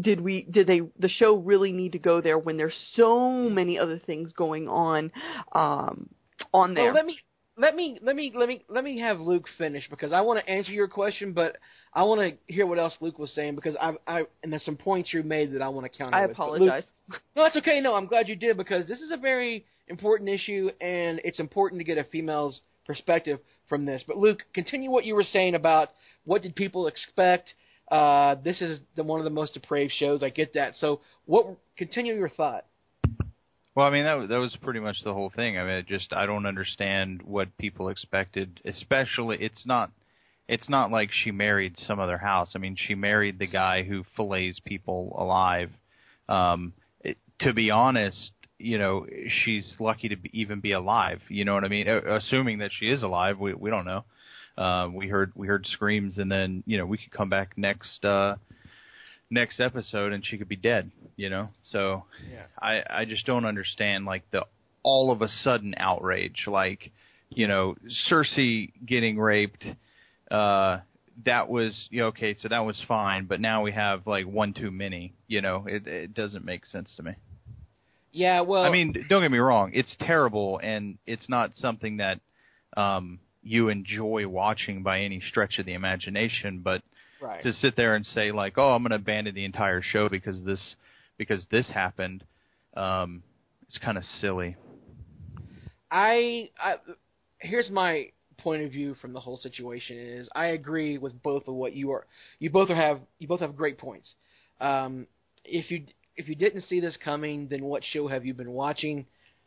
did 0.00 0.20
we 0.20 0.42
did 0.50 0.66
they 0.66 0.82
the 0.98 1.08
show 1.08 1.36
really 1.36 1.72
need 1.72 1.92
to 1.92 1.98
go 1.98 2.20
there 2.20 2.38
when 2.38 2.56
there's 2.56 2.76
so 2.94 3.30
many 3.48 3.78
other 3.78 3.98
things 3.98 4.32
going 4.32 4.68
on 4.68 5.12
um 5.52 6.08
on 6.52 6.74
there? 6.74 6.86
Well, 6.86 6.94
let 6.94 7.06
me 7.06 7.18
let 7.56 7.74
me 7.74 7.98
let 8.02 8.16
me 8.16 8.32
let 8.34 8.48
me 8.48 8.64
let 8.68 8.84
me 8.84 8.98
have 9.00 9.20
Luke 9.20 9.46
finish 9.58 9.88
because 9.90 10.12
I 10.12 10.20
want 10.20 10.44
to 10.44 10.50
answer 10.50 10.72
your 10.72 10.88
question, 10.88 11.32
but 11.32 11.56
I 11.92 12.04
want 12.04 12.20
to 12.20 12.52
hear 12.52 12.66
what 12.66 12.78
else 12.78 12.96
Luke 13.00 13.18
was 13.18 13.32
saying 13.32 13.54
because 13.54 13.76
I 13.80 13.92
I 14.06 14.22
and 14.42 14.52
there's 14.52 14.64
some 14.64 14.76
points 14.76 15.12
you 15.12 15.22
made 15.22 15.52
that 15.52 15.62
I 15.62 15.68
want 15.68 15.90
to 15.90 15.98
counter. 15.98 16.16
I 16.16 16.22
with. 16.22 16.32
apologize. 16.32 16.84
Luke, 17.08 17.20
no, 17.36 17.42
that's 17.42 17.56
okay. 17.56 17.80
No, 17.80 17.94
I'm 17.94 18.06
glad 18.06 18.28
you 18.28 18.36
did 18.36 18.56
because 18.56 18.86
this 18.86 19.00
is 19.00 19.10
a 19.10 19.16
very 19.16 19.64
important 19.88 20.28
issue 20.28 20.70
and 20.80 21.20
it's 21.24 21.40
important 21.40 21.80
to 21.80 21.84
get 21.84 21.98
a 21.98 22.04
female's 22.04 22.60
perspective 22.88 23.38
from 23.68 23.84
this. 23.84 24.02
But 24.04 24.16
Luke, 24.16 24.40
continue 24.52 24.90
what 24.90 25.04
you 25.04 25.14
were 25.14 25.22
saying 25.22 25.54
about 25.54 25.90
what 26.24 26.42
did 26.42 26.56
people 26.56 26.88
expect. 26.88 27.54
Uh, 27.92 28.34
this 28.42 28.60
is 28.60 28.80
the, 28.96 29.04
one 29.04 29.20
of 29.20 29.24
the 29.24 29.30
most 29.30 29.54
depraved 29.54 29.92
shows. 29.96 30.22
I 30.24 30.30
get 30.30 30.54
that. 30.54 30.74
So, 30.76 31.00
what? 31.26 31.46
Continue 31.76 32.14
your 32.14 32.28
thought. 32.28 32.64
Well, 33.74 33.86
I 33.86 33.90
mean 33.90 34.04
that 34.04 34.28
that 34.28 34.38
was 34.38 34.56
pretty 34.60 34.80
much 34.80 34.96
the 35.04 35.14
whole 35.14 35.30
thing. 35.30 35.56
I 35.56 35.64
mean, 35.64 35.84
just 35.88 36.12
I 36.12 36.26
don't 36.26 36.46
understand 36.46 37.22
what 37.22 37.56
people 37.58 37.90
expected. 37.90 38.60
Especially, 38.64 39.36
it's 39.40 39.64
not 39.64 39.92
it's 40.48 40.68
not 40.68 40.90
like 40.90 41.10
she 41.12 41.30
married 41.30 41.78
some 41.78 42.00
other 42.00 42.18
house. 42.18 42.52
I 42.56 42.58
mean, 42.58 42.76
she 42.76 42.96
married 42.96 43.38
the 43.38 43.46
guy 43.46 43.84
who 43.84 44.04
fillets 44.16 44.58
people 44.64 45.14
alive. 45.16 45.70
Um, 46.28 46.72
it, 47.02 47.18
to 47.40 47.52
be 47.52 47.70
honest, 47.70 48.32
you 48.58 48.78
know 48.78 49.06
she's 49.44 49.74
lucky 49.78 50.08
to 50.08 50.16
be, 50.16 50.30
even 50.32 50.60
be 50.60 50.72
alive. 50.72 51.20
You 51.28 51.44
know 51.44 51.54
what 51.54 51.64
I 51.64 51.68
mean? 51.68 51.88
Assuming 51.88 52.58
that 52.58 52.70
she 52.78 52.86
is 52.86 53.02
alive, 53.02 53.38
we 53.38 53.54
we 53.54 53.70
don't 53.70 53.84
know. 53.84 54.04
Uh, 54.56 54.88
we 54.92 55.08
heard 55.08 55.32
we 55.34 55.46
heard 55.46 55.66
screams, 55.66 56.18
and 56.18 56.30
then 56.30 56.62
you 56.66 56.78
know 56.78 56.86
we 56.86 56.98
could 56.98 57.12
come 57.12 57.28
back 57.28 57.56
next 57.56 58.04
uh, 58.04 58.34
next 59.30 59.60
episode, 59.60 60.12
and 60.12 60.26
she 60.26 60.36
could 60.38 60.48
be 60.48 60.56
dead. 60.56 60.90
You 61.16 61.30
know, 61.30 61.48
so 61.62 62.04
yeah. 62.30 62.44
I 62.60 62.82
I 63.00 63.04
just 63.04 63.26
don't 63.26 63.44
understand 63.44 64.04
like 64.04 64.28
the 64.32 64.44
all 64.82 65.12
of 65.12 65.22
a 65.22 65.28
sudden 65.28 65.74
outrage, 65.76 66.44
like 66.46 66.90
you 67.30 67.46
know 67.46 67.76
Cersei 68.10 68.72
getting 68.84 69.18
raped. 69.18 69.64
Uh, 70.30 70.78
that 71.24 71.48
was 71.48 71.88
you 71.90 72.00
know, 72.00 72.06
okay, 72.08 72.34
so 72.38 72.48
that 72.48 72.60
was 72.60 72.80
fine, 72.86 73.26
but 73.26 73.40
now 73.40 73.62
we 73.62 73.72
have 73.72 74.06
like 74.06 74.26
one 74.26 74.54
too 74.54 74.70
many. 74.70 75.14
You 75.26 75.40
know, 75.40 75.66
it 75.68 75.86
it 75.86 76.14
doesn't 76.14 76.44
make 76.44 76.66
sense 76.66 76.94
to 76.96 77.02
me. 77.02 77.12
Yeah, 78.12 78.40
well, 78.40 78.64
I 78.64 78.70
mean, 78.70 78.92
don't 79.08 79.22
get 79.22 79.30
me 79.30 79.38
wrong, 79.38 79.72
it's 79.74 79.94
terrible, 80.00 80.60
and 80.62 80.98
it's 81.06 81.28
not 81.28 81.52
something 81.56 81.98
that 81.98 82.20
um, 82.76 83.18
you 83.42 83.68
enjoy 83.68 84.26
watching 84.26 84.82
by 84.82 85.00
any 85.00 85.20
stretch 85.20 85.58
of 85.58 85.66
the 85.66 85.74
imagination. 85.74 86.60
But 86.60 86.82
right. 87.20 87.42
to 87.42 87.52
sit 87.52 87.76
there 87.76 87.94
and 87.94 88.04
say 88.06 88.32
like, 88.32 88.54
"Oh, 88.56 88.74
I'm 88.74 88.82
going 88.82 88.90
to 88.90 88.96
abandon 88.96 89.34
the 89.34 89.44
entire 89.44 89.82
show 89.82 90.08
because 90.08 90.42
this 90.44 90.76
because 91.16 91.44
this 91.50 91.68
happened," 91.68 92.24
um, 92.76 93.22
it's 93.62 93.78
kind 93.78 93.98
of 93.98 94.04
silly. 94.04 94.56
I, 95.90 96.50
I 96.60 96.76
here's 97.38 97.70
my 97.70 98.10
point 98.38 98.62
of 98.62 98.70
view 98.70 98.94
from 99.00 99.12
the 99.12 99.20
whole 99.20 99.36
situation 99.36 99.98
is 99.98 100.28
I 100.34 100.46
agree 100.46 100.96
with 100.96 101.20
both 101.22 101.48
of 101.48 101.54
what 101.54 101.72
you 101.74 101.90
are 101.90 102.06
you 102.38 102.50
both 102.50 102.70
are 102.70 102.74
have 102.74 103.00
you 103.18 103.26
both 103.26 103.40
have 103.40 103.56
great 103.56 103.78
points. 103.78 104.14
Um, 104.60 105.06
if 105.44 105.70
you 105.70 105.84
if 106.18 106.28
you 106.28 106.34
didn't 106.34 106.64
see 106.68 106.80
this 106.80 106.98
coming, 107.02 107.46
then 107.48 107.64
what 107.64 107.84
show 107.84 108.08
have 108.08 108.26
you 108.26 108.34
been 108.34 108.50
watching? 108.50 109.06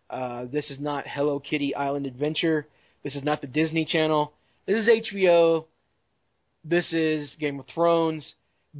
Uh, 0.09 0.45
this 0.45 0.71
is 0.71 0.79
not 0.79 1.05
Hello 1.05 1.39
Kitty 1.39 1.75
Island 1.75 2.05
Adventure. 2.05 2.65
This 3.03 3.13
is 3.13 3.23
not 3.23 3.41
the 3.41 3.47
Disney 3.47 3.83
Channel. 3.83 4.33
This 4.65 4.87
is 4.87 4.89
HBO. 5.11 5.65
This 6.63 6.93
is 6.93 7.35
Game 7.39 7.59
of 7.59 7.65
Thrones, 7.73 8.25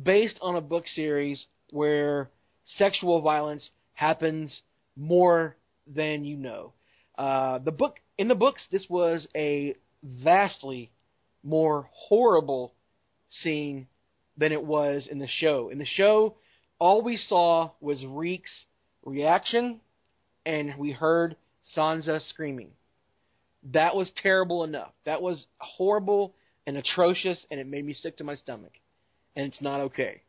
based 0.04 0.40
on 0.42 0.56
a 0.56 0.62
book 0.62 0.88
series 0.88 1.46
where 1.72 2.30
sexual 2.64 3.22
violence 3.22 3.72
happens 3.94 4.62
more 4.96 5.58
than 5.86 6.24
you 6.24 6.38
know. 6.38 6.72
Uh, 7.18 7.60
the 7.60 7.72
book 7.72 8.00
in 8.18 8.30
the 8.30 8.36
books, 8.36 8.66
this 8.72 8.86
was 8.90 9.28
a 9.36 9.76
vastly 10.02 10.92
more 11.44 11.90
horrible 11.92 12.74
scene 13.28 13.88
than 14.38 14.54
it 14.54 14.64
was 14.64 15.08
in 15.12 15.20
the 15.20 15.28
show. 15.28 15.70
In 15.70 15.78
the 15.78 15.86
show, 15.86 16.36
all 16.82 17.04
we 17.04 17.16
saw 17.16 17.70
was 17.80 18.04
Reek's 18.04 18.66
reaction, 19.06 19.82
and 20.48 20.74
we 20.80 20.92
heard 20.92 21.36
Sansa 21.78 22.28
screaming. 22.30 22.72
That 23.72 23.96
was 23.96 24.12
terrible 24.24 24.64
enough. 24.64 24.92
That 25.06 25.22
was 25.22 25.46
horrible 25.60 26.34
and 26.66 26.76
atrocious, 26.76 27.46
and 27.52 27.60
it 27.60 27.68
made 27.68 27.86
me 27.86 27.94
sick 27.94 28.18
to 28.18 28.24
my 28.24 28.34
stomach. 28.34 28.72
And 29.36 29.46
it's 29.46 29.62
not 29.62 29.80
okay. 29.82 30.24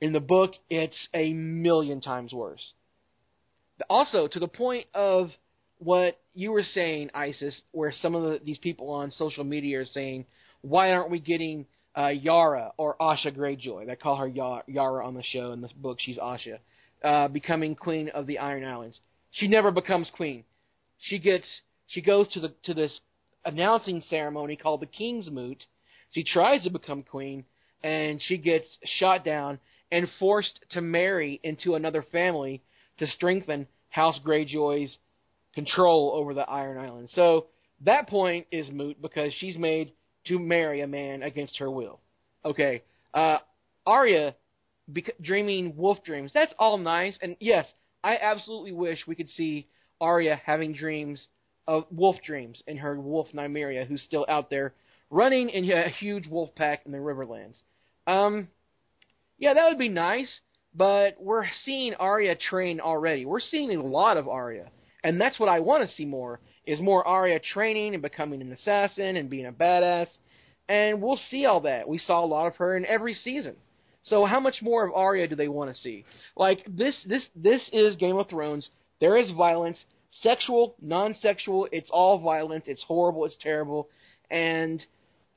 In 0.00 0.12
the 0.12 0.18
book, 0.18 0.54
it's 0.68 1.08
a 1.14 1.32
million 1.34 2.00
times 2.00 2.32
worse. 2.32 2.72
Also, 3.88 4.26
to 4.26 4.40
the 4.40 4.48
point 4.48 4.86
of 4.92 5.28
what 5.78 6.18
you 6.34 6.50
were 6.50 6.64
saying, 6.64 7.10
Isis, 7.14 7.62
where 7.70 7.92
some 7.92 8.16
of 8.16 8.24
the, 8.24 8.40
these 8.44 8.58
people 8.58 8.90
on 8.90 9.12
social 9.12 9.44
media 9.44 9.82
are 9.82 9.84
saying, 9.84 10.26
why 10.62 10.90
aren't 10.90 11.12
we 11.12 11.20
getting 11.20 11.66
uh, 11.96 12.08
Yara 12.08 12.72
or 12.76 12.96
Asha 13.00 13.36
Greyjoy. 13.36 13.86
They 13.86 13.96
call 13.96 14.16
her 14.16 14.26
Yara 14.26 15.06
on 15.06 15.14
the 15.14 15.22
show. 15.22 15.52
In 15.52 15.60
the 15.60 15.70
book, 15.76 15.98
she's 16.00 16.18
Asha, 16.18 16.58
uh, 17.02 17.28
becoming 17.28 17.74
queen 17.74 18.08
of 18.10 18.26
the 18.26 18.38
Iron 18.38 18.64
Islands. 18.64 19.00
She 19.32 19.48
never 19.48 19.70
becomes 19.70 20.10
queen. 20.16 20.44
She 20.98 21.18
gets 21.18 21.46
she 21.86 22.02
goes 22.02 22.28
to 22.32 22.40
the 22.40 22.54
to 22.64 22.74
this 22.74 23.00
announcing 23.44 24.02
ceremony 24.08 24.56
called 24.56 24.82
the 24.82 24.86
King's 24.86 25.30
Moot. 25.30 25.64
She 26.12 26.24
tries 26.24 26.62
to 26.64 26.70
become 26.70 27.02
queen, 27.02 27.44
and 27.82 28.20
she 28.22 28.36
gets 28.36 28.66
shot 28.98 29.24
down 29.24 29.58
and 29.92 30.08
forced 30.18 30.58
to 30.70 30.80
marry 30.80 31.40
into 31.42 31.74
another 31.74 32.04
family 32.12 32.62
to 32.98 33.06
strengthen 33.06 33.66
House 33.88 34.18
Greyjoy's 34.24 34.96
control 35.54 36.12
over 36.14 36.34
the 36.34 36.48
Iron 36.48 36.78
Islands. 36.78 37.12
So 37.14 37.46
that 37.84 38.08
point 38.08 38.46
is 38.52 38.70
moot 38.70 39.00
because 39.00 39.32
she's 39.38 39.56
made 39.56 39.92
to 40.26 40.38
marry 40.38 40.80
a 40.80 40.86
man 40.86 41.22
against 41.22 41.58
her 41.58 41.70
will. 41.70 42.00
Okay, 42.44 42.82
uh, 43.14 43.38
Arya 43.86 44.34
bec- 44.88 45.16
dreaming 45.20 45.76
wolf 45.76 46.02
dreams. 46.04 46.32
That's 46.32 46.54
all 46.58 46.78
nice, 46.78 47.18
and 47.22 47.36
yes, 47.40 47.72
I 48.02 48.16
absolutely 48.16 48.72
wish 48.72 49.06
we 49.06 49.14
could 49.14 49.28
see 49.28 49.68
Arya 50.00 50.40
having 50.44 50.72
dreams 50.72 51.28
of 51.66 51.84
wolf 51.90 52.16
dreams 52.24 52.62
in 52.66 52.78
her 52.78 52.98
wolf 53.00 53.28
Nymeria, 53.32 53.86
who's 53.86 54.02
still 54.02 54.26
out 54.28 54.50
there 54.50 54.74
running 55.10 55.50
in 55.50 55.70
a 55.70 55.88
huge 55.88 56.26
wolf 56.26 56.54
pack 56.54 56.82
in 56.86 56.92
the 56.92 56.98
Riverlands. 56.98 57.60
Um, 58.06 58.48
yeah, 59.38 59.54
that 59.54 59.68
would 59.68 59.78
be 59.78 59.88
nice, 59.88 60.40
but 60.74 61.16
we're 61.20 61.46
seeing 61.64 61.94
Arya 61.94 62.36
train 62.36 62.80
already. 62.80 63.26
We're 63.26 63.40
seeing 63.40 63.74
a 63.74 63.82
lot 63.82 64.16
of 64.16 64.28
Arya, 64.28 64.70
and 65.02 65.20
that's 65.20 65.38
what 65.38 65.48
I 65.48 65.60
want 65.60 65.88
to 65.88 65.94
see 65.94 66.04
more 66.04 66.40
is 66.66 66.80
more 66.80 67.06
Arya 67.06 67.40
training 67.40 67.94
and 67.94 68.02
becoming 68.02 68.40
an 68.40 68.52
assassin 68.52 69.16
and 69.16 69.30
being 69.30 69.46
a 69.46 69.52
badass, 69.52 70.08
and 70.68 71.02
we'll 71.02 71.20
see 71.30 71.46
all 71.46 71.60
that. 71.62 71.88
We 71.88 71.98
saw 71.98 72.24
a 72.24 72.26
lot 72.26 72.46
of 72.46 72.56
her 72.56 72.76
in 72.76 72.86
every 72.86 73.14
season. 73.14 73.56
So 74.02 74.24
how 74.24 74.40
much 74.40 74.62
more 74.62 74.86
of 74.86 74.94
Arya 74.94 75.28
do 75.28 75.36
they 75.36 75.48
want 75.48 75.74
to 75.74 75.80
see? 75.80 76.04
Like 76.36 76.64
this, 76.66 77.04
this, 77.08 77.28
this 77.34 77.68
is 77.72 77.96
Game 77.96 78.16
of 78.16 78.28
Thrones. 78.28 78.70
There 79.00 79.16
is 79.16 79.30
violence, 79.32 79.84
sexual, 80.22 80.74
non-sexual. 80.80 81.68
It's 81.72 81.90
all 81.90 82.22
violence. 82.22 82.64
It's 82.66 82.82
horrible. 82.82 83.24
It's 83.24 83.36
terrible, 83.42 83.88
and 84.30 84.84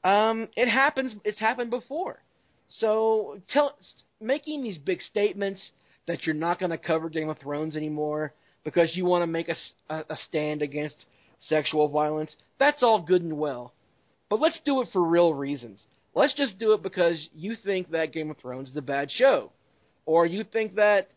um, 0.03 0.49
it 0.55 0.69
happens. 0.69 1.13
It's 1.23 1.39
happened 1.39 1.71
before. 1.71 2.21
So 2.67 3.39
tell, 3.51 3.77
making 4.19 4.63
these 4.63 4.77
big 4.77 5.01
statements 5.01 5.61
that 6.07 6.25
you're 6.25 6.35
not 6.35 6.59
going 6.59 6.71
to 6.71 6.77
cover 6.77 7.09
Game 7.09 7.29
of 7.29 7.37
Thrones 7.37 7.75
anymore 7.75 8.33
because 8.63 8.95
you 8.95 9.05
want 9.05 9.23
to 9.23 9.27
make 9.27 9.49
a, 9.49 9.55
a, 9.89 10.03
a 10.09 10.17
stand 10.27 10.61
against 10.61 11.05
sexual 11.39 11.89
violence, 11.89 12.35
that's 12.59 12.83
all 12.83 13.01
good 13.01 13.21
and 13.21 13.37
well. 13.37 13.73
But 14.29 14.39
let's 14.39 14.59
do 14.65 14.81
it 14.81 14.89
for 14.91 15.03
real 15.03 15.33
reasons. 15.33 15.85
Let's 16.15 16.33
just 16.33 16.59
do 16.59 16.73
it 16.73 16.83
because 16.83 17.27
you 17.33 17.55
think 17.55 17.91
that 17.91 18.13
Game 18.13 18.29
of 18.29 18.37
Thrones 18.37 18.69
is 18.69 18.77
a 18.77 18.81
bad 18.81 19.11
show, 19.11 19.51
or 20.05 20.25
you 20.25 20.43
think 20.43 20.75
that 20.75 21.07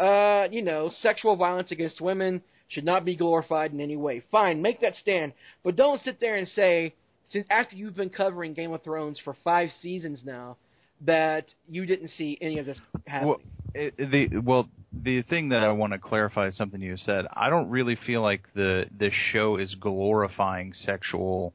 uh, 0.00 0.48
you 0.50 0.62
know 0.62 0.90
sexual 1.00 1.36
violence 1.36 1.70
against 1.70 2.00
women 2.00 2.42
should 2.68 2.84
not 2.84 3.04
be 3.04 3.16
glorified 3.16 3.72
in 3.72 3.80
any 3.80 3.96
way. 3.96 4.22
Fine, 4.30 4.62
make 4.62 4.80
that 4.80 4.96
stand, 4.96 5.32
but 5.62 5.76
don't 5.76 6.00
sit 6.02 6.20
there 6.20 6.36
and 6.36 6.48
say 6.48 6.94
since 7.30 7.46
after 7.50 7.76
you've 7.76 7.96
been 7.96 8.10
covering 8.10 8.54
Game 8.54 8.72
of 8.72 8.82
Thrones 8.82 9.20
for 9.22 9.34
five 9.44 9.68
seasons 9.82 10.22
now 10.24 10.56
that 11.02 11.46
you 11.68 11.84
didn't 11.84 12.08
see 12.08 12.38
any 12.40 12.58
of 12.58 12.66
this 12.66 12.80
happening. 13.06 13.28
Well, 13.28 13.40
it, 13.74 13.96
the 13.96 14.38
well, 14.38 14.68
the 15.02 15.22
thing 15.22 15.50
that 15.50 15.62
I 15.62 15.72
want 15.72 15.92
to 15.92 15.98
clarify 15.98 16.48
is 16.48 16.56
something 16.56 16.80
you 16.80 16.96
said. 16.96 17.26
I 17.32 17.50
don't 17.50 17.68
really 17.70 17.96
feel 18.06 18.22
like 18.22 18.42
the 18.54 18.86
the 18.98 19.10
show 19.32 19.56
is 19.56 19.74
glorifying 19.74 20.72
sexual 20.72 21.52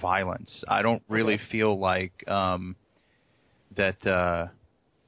violence. 0.00 0.64
I 0.68 0.82
don't 0.82 1.02
really 1.08 1.34
Okay. 1.34 1.42
feel 1.50 1.78
like 1.78 2.26
um, 2.28 2.76
that 3.76 4.06
uh, 4.06 4.48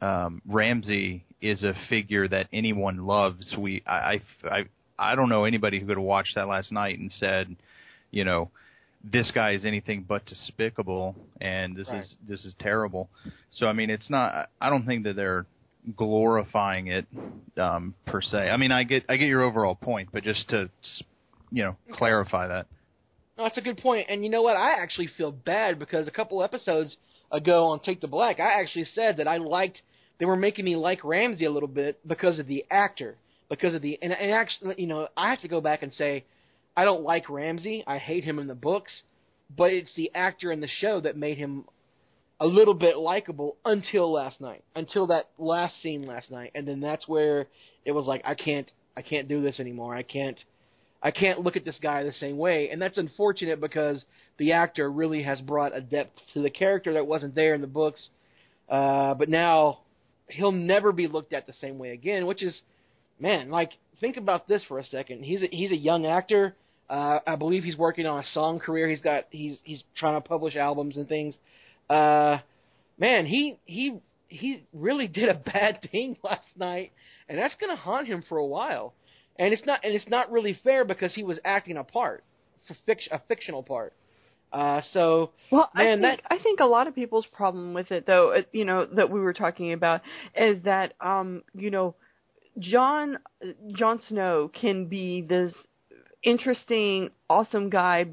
um, 0.04 0.42
Ramsay 0.46 1.24
is 1.40 1.62
a 1.62 1.74
figure 1.88 2.28
that 2.28 2.48
anyone 2.52 3.06
loves. 3.06 3.54
We 3.56 3.82
I, 3.86 3.92
I 3.92 4.20
I 4.50 4.64
I 4.98 5.14
don't 5.14 5.28
know 5.28 5.44
anybody 5.44 5.78
who 5.80 5.86
could 5.86 5.96
have 5.96 6.04
watched 6.04 6.34
that 6.36 6.48
last 6.48 6.72
night 6.72 6.98
and 6.98 7.10
said, 7.12 7.54
you 8.10 8.24
know, 8.24 8.50
this 9.04 9.30
guy 9.34 9.52
is 9.52 9.64
anything 9.64 10.04
but 10.08 10.24
despicable 10.26 11.14
and 11.40 11.76
this 11.76 11.88
Right. 11.88 12.00
is 12.00 12.16
this 12.26 12.44
is 12.44 12.54
terrible. 12.60 13.08
So 13.50 13.66
I 13.66 13.72
mean, 13.72 13.90
it's 13.90 14.10
not. 14.10 14.48
I 14.60 14.70
don't 14.70 14.86
think 14.86 15.04
that 15.04 15.16
they're 15.16 15.46
glorifying 15.94 16.88
it 16.88 17.06
um, 17.58 17.94
per 18.06 18.20
se. 18.20 18.50
I 18.50 18.56
mean, 18.56 18.72
I 18.72 18.82
get 18.82 19.04
I 19.08 19.16
get 19.16 19.28
your 19.28 19.42
overall 19.42 19.74
point, 19.74 20.08
but 20.12 20.24
just 20.24 20.48
to 20.50 20.70
you 21.50 21.64
know 21.64 21.76
clarify 21.92 22.48
that. 22.48 22.66
No, 23.36 23.44
that's 23.44 23.58
a 23.58 23.62
good 23.62 23.78
point. 23.78 24.06
And 24.08 24.24
you 24.24 24.30
know 24.30 24.42
what? 24.42 24.56
I 24.56 24.82
actually 24.82 25.08
feel 25.16 25.30
bad 25.30 25.78
because 25.78 26.08
a 26.08 26.10
couple 26.10 26.42
episodes 26.42 26.96
ago 27.30 27.66
on 27.66 27.80
Take 27.80 28.00
the 28.00 28.08
Black, 28.08 28.40
I 28.40 28.60
actually 28.60 28.86
said 28.86 29.18
that 29.18 29.28
I 29.28 29.36
liked 29.36 29.82
they 30.18 30.24
were 30.24 30.36
making 30.36 30.64
me 30.64 30.76
like 30.76 31.04
Ramsay 31.04 31.44
a 31.44 31.50
little 31.50 31.68
bit 31.68 31.98
because 32.06 32.38
of 32.38 32.46
the 32.46 32.64
actor, 32.70 33.16
because 33.48 33.74
of 33.74 33.82
the 33.82 33.98
and, 34.00 34.12
and 34.12 34.32
actually, 34.32 34.76
you 34.78 34.86
know, 34.86 35.08
I 35.16 35.30
have 35.30 35.40
to 35.40 35.48
go 35.48 35.60
back 35.60 35.82
and 35.82 35.92
say 35.92 36.24
I 36.76 36.84
don't 36.84 37.02
like 37.02 37.28
Ramsay. 37.28 37.84
I 37.86 37.98
hate 37.98 38.24
him 38.24 38.38
in 38.38 38.46
the 38.46 38.54
books, 38.54 39.02
but 39.54 39.72
it's 39.72 39.92
the 39.94 40.10
actor 40.14 40.50
in 40.50 40.60
the 40.60 40.68
show 40.80 41.00
that 41.00 41.16
made 41.16 41.38
him 41.38 41.64
a 42.38 42.46
little 42.46 42.74
bit 42.74 42.96
likable 42.96 43.56
until 43.64 44.12
last 44.12 44.40
night, 44.40 44.62
until 44.74 45.06
that 45.08 45.30
last 45.38 45.80
scene 45.82 46.06
last 46.06 46.30
night, 46.30 46.52
and 46.54 46.66
then 46.66 46.80
that's 46.80 47.08
where 47.08 47.46
it 47.84 47.92
was 47.92 48.06
like 48.06 48.22
I 48.24 48.34
can't 48.34 48.70
I 48.96 49.02
can't 49.02 49.28
do 49.28 49.40
this 49.40 49.60
anymore. 49.60 49.94
I 49.94 50.02
can't 50.02 50.38
I 51.02 51.10
can't 51.10 51.40
look 51.40 51.56
at 51.56 51.64
this 51.64 51.78
guy 51.82 52.02
the 52.02 52.12
same 52.12 52.36
way, 52.36 52.70
and 52.70 52.80
that's 52.80 52.98
unfortunate 52.98 53.60
because 53.60 54.04
the 54.38 54.52
actor 54.52 54.90
really 54.90 55.22
has 55.22 55.40
brought 55.40 55.76
a 55.76 55.80
depth 55.80 56.18
to 56.34 56.42
the 56.42 56.50
character 56.50 56.92
that 56.94 57.06
wasn't 57.06 57.34
there 57.34 57.54
in 57.54 57.60
the 57.60 57.66
books. 57.66 58.10
Uh, 58.68 59.14
but 59.14 59.28
now 59.28 59.78
he'll 60.28 60.52
never 60.52 60.92
be 60.92 61.06
looked 61.06 61.32
at 61.32 61.46
the 61.46 61.52
same 61.54 61.78
way 61.78 61.90
again, 61.90 62.26
which 62.26 62.42
is, 62.42 62.60
man, 63.20 63.50
like 63.50 63.72
think 64.00 64.16
about 64.16 64.48
this 64.48 64.64
for 64.66 64.78
a 64.78 64.84
second. 64.84 65.22
He's 65.22 65.42
a, 65.42 65.46
he's 65.46 65.70
a 65.70 65.76
young 65.76 66.06
actor. 66.06 66.54
Uh, 66.88 67.18
I 67.26 67.36
believe 67.36 67.64
he's 67.64 67.76
working 67.76 68.06
on 68.06 68.20
a 68.20 68.26
song 68.32 68.58
career. 68.58 68.88
He's 68.88 69.00
got 69.00 69.24
he's 69.30 69.58
he's 69.64 69.82
trying 69.96 70.20
to 70.20 70.26
publish 70.26 70.56
albums 70.56 70.96
and 70.96 71.08
things. 71.08 71.36
Uh, 71.88 72.38
man, 72.98 73.26
he 73.26 73.58
he 73.64 73.98
he 74.28 74.64
really 74.72 75.08
did 75.08 75.28
a 75.28 75.34
bad 75.34 75.80
thing 75.92 76.16
last 76.22 76.46
night, 76.56 76.92
and 77.28 77.38
that's 77.38 77.54
gonna 77.60 77.76
haunt 77.76 78.08
him 78.08 78.22
for 78.28 78.38
a 78.38 78.46
while 78.46 78.94
and 79.38 79.52
it's 79.52 79.64
not 79.66 79.80
and 79.84 79.94
it's 79.94 80.08
not 80.08 80.30
really 80.30 80.58
fair 80.64 80.84
because 80.84 81.14
he 81.14 81.22
was 81.22 81.38
acting 81.44 81.76
a 81.76 81.84
part, 81.84 82.24
for 82.66 82.74
a 83.10 83.20
fictional 83.28 83.62
part. 83.62 83.92
Uh, 84.52 84.80
so 84.92 85.30
Well, 85.50 85.70
Man, 85.74 86.04
I 86.04 86.08
think 86.08 86.22
I 86.30 86.38
think 86.38 86.60
a 86.60 86.66
lot 86.66 86.86
of 86.86 86.94
people's 86.94 87.26
problem 87.26 87.74
with 87.74 87.90
it, 87.90 88.06
though, 88.06 88.32
uh, 88.32 88.42
you 88.52 88.64
know, 88.64 88.86
that 88.86 89.10
we 89.10 89.20
were 89.20 89.32
talking 89.32 89.72
about, 89.72 90.02
is 90.34 90.62
that 90.64 90.94
um, 91.00 91.42
you 91.54 91.70
know, 91.70 91.94
Jon 92.58 93.18
Jon 93.74 94.00
Snow 94.08 94.50
can 94.52 94.86
be 94.86 95.22
this 95.22 95.52
interesting, 96.26 97.10
awesome 97.30 97.70
guy. 97.70 98.04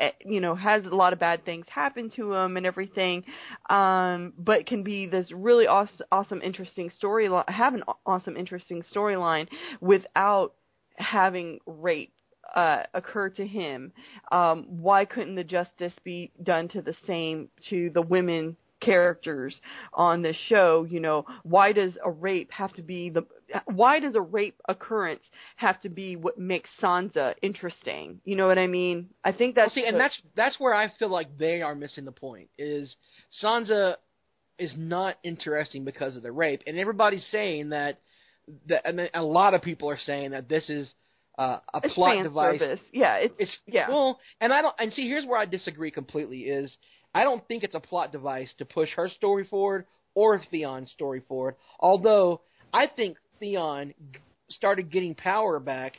Eh, 0.00 0.10
you 0.24 0.40
know, 0.40 0.56
has 0.56 0.84
a 0.86 0.88
lot 0.88 1.12
of 1.12 1.20
bad 1.20 1.44
things 1.44 1.66
happen 1.68 2.10
to 2.16 2.32
him 2.32 2.56
and 2.56 2.66
everything, 2.66 3.22
um, 3.70 4.32
but 4.38 4.66
can 4.66 4.82
be 4.82 5.06
this 5.06 5.30
really 5.30 5.68
awesome, 5.68 6.06
awesome, 6.10 6.40
interesting 6.42 6.90
storyline. 7.00 7.48
Have 7.48 7.74
an 7.74 7.84
awesome, 8.04 8.36
interesting 8.36 8.82
storyline 8.92 9.46
without 9.80 10.54
having 10.96 11.60
rape 11.66 12.12
uh, 12.54 12.82
occur 12.94 13.28
to 13.28 13.46
him, 13.46 13.92
um, 14.32 14.64
why 14.68 15.04
couldn't 15.04 15.34
the 15.34 15.44
justice 15.44 15.92
be 16.02 16.32
done 16.42 16.68
to 16.68 16.82
the 16.82 16.94
same 17.06 17.48
to 17.68 17.90
the 17.90 18.02
women 18.02 18.56
characters 18.80 19.60
on 19.92 20.22
the 20.22 20.34
show? 20.48 20.86
You 20.88 21.00
know, 21.00 21.26
why 21.42 21.72
does 21.72 21.98
a 22.02 22.10
rape 22.10 22.50
have 22.52 22.72
to 22.74 22.82
be 22.82 23.10
the 23.10 23.26
why 23.66 24.00
does 24.00 24.14
a 24.14 24.20
rape 24.20 24.60
occurrence 24.68 25.22
have 25.56 25.80
to 25.80 25.88
be 25.88 26.16
what 26.16 26.38
makes 26.38 26.70
Sansa 26.80 27.34
interesting? 27.42 28.20
You 28.24 28.36
know 28.36 28.46
what 28.46 28.58
I 28.58 28.66
mean? 28.66 29.08
I 29.24 29.32
think 29.32 29.56
well, 29.56 29.66
that's 29.66 29.74
see, 29.74 29.84
and 29.86 29.98
that's 29.98 30.20
that's 30.36 30.60
where 30.60 30.74
I 30.74 30.88
feel 30.98 31.08
like 31.08 31.38
they 31.38 31.62
are 31.62 31.74
missing 31.74 32.04
the 32.04 32.12
point. 32.12 32.48
Is 32.58 32.94
Sansa 33.42 33.96
is 34.58 34.74
not 34.76 35.16
interesting 35.22 35.84
because 35.84 36.16
of 36.16 36.22
the 36.22 36.32
rape, 36.32 36.62
and 36.66 36.78
everybody's 36.78 37.26
saying 37.30 37.70
that 37.70 37.98
that 38.66 38.86
I 38.86 38.92
mean, 38.92 39.08
a 39.14 39.22
lot 39.22 39.54
of 39.54 39.62
people 39.62 39.90
are 39.90 39.98
saying 39.98 40.32
that 40.32 40.48
this 40.48 40.68
is 40.68 40.92
uh, 41.38 41.58
a 41.72 41.80
it's 41.84 41.94
plot 41.94 42.22
device. 42.22 42.60
service. 42.60 42.80
Yeah, 42.92 43.16
it's, 43.16 43.34
It's 43.38 43.56
yeah. 43.66 43.88
Well, 43.88 44.18
and 44.40 44.52
I 44.52 44.62
don't. 44.62 44.74
And 44.78 44.92
see, 44.92 45.08
here's 45.08 45.24
where 45.24 45.38
I 45.38 45.46
disagree 45.46 45.90
completely. 45.90 46.40
Is 46.42 46.76
I 47.14 47.22
don't 47.24 47.46
think 47.48 47.64
it's 47.64 47.74
a 47.74 47.80
plot 47.80 48.12
device 48.12 48.52
to 48.58 48.64
push 48.64 48.90
her 48.96 49.08
story 49.08 49.44
forward 49.44 49.86
or 50.14 50.40
Theon's 50.50 50.90
story 50.90 51.22
forward. 51.28 51.54
Although 51.78 52.40
I 52.72 52.88
think 52.88 53.16
Theon 53.38 53.94
started 54.48 54.90
getting 54.90 55.14
power 55.14 55.58
back 55.58 55.94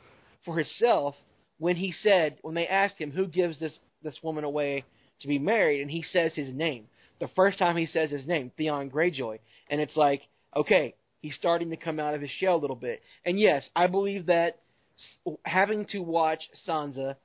for 0.45 0.57
himself 0.57 1.15
when 1.57 1.75
he 1.75 1.91
said 1.91 2.37
when 2.41 2.55
they 2.55 2.67
asked 2.67 2.97
him 2.97 3.11
who 3.11 3.27
gives 3.27 3.59
this 3.59 3.77
this 4.03 4.19
woman 4.23 4.43
away 4.43 4.85
to 5.21 5.27
be 5.27 5.39
married, 5.39 5.81
and 5.81 5.91
he 5.91 6.01
says 6.01 6.33
his 6.33 6.53
name. 6.53 6.87
The 7.19 7.27
first 7.35 7.59
time 7.59 7.75
he 7.75 7.85
says 7.85 8.09
his 8.09 8.25
name, 8.27 8.51
Theon 8.57 8.89
Greyjoy, 8.89 9.39
and 9.69 9.81
it's 9.81 9.97
like, 9.97 10.21
okay, 10.55 10.95
he's 11.21 11.35
starting 11.35 11.69
to 11.71 11.77
come 11.77 11.99
out 11.99 12.13
of 12.13 12.21
his 12.21 12.29
shell 12.29 12.55
a 12.55 12.57
little 12.57 12.77
bit. 12.77 13.01
And 13.25 13.39
yes, 13.39 13.69
I 13.75 13.87
believe 13.87 14.27
that 14.27 14.59
having 15.43 15.85
to 15.87 15.99
watch 15.99 16.41
Sansa 16.67 17.15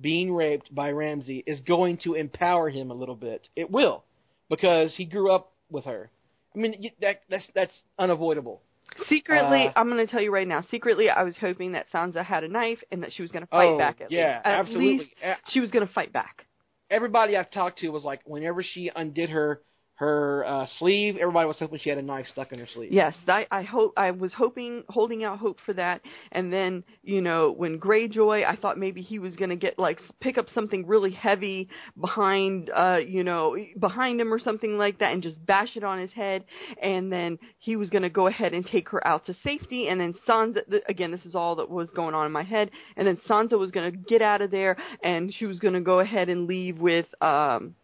being 0.00 0.32
raped 0.32 0.74
by 0.74 0.90
Ramsay 0.90 1.42
is 1.46 1.60
going 1.60 1.98
to 2.04 2.14
empower 2.14 2.68
him 2.68 2.90
a 2.90 2.94
little 2.94 3.16
bit. 3.16 3.48
It 3.56 3.70
will, 3.70 4.04
because 4.50 4.94
he 4.96 5.06
grew 5.06 5.32
up 5.32 5.52
with 5.70 5.84
her. 5.84 6.10
I 6.54 6.58
mean, 6.58 6.90
that 7.00 7.22
that's 7.30 7.46
that's 7.54 7.82
unavoidable. 7.98 8.60
Secretly, 9.08 9.66
Uh, 9.68 9.72
I'm 9.76 9.88
going 9.88 10.04
to 10.04 10.10
tell 10.10 10.22
you 10.22 10.32
right 10.32 10.48
now. 10.48 10.64
Secretly, 10.70 11.10
I 11.10 11.22
was 11.22 11.36
hoping 11.36 11.72
that 11.72 11.86
Sansa 11.92 12.24
had 12.24 12.44
a 12.44 12.48
knife 12.48 12.82
and 12.90 13.02
that 13.02 13.12
she 13.12 13.22
was 13.22 13.30
going 13.30 13.44
to 13.44 13.50
fight 13.50 13.68
oh, 13.68 13.78
back. 13.78 14.00
At 14.00 14.10
yeah, 14.10 14.36
least. 14.36 14.46
At 14.46 14.60
absolutely. 14.60 14.98
least 14.98 15.10
she 15.48 15.60
was 15.60 15.70
going 15.70 15.86
to 15.86 15.92
fight 15.92 16.12
back. 16.12 16.46
Everybody 16.90 17.36
I've 17.36 17.50
talked 17.50 17.78
to 17.80 17.88
was 17.90 18.04
like, 18.04 18.20
whenever 18.24 18.62
she 18.62 18.90
undid 18.94 19.30
her 19.30 19.62
her 19.98 20.44
uh, 20.46 20.64
sleeve, 20.78 21.16
everybody 21.16 21.48
was 21.48 21.56
hoping 21.58 21.76
she 21.80 21.88
had 21.88 21.98
a 21.98 22.02
knife 22.02 22.26
stuck 22.26 22.52
in 22.52 22.60
her 22.60 22.68
sleeve. 22.72 22.92
Yes, 22.92 23.14
I, 23.26 23.48
I 23.50 23.62
hope 23.62 23.94
I 23.96 24.12
was 24.12 24.32
hoping, 24.32 24.84
holding 24.88 25.24
out 25.24 25.40
hope 25.40 25.58
for 25.66 25.72
that. 25.72 26.02
And 26.30 26.52
then, 26.52 26.84
you 27.02 27.20
know, 27.20 27.50
when 27.50 27.80
Greyjoy, 27.80 28.46
I 28.46 28.54
thought 28.54 28.78
maybe 28.78 29.02
he 29.02 29.18
was 29.18 29.34
going 29.34 29.50
to 29.50 29.56
get 29.56 29.76
like 29.76 29.98
pick 30.20 30.38
up 30.38 30.46
something 30.54 30.86
really 30.86 31.10
heavy 31.10 31.68
behind, 32.00 32.70
uh, 32.70 32.98
you 33.04 33.24
know, 33.24 33.56
behind 33.80 34.20
him 34.20 34.32
or 34.32 34.38
something 34.38 34.78
like 34.78 35.00
that, 35.00 35.12
and 35.12 35.20
just 35.20 35.44
bash 35.44 35.76
it 35.76 35.82
on 35.82 35.98
his 35.98 36.12
head. 36.12 36.44
And 36.80 37.12
then 37.12 37.36
he 37.58 37.74
was 37.74 37.90
going 37.90 38.02
to 38.02 38.08
go 38.08 38.28
ahead 38.28 38.54
and 38.54 38.64
take 38.64 38.88
her 38.90 39.04
out 39.04 39.26
to 39.26 39.34
safety. 39.42 39.88
And 39.88 40.00
then 40.00 40.14
Sansa, 40.28 40.60
again, 40.88 41.10
this 41.10 41.24
is 41.24 41.34
all 41.34 41.56
that 41.56 41.68
was 41.68 41.90
going 41.90 42.14
on 42.14 42.24
in 42.24 42.30
my 42.30 42.44
head. 42.44 42.70
And 42.96 43.04
then 43.04 43.18
Sansa 43.28 43.58
was 43.58 43.72
going 43.72 43.90
to 43.90 43.98
get 43.98 44.22
out 44.22 44.42
of 44.42 44.52
there, 44.52 44.76
and 45.02 45.34
she 45.34 45.46
was 45.46 45.58
going 45.58 45.74
to 45.74 45.80
go 45.80 45.98
ahead 45.98 46.28
and 46.28 46.46
leave 46.46 46.78
with. 46.78 47.06
um 47.20 47.74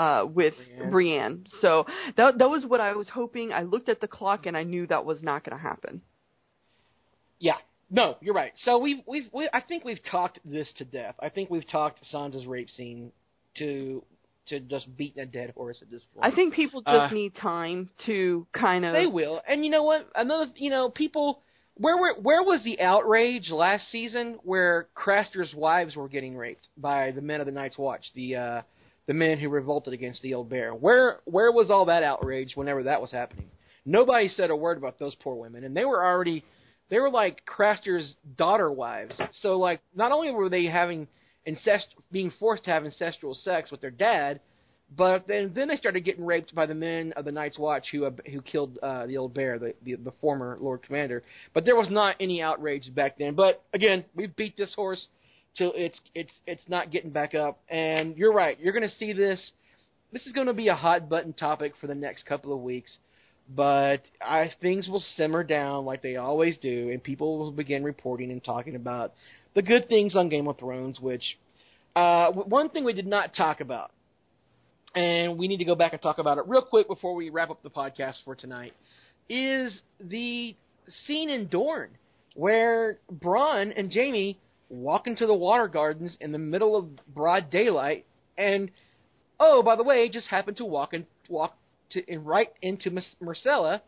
uh, 0.00 0.24
with 0.24 0.54
Brienne. 0.56 0.90
Brienne. 0.90 1.46
So 1.60 1.86
that 2.16 2.38
that 2.38 2.48
was 2.48 2.64
what 2.64 2.80
I 2.80 2.94
was 2.94 3.08
hoping. 3.08 3.52
I 3.52 3.62
looked 3.64 3.90
at 3.90 4.00
the 4.00 4.08
clock 4.08 4.46
and 4.46 4.56
I 4.56 4.62
knew 4.62 4.86
that 4.86 5.04
was 5.04 5.22
not 5.22 5.44
going 5.44 5.56
to 5.56 5.62
happen. 5.62 6.00
Yeah, 7.38 7.56
No, 7.90 8.16
you're 8.20 8.34
right. 8.34 8.52
So 8.64 8.78
we've 8.78 9.02
we've 9.06 9.28
we, 9.32 9.48
I 9.52 9.60
think 9.60 9.84
we've 9.84 10.02
talked 10.10 10.38
this 10.44 10.72
to 10.78 10.84
death. 10.84 11.16
I 11.20 11.28
think 11.28 11.50
we've 11.50 11.68
talked 11.68 12.00
Sansa's 12.12 12.46
rape 12.46 12.70
scene 12.70 13.12
to 13.58 14.02
to 14.46 14.60
just 14.60 14.96
beating 14.96 15.22
a 15.22 15.26
dead 15.26 15.52
horse 15.54 15.78
at 15.82 15.90
this 15.90 16.02
point. 16.14 16.32
I 16.32 16.34
think 16.34 16.54
people 16.54 16.80
just 16.80 17.12
uh, 17.12 17.14
need 17.14 17.34
time 17.36 17.90
to 18.06 18.46
kind 18.52 18.84
of. 18.86 18.94
They 18.94 19.06
will, 19.06 19.42
and 19.46 19.64
you 19.64 19.70
know 19.70 19.82
what? 19.82 20.08
Another, 20.14 20.50
you 20.56 20.70
know, 20.70 20.88
people. 20.88 21.42
Where 21.76 21.96
were 21.96 22.14
where 22.20 22.42
was 22.42 22.62
the 22.62 22.78
outrage 22.80 23.48
last 23.48 23.90
season 23.90 24.38
where 24.42 24.88
Craster's 24.94 25.54
wives 25.54 25.96
were 25.96 26.08
getting 26.08 26.36
raped 26.36 26.68
by 26.76 27.10
the 27.10 27.22
men 27.22 27.40
of 27.40 27.46
the 27.46 27.52
Night's 27.52 27.78
Watch, 27.78 28.04
the 28.14 28.36
uh, 28.36 28.62
the 29.06 29.14
men 29.14 29.38
who 29.38 29.48
revolted 29.48 29.92
against 29.92 30.22
the 30.22 30.34
old 30.34 30.48
bear? 30.48 30.72
Where 30.72 31.20
where 31.24 31.52
was 31.52 31.70
all 31.70 31.86
that 31.86 32.02
outrage 32.02 32.52
whenever 32.54 32.82
that 32.84 33.00
was 33.00 33.12
happening? 33.12 33.50
Nobody 33.84 34.28
said 34.28 34.50
a 34.50 34.56
word 34.56 34.78
about 34.78 34.98
those 34.98 35.14
poor 35.16 35.34
women, 35.34 35.64
and 35.64 35.76
they 35.76 35.84
were 35.84 36.04
already 36.04 36.44
they 36.90 36.98
were 36.98 37.10
like 37.10 37.44
Craster's 37.46 38.14
daughter 38.36 38.70
wives. 38.70 39.18
So 39.40 39.58
like 39.58 39.80
not 39.94 40.12
only 40.12 40.30
were 40.30 40.48
they 40.48 40.66
having 40.66 41.08
incest 41.46 41.88
being 42.12 42.32
forced 42.38 42.64
to 42.64 42.70
have 42.70 42.82
incestual 42.82 43.34
sex 43.42 43.70
with 43.70 43.80
their 43.80 43.90
dad, 43.90 44.40
but 44.96 45.26
then 45.28 45.52
then 45.54 45.68
they 45.68 45.76
started 45.76 46.04
getting 46.04 46.24
raped 46.24 46.54
by 46.54 46.66
the 46.66 46.74
men 46.74 47.12
of 47.16 47.24
the 47.24 47.32
Night's 47.32 47.58
Watch 47.58 47.86
who 47.92 48.04
uh, 48.04 48.10
who 48.30 48.42
killed 48.42 48.78
uh, 48.82 49.06
the 49.06 49.16
old 49.16 49.34
bear, 49.34 49.58
the, 49.58 49.74
the 49.82 49.94
the 49.94 50.12
former 50.20 50.56
Lord 50.60 50.82
Commander. 50.82 51.22
But 51.54 51.64
there 51.64 51.76
was 51.76 51.90
not 51.90 52.16
any 52.20 52.42
outrage 52.42 52.92
back 52.94 53.16
then. 53.16 53.34
But 53.34 53.62
again, 53.72 54.04
we've 54.14 54.34
beat 54.34 54.56
this 54.56 54.74
horse 54.74 55.08
till 55.56 55.72
it's 55.74 55.98
it's 56.14 56.32
it's 56.46 56.68
not 56.68 56.90
getting 56.90 57.10
back 57.10 57.34
up. 57.34 57.60
And 57.68 58.16
you're 58.16 58.32
right. 58.32 58.58
You're 58.60 58.72
going 58.72 58.88
to 58.88 58.96
see 58.96 59.12
this. 59.12 59.52
This 60.12 60.26
is 60.26 60.32
going 60.32 60.48
to 60.48 60.54
be 60.54 60.68
a 60.68 60.74
hot 60.74 61.08
button 61.08 61.32
topic 61.32 61.74
for 61.80 61.86
the 61.86 61.94
next 61.94 62.26
couple 62.26 62.52
of 62.52 62.60
weeks 62.60 62.98
but 63.54 64.02
I 64.24 64.52
things 64.60 64.88
will 64.88 65.02
simmer 65.16 65.42
down 65.42 65.84
like 65.84 66.02
they 66.02 66.16
always 66.16 66.56
do, 66.58 66.90
and 66.90 67.02
people 67.02 67.38
will 67.38 67.52
begin 67.52 67.82
reporting 67.82 68.30
and 68.30 68.42
talking 68.42 68.76
about 68.76 69.12
the 69.54 69.62
good 69.62 69.88
things 69.88 70.14
on 70.14 70.28
Game 70.28 70.46
of 70.46 70.58
Thrones. 70.58 71.00
Which 71.00 71.38
uh, 71.96 72.30
one 72.32 72.68
thing 72.70 72.84
we 72.84 72.92
did 72.92 73.06
not 73.06 73.34
talk 73.34 73.60
about, 73.60 73.90
and 74.94 75.36
we 75.36 75.48
need 75.48 75.58
to 75.58 75.64
go 75.64 75.74
back 75.74 75.92
and 75.92 76.00
talk 76.00 76.18
about 76.18 76.38
it 76.38 76.44
real 76.46 76.62
quick 76.62 76.86
before 76.86 77.14
we 77.14 77.30
wrap 77.30 77.50
up 77.50 77.62
the 77.62 77.70
podcast 77.70 78.16
for 78.24 78.36
tonight, 78.36 78.72
is 79.28 79.80
the 79.98 80.54
scene 81.06 81.28
in 81.28 81.48
Dorne 81.48 81.90
where 82.34 82.98
Bronn 83.12 83.72
and 83.76 83.92
Jaime 83.92 84.38
walk 84.70 85.06
into 85.06 85.26
the 85.26 85.34
water 85.34 85.68
gardens 85.68 86.16
in 86.20 86.32
the 86.32 86.38
middle 86.38 86.76
of 86.76 86.88
broad 87.12 87.50
daylight, 87.50 88.06
and 88.38 88.70
oh, 89.38 89.62
by 89.62 89.76
the 89.76 89.82
way, 89.82 90.08
just 90.08 90.28
happen 90.28 90.54
to 90.54 90.64
walk 90.64 90.94
and 90.94 91.04
walk 91.28 91.56
to 91.90 92.18
right 92.18 92.48
into 92.62 92.90
Myrcella, 93.22 93.80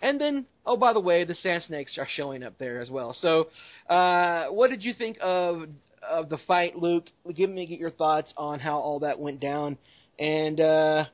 and 0.00 0.20
then 0.20 0.46
oh 0.66 0.76
by 0.76 0.92
the 0.92 1.00
way, 1.00 1.24
the 1.24 1.34
Sand 1.34 1.62
Snakes 1.64 1.96
are 1.98 2.08
showing 2.10 2.42
up 2.42 2.58
there 2.58 2.80
as 2.80 2.90
well. 2.90 3.14
So, 3.14 3.48
uh, 3.88 4.46
what 4.46 4.70
did 4.70 4.82
you 4.82 4.94
think 4.94 5.18
of 5.20 5.68
of 6.02 6.28
the 6.30 6.38
fight, 6.46 6.76
Luke? 6.76 7.04
Give 7.36 7.50
me 7.50 7.66
your 7.78 7.90
thoughts 7.90 8.32
on 8.36 8.60
how 8.60 8.78
all 8.78 9.00
that 9.00 9.20
went 9.20 9.40
down, 9.40 9.78
and 10.18 10.58
uh, 10.58 11.04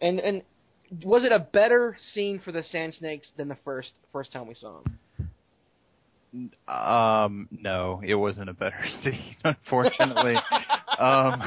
and 0.00 0.20
and 0.20 0.42
was 1.04 1.24
it 1.24 1.32
a 1.32 1.38
better 1.38 1.96
scene 2.12 2.40
for 2.44 2.52
the 2.52 2.62
Sand 2.62 2.94
Snakes 2.94 3.28
than 3.36 3.48
the 3.48 3.58
first 3.64 3.92
first 4.12 4.32
time 4.32 4.46
we 4.46 4.54
saw 4.54 4.82
them? 4.82 4.98
Um, 6.68 7.48
no, 7.50 8.00
it 8.04 8.14
wasn't 8.14 8.48
a 8.48 8.54
better 8.54 8.84
scene, 9.02 9.36
unfortunately. 9.44 10.36
um, 10.98 11.42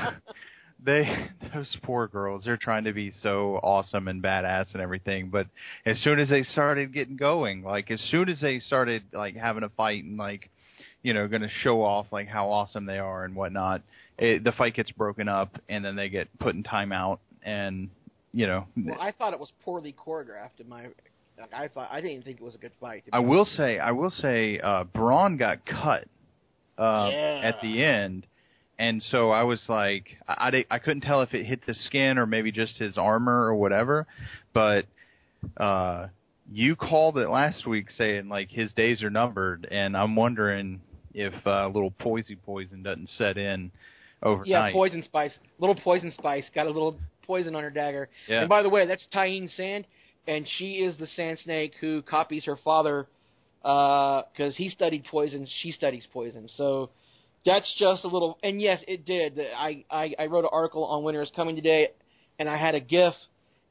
they 0.83 1.29
those 1.53 1.75
poor 1.83 2.07
girls 2.07 2.43
they're 2.45 2.57
trying 2.57 2.83
to 2.83 2.93
be 2.93 3.11
so 3.21 3.55
awesome 3.63 4.07
and 4.07 4.21
badass 4.21 4.71
and 4.73 4.81
everything 4.81 5.29
but 5.29 5.47
as 5.85 5.99
soon 6.01 6.19
as 6.19 6.29
they 6.29 6.43
started 6.43 6.93
getting 6.93 7.15
going 7.15 7.63
like 7.63 7.89
as 7.89 7.99
soon 8.11 8.29
as 8.29 8.39
they 8.39 8.59
started 8.59 9.01
like 9.13 9.35
having 9.35 9.63
a 9.63 9.69
fight 9.69 10.03
and 10.03 10.17
like 10.17 10.49
you 11.01 11.13
know 11.13 11.27
going 11.27 11.41
to 11.41 11.49
show 11.63 11.81
off 11.83 12.05
like 12.11 12.27
how 12.27 12.49
awesome 12.49 12.85
they 12.85 12.99
are 12.99 13.25
and 13.25 13.35
whatnot 13.35 13.81
it, 14.17 14.43
the 14.43 14.51
fight 14.51 14.75
gets 14.75 14.91
broken 14.91 15.27
up 15.27 15.59
and 15.69 15.83
then 15.83 15.95
they 15.95 16.09
get 16.09 16.27
put 16.39 16.55
in 16.55 16.61
timeout 16.63 17.19
and 17.43 17.89
you 18.33 18.45
know 18.45 18.65
well 18.77 18.99
i 19.01 19.11
thought 19.11 19.33
it 19.33 19.39
was 19.39 19.51
poorly 19.63 19.93
choreographed 19.93 20.59
in 20.59 20.69
my 20.69 20.87
I 21.53 21.67
thought 21.67 21.89
I 21.91 22.01
didn't 22.01 22.23
think 22.23 22.37
it 22.39 22.43
was 22.43 22.55
a 22.55 22.59
good 22.59 22.71
fight. 22.79 23.03
I 23.11 23.19
will 23.19 23.45
say, 23.45 23.79
I 23.79 23.91
will 23.91 24.09
say, 24.09 24.59
uh, 24.59 24.85
Bronn 24.85 25.37
got 25.37 25.65
cut 25.65 26.07
uh, 26.77 27.09
yeah. 27.11 27.41
at 27.43 27.61
the 27.61 27.83
end, 27.83 28.25
and 28.79 29.03
so 29.03 29.31
I 29.31 29.43
was 29.43 29.63
like, 29.67 30.17
I, 30.27 30.65
I, 30.69 30.75
I 30.75 30.79
couldn't 30.79 31.01
tell 31.01 31.21
if 31.21 31.33
it 31.33 31.45
hit 31.45 31.65
the 31.65 31.73
skin 31.73 32.17
or 32.17 32.25
maybe 32.25 32.51
just 32.51 32.77
his 32.77 32.97
armor 32.97 33.45
or 33.45 33.55
whatever, 33.55 34.07
but 34.53 34.85
uh, 35.57 36.07
you 36.51 36.75
called 36.75 37.17
it 37.17 37.29
last 37.29 37.65
week 37.65 37.89
saying 37.97 38.29
like 38.29 38.49
his 38.49 38.71
days 38.73 39.03
are 39.03 39.09
numbered, 39.09 39.67
and 39.69 39.95
I'm 39.95 40.15
wondering 40.15 40.81
if 41.13 41.33
uh, 41.45 41.67
little 41.67 41.91
poison 41.91 42.37
poison 42.45 42.83
doesn't 42.83 43.09
set 43.17 43.37
in 43.37 43.71
overnight. 44.21 44.47
Yeah, 44.47 44.71
poison 44.71 45.03
spice, 45.03 45.37
little 45.59 45.75
poison 45.75 46.11
spice 46.11 46.49
got 46.53 46.65
a 46.65 46.69
little 46.69 46.99
poison 47.25 47.55
on 47.55 47.63
her 47.63 47.69
dagger. 47.69 48.09
Yeah. 48.27 48.41
And 48.41 48.49
by 48.49 48.61
the 48.61 48.69
way, 48.69 48.85
that's 48.85 49.07
Tyene 49.13 49.49
Sand, 49.55 49.87
and 50.27 50.47
she 50.57 50.75
is 50.75 50.97
the 50.97 51.07
sand 51.07 51.39
snake 51.43 51.73
who 51.79 52.01
copies 52.01 52.45
her 52.45 52.57
father 52.63 53.07
because 53.61 54.53
uh, 54.53 54.57
he 54.57 54.69
studied 54.69 55.05
poison. 55.05 55.47
She 55.61 55.71
studies 55.71 56.07
poison, 56.13 56.49
so 56.55 56.89
that's 57.45 57.73
just 57.77 58.03
a 58.03 58.07
little. 58.07 58.37
And 58.43 58.61
yes, 58.61 58.81
it 58.87 59.05
did. 59.05 59.39
I 59.39 59.85
I, 59.89 60.13
I 60.19 60.25
wrote 60.27 60.43
an 60.43 60.51
article 60.51 60.85
on 60.85 61.03
Winter 61.03 61.21
is 61.21 61.31
Coming 61.35 61.55
today, 61.55 61.89
and 62.39 62.49
I 62.49 62.57
had 62.57 62.75
a 62.75 62.79
GIF, 62.79 63.13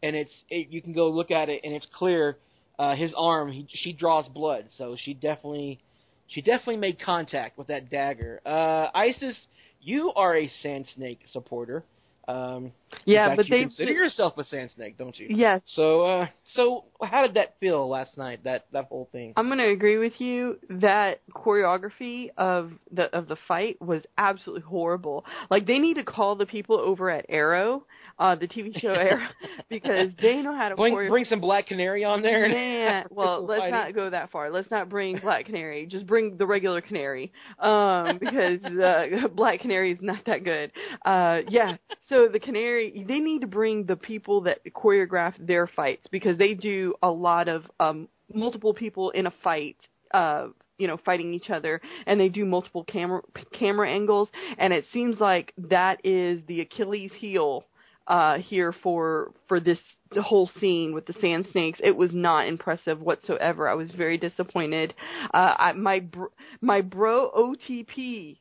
and 0.03 0.17
it's 0.17 0.33
it, 0.49 0.69
you 0.71 0.83
can 0.83 0.95
go 0.95 1.09
look 1.11 1.31
at 1.31 1.49
it, 1.49 1.61
and 1.65 1.73
it's 1.73 1.87
clear. 1.95 2.39
Uh, 2.77 2.97
his 2.97 3.15
arm, 3.17 3.53
he, 3.53 3.69
she 3.73 3.93
draws 3.93 4.27
blood, 4.31 4.65
so 4.77 4.97
she 4.99 5.15
definitely, 5.15 5.79
she 6.27 6.41
definitely 6.41 6.77
made 6.77 6.99
contact 6.99 7.57
with 7.57 7.69
that 7.69 7.89
dagger. 7.89 8.41
Uh, 8.45 8.89
Isis, 8.93 9.39
you 9.81 10.13
are 10.17 10.35
a 10.35 10.49
Sand 10.61 10.85
Snake 10.97 11.21
supporter. 11.33 11.85
Um, 12.27 12.73
yeah, 13.05 13.29
fact, 13.29 13.37
but 13.37 13.49
you 13.49 13.57
they 13.57 13.63
consider 13.63 13.93
yourself 13.93 14.39
a 14.39 14.45
sand 14.45 14.71
snake, 14.71 14.97
don't 14.99 15.19
you? 15.19 15.29
Yes. 15.31 15.61
So, 15.67 16.03
uh, 16.03 16.27
so 16.47 16.85
how 17.03 17.23
did 17.23 17.35
that 17.35 17.57
feel 17.61 17.89
last 17.89 18.17
night? 18.17 18.45
That 18.45 18.67
that 18.73 18.87
whole 18.87 19.09
thing. 19.13 19.33
I'm 19.37 19.47
going 19.47 19.59
to 19.59 19.71
agree 19.71 19.99
with 19.99 20.21
you 20.21 20.59
that 20.71 21.21
choreography 21.33 22.31
of 22.37 22.73
the 22.93 23.05
of 23.17 23.29
the 23.29 23.37
fight 23.49 23.81
was 23.81 24.03
absolutely 24.19 24.63
horrible. 24.63 25.25
Like 25.51 25.67
they 25.67 25.79
need 25.79 25.95
to 25.95 26.05
call 26.05 26.37
the 26.37 26.47
people 26.47 26.77
over 26.79 27.11
at 27.11 27.27
Arrow, 27.29 27.85
uh, 28.19 28.35
the 28.35 28.47
TV 28.47 28.79
show 28.81 28.89
Arrow, 28.95 29.27
because 29.69 30.11
they 30.21 30.43
know 30.43 30.55
how 30.55 30.69
to 30.69 30.77
bring 30.77 30.95
bring 31.09 31.25
some 31.25 31.41
Black 31.41 31.67
Canary 31.67 32.05
on 32.05 32.23
there. 32.23 32.49
Man, 32.49 33.07
well, 33.11 33.45
let's 33.45 33.71
not 33.71 33.95
go 33.95 34.11
that 34.11 34.31
far. 34.31 34.51
Let's 34.51 34.71
not 34.71 34.89
bring 34.89 35.19
Black 35.19 35.47
Canary. 35.47 35.87
Just 35.87 36.07
bring 36.07 36.37
the 36.37 36.47
regular 36.47 36.81
Canary, 36.81 37.33
um, 37.59 38.19
because 38.19 38.65
uh, 38.65 39.29
Black 39.35 39.61
Canary 39.61 39.93
is 39.93 39.99
not 40.01 40.25
that 40.27 40.45
good. 40.45 40.73
Uh, 41.05 41.41
yeah. 41.49 41.77
So 42.09 42.29
the 42.29 42.41
Canary, 42.41 42.84
they 42.91 43.21
need 43.21 43.41
to 43.43 43.47
bring 43.47 43.85
the 43.85 43.97
people 43.97 44.43
that 44.43 44.61
choreograph 44.73 45.35
their 45.39 45.67
fights 45.67 46.07
because 46.11 46.39
they 46.39 46.55
do 46.55 46.95
a 47.03 47.11
lot 47.11 47.49
of 47.49 47.65
um, 47.81 48.09
multiple 48.33 48.75
people 48.75 49.11
in 49.11 49.27
a 49.27 49.33
fight. 49.43 49.77
Uh, 50.13 50.49
you 50.77 50.89
know, 50.89 50.97
fighting 51.05 51.33
each 51.33 51.51
other, 51.51 51.81
and 52.07 52.19
they 52.19 52.29
do 52.29 52.45
multiple 52.45 52.83
camera 52.85 53.23
camera 53.53 53.89
angles, 53.89 54.29
and 54.59 54.73
it 54.73 54.85
seems 54.93 55.21
like 55.21 55.53
that 55.57 56.05
is 56.05 56.41
the 56.49 56.61
Achilles 56.63 57.13
heel 57.17 57.65
uh, 58.07 58.39
here 58.39 58.73
for 58.73 59.33
for 59.49 59.61
this 59.61 59.79
whole 60.21 60.51
scene 60.61 60.93
with 60.95 61.07
the 61.07 61.15
sand 61.21 61.47
snakes. 61.53 61.81
It 61.83 61.97
was 61.97 62.11
not 62.13 62.47
impressive 62.47 63.01
whatsoever. 63.01 63.69
I 63.69 63.75
was 63.75 63.91
very 63.93 64.19
disappointed. 64.19 64.95
Uh, 65.33 65.55
I, 65.59 65.73
my 65.73 66.01
br- 66.01 66.25
my 66.61 66.81
bro 66.81 67.31
OTP 67.37 68.39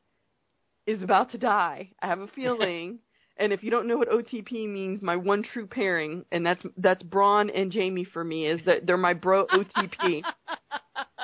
is 0.85 1.01
about 1.01 1.31
to 1.31 1.37
die. 1.37 1.91
I 2.01 2.07
have 2.07 2.19
a 2.19 2.27
feeling. 2.35 2.99
And 3.37 3.51
if 3.51 3.63
you 3.63 3.71
don't 3.71 3.87
know 3.87 3.97
what 3.97 4.09
OTP 4.09 4.69
means, 4.69 5.01
my 5.01 5.15
one 5.15 5.43
true 5.43 5.65
pairing, 5.65 6.23
and 6.31 6.45
that's 6.45 6.63
that's 6.77 7.01
Bronn 7.03 7.49
and 7.53 7.73
Jaime 7.73 8.03
for 8.03 8.23
me, 8.23 8.47
is 8.47 8.61
that 8.65 8.85
they're 8.85 8.97
my 8.97 9.13
bro 9.13 9.47
OTP. 9.47 10.23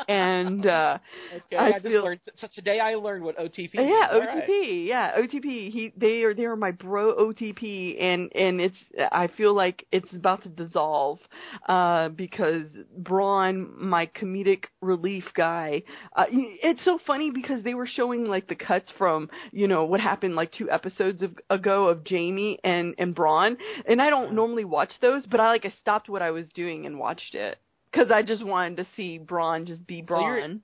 and 0.09 0.65
uh 0.65 0.97
okay, 1.35 1.55
I, 1.55 1.67
I, 1.67 1.71
just 1.73 1.85
feel, 1.85 2.03
learned. 2.03 2.19
So 2.35 2.47
today 2.53 2.79
I 2.79 2.95
learned 2.95 3.23
what 3.23 3.37
OTP. 3.37 3.75
Yeah, 3.75 3.81
is. 3.81 4.27
OTP. 4.27 4.47
Right. 4.47 4.83
Yeah, 4.85 5.11
OTP. 5.17 5.71
He 5.71 5.93
they 5.95 6.23
are 6.23 6.33
they 6.33 6.45
are 6.45 6.55
my 6.55 6.71
bro 6.71 7.15
OTP, 7.15 8.01
and 8.01 8.31
and 8.35 8.59
it's 8.59 8.75
I 9.11 9.27
feel 9.27 9.53
like 9.53 9.85
it's 9.91 10.11
about 10.13 10.43
to 10.43 10.49
dissolve, 10.49 11.19
uh, 11.67 12.09
because 12.09 12.67
Bronn, 13.01 13.77
my 13.77 14.07
comedic 14.07 14.65
relief 14.81 15.25
guy. 15.35 15.83
Uh, 16.15 16.25
it's 16.31 16.83
so 16.83 16.99
funny 17.05 17.29
because 17.31 17.63
they 17.63 17.75
were 17.75 17.87
showing 17.87 18.25
like 18.25 18.47
the 18.47 18.55
cuts 18.55 18.91
from 18.97 19.29
you 19.51 19.67
know 19.67 19.85
what 19.85 19.99
happened 19.99 20.35
like 20.35 20.51
two 20.51 20.71
episodes 20.71 21.21
of, 21.21 21.37
ago 21.51 21.87
of 21.87 22.01
Jaime 22.09 22.59
and 22.63 22.95
and 22.97 23.15
Bronn, 23.15 23.57
and 23.87 24.01
I 24.01 24.09
don't 24.09 24.33
normally 24.33 24.65
watch 24.65 24.91
those, 25.01 25.27
but 25.27 25.39
I 25.39 25.49
like 25.49 25.65
I 25.65 25.73
stopped 25.81 26.09
what 26.09 26.23
I 26.23 26.31
was 26.31 26.49
doing 26.55 26.87
and 26.87 26.97
watched 26.97 27.35
it 27.35 27.59
because 27.91 28.11
I 28.11 28.21
just 28.21 28.43
wanted 28.45 28.77
to 28.77 28.87
see 28.95 29.19
Bronn 29.19 29.65
just 29.65 29.85
be 29.87 30.01
Bronn. 30.01 30.07
So 30.09 30.17
you're, 30.19 30.59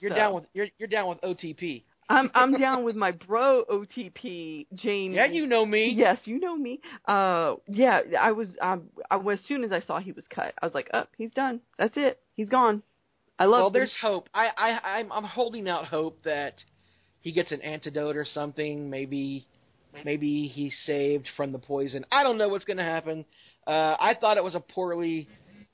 you're 0.00 0.10
So- 0.10 0.14
down 0.16 0.34
with 0.34 0.44
you're 0.52 0.66
you're 0.78 0.88
down 0.88 1.08
with 1.08 1.20
OTP. 1.22 1.84
I'm 2.08 2.28
I'm 2.34 2.58
down 2.58 2.82
with 2.82 2.96
my 2.96 3.12
bro 3.12 3.64
OTP 3.70 4.66
James. 4.74 5.14
Yeah, 5.14 5.26
you 5.26 5.46
know 5.46 5.64
me. 5.64 5.94
Yes, 5.96 6.18
you 6.24 6.40
know 6.40 6.56
me. 6.56 6.80
Uh, 7.06 7.54
yeah, 7.68 8.00
I 8.20 8.32
was. 8.32 8.48
Um, 8.60 8.88
I 9.08 9.14
was 9.16 9.38
as 9.38 9.46
soon 9.46 9.62
as 9.62 9.70
I 9.70 9.80
saw 9.80 10.00
he 10.00 10.10
was 10.10 10.24
cut, 10.28 10.52
I 10.60 10.66
was 10.66 10.74
like, 10.74 10.90
"Up, 10.92 11.08
oh, 11.08 11.14
he's 11.16 11.30
done. 11.30 11.60
That's 11.78 11.96
it. 11.96 12.18
He's 12.34 12.48
gone." 12.48 12.82
I 13.38 13.44
love. 13.44 13.60
well, 13.60 13.70
the- 13.70 13.78
there's 13.78 13.94
hope. 14.02 14.28
I, 14.34 14.48
I, 14.56 14.98
I'm, 14.98 15.12
I'm 15.12 15.22
holding 15.24 15.68
out 15.68 15.84
hope 15.86 16.22
that 16.24 16.54
he 17.20 17.30
gets 17.30 17.52
an 17.52 17.62
antidote 17.62 18.16
or 18.16 18.24
something. 18.24 18.90
Maybe, 18.90 19.46
maybe 20.04 20.48
he's 20.48 20.74
saved 20.84 21.28
from 21.36 21.52
the 21.52 21.58
poison. 21.60 22.04
I 22.10 22.22
don't 22.24 22.38
know 22.38 22.48
what's 22.48 22.64
going 22.64 22.76
to 22.78 22.82
happen. 22.82 23.24
Uh, 23.66 23.96
I 24.00 24.14
thought 24.20 24.36
it 24.36 24.42
was 24.44 24.54
a 24.56 24.60
poorly 24.60 25.28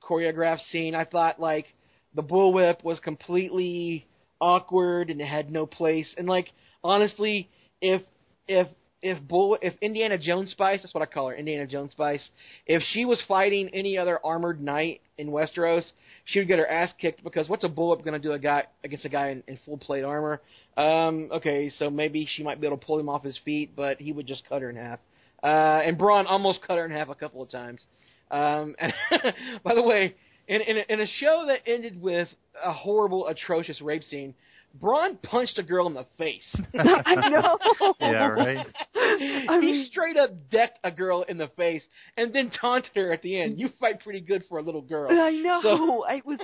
choreographed 0.09 0.69
scene. 0.71 0.95
I 0.95 1.05
thought 1.05 1.41
like 1.41 1.67
the 2.15 2.23
bullwhip 2.23 2.85
was 2.85 2.99
completely 3.01 4.07
awkward 4.41 5.11
and 5.11 5.21
it 5.21 5.27
had 5.27 5.51
no 5.51 5.67
place. 5.67 6.15
And 6.17 6.27
like 6.27 6.51
honestly, 6.83 7.49
if 7.81 8.03
if 8.49 8.69
if 9.03 9.23
bull 9.29 9.59
if 9.61 9.75
Indiana 9.81 10.19
Jones 10.19 10.51
Spice, 10.51 10.83
that's 10.83 10.95
what 10.95 11.03
I 11.03 11.07
call 11.07 11.29
her, 11.29 11.35
Indiana 11.35 11.67
Jones 11.67 11.93
Spice. 11.93 12.27
If 12.67 12.83
she 12.93 13.05
was 13.05 13.23
fighting 13.29 13.69
any 13.73 13.99
other 13.99 14.19
armored 14.25 14.61
knight 14.61 15.01
in 15.19 15.29
Westeros, 15.29 15.85
she 16.25 16.39
would 16.39 16.49
get 16.49 16.59
her 16.59 16.67
ass 16.67 16.93
kicked 17.01 17.23
because 17.23 17.49
what's 17.49 17.65
a 17.65 17.69
bullwhip 17.69 18.05
going 18.05 18.15
to 18.15 18.19
do 18.19 18.33
a 18.33 18.39
guy 18.39 18.65
against 18.85 19.05
a 19.05 19.09
guy 19.09 19.29
in, 19.29 19.43
in 19.47 19.59
full 19.65 19.79
plate 19.79 20.05
armor? 20.05 20.41
Um, 20.77 21.31
okay, 21.33 21.71
so 21.79 21.89
maybe 21.91 22.29
she 22.31 22.43
might 22.43 22.61
be 22.61 22.67
able 22.67 22.79
to 22.79 22.87
pull 22.87 22.99
him 22.99 23.09
off 23.09 23.23
his 23.23 23.39
feet, 23.45 23.73
but 23.77 23.99
he 23.99 24.13
would 24.13 24.27
just 24.27 24.47
cut 24.49 24.63
her 24.63 24.71
in 24.71 24.77
half. 24.77 24.99
Uh, 25.43 25.81
and 25.85 25.99
Bronn 25.99 26.25
almost 26.27 26.61
cut 26.67 26.77
her 26.77 26.85
in 26.85 26.91
half 26.91 27.09
a 27.09 27.15
couple 27.15 27.43
of 27.43 27.51
times. 27.51 27.85
Um, 28.31 28.75
and 28.79 28.93
by 29.65 29.75
the 29.75 29.83
way, 29.83 30.15
in 30.49 30.61
in 30.61 30.79
a, 30.79 30.93
in 30.93 31.01
a 31.01 31.07
show 31.07 31.45
that 31.49 31.61
ended 31.67 32.01
with 32.01 32.29
a 32.65 32.73
horrible, 32.73 33.27
atrocious 33.27 33.81
rape 33.81 34.03
scene, 34.03 34.35
Bronn 34.81 35.21
punched 35.23 35.59
a 35.59 35.63
girl 35.63 35.87
in 35.87 35.95
the 35.95 36.07
face. 36.19 36.57
I 36.79 37.29
know. 37.29 37.59
Yeah, 38.01 38.27
right. 38.29 38.67
I 38.95 39.59
he 39.61 39.87
straight 39.91 40.17
up 40.17 40.31
decked 40.51 40.79
a 40.85 40.91
girl 40.91 41.23
in 41.23 41.39
the 41.39 41.49
face 41.57 41.83
and 42.17 42.33
then 42.33 42.51
taunted 42.51 42.91
her 42.95 43.13
at 43.13 43.23
the 43.23 43.41
end. 43.41 43.59
You 43.59 43.71
fight 43.81 44.01
pretty 44.01 44.21
good 44.21 44.45
for 44.49 44.59
a 44.59 44.63
little 44.63 44.83
girl. 44.83 45.11
I 45.11 45.31
know. 45.31 45.61
So- 45.63 46.05
I 46.07 46.21
was. 46.25 46.39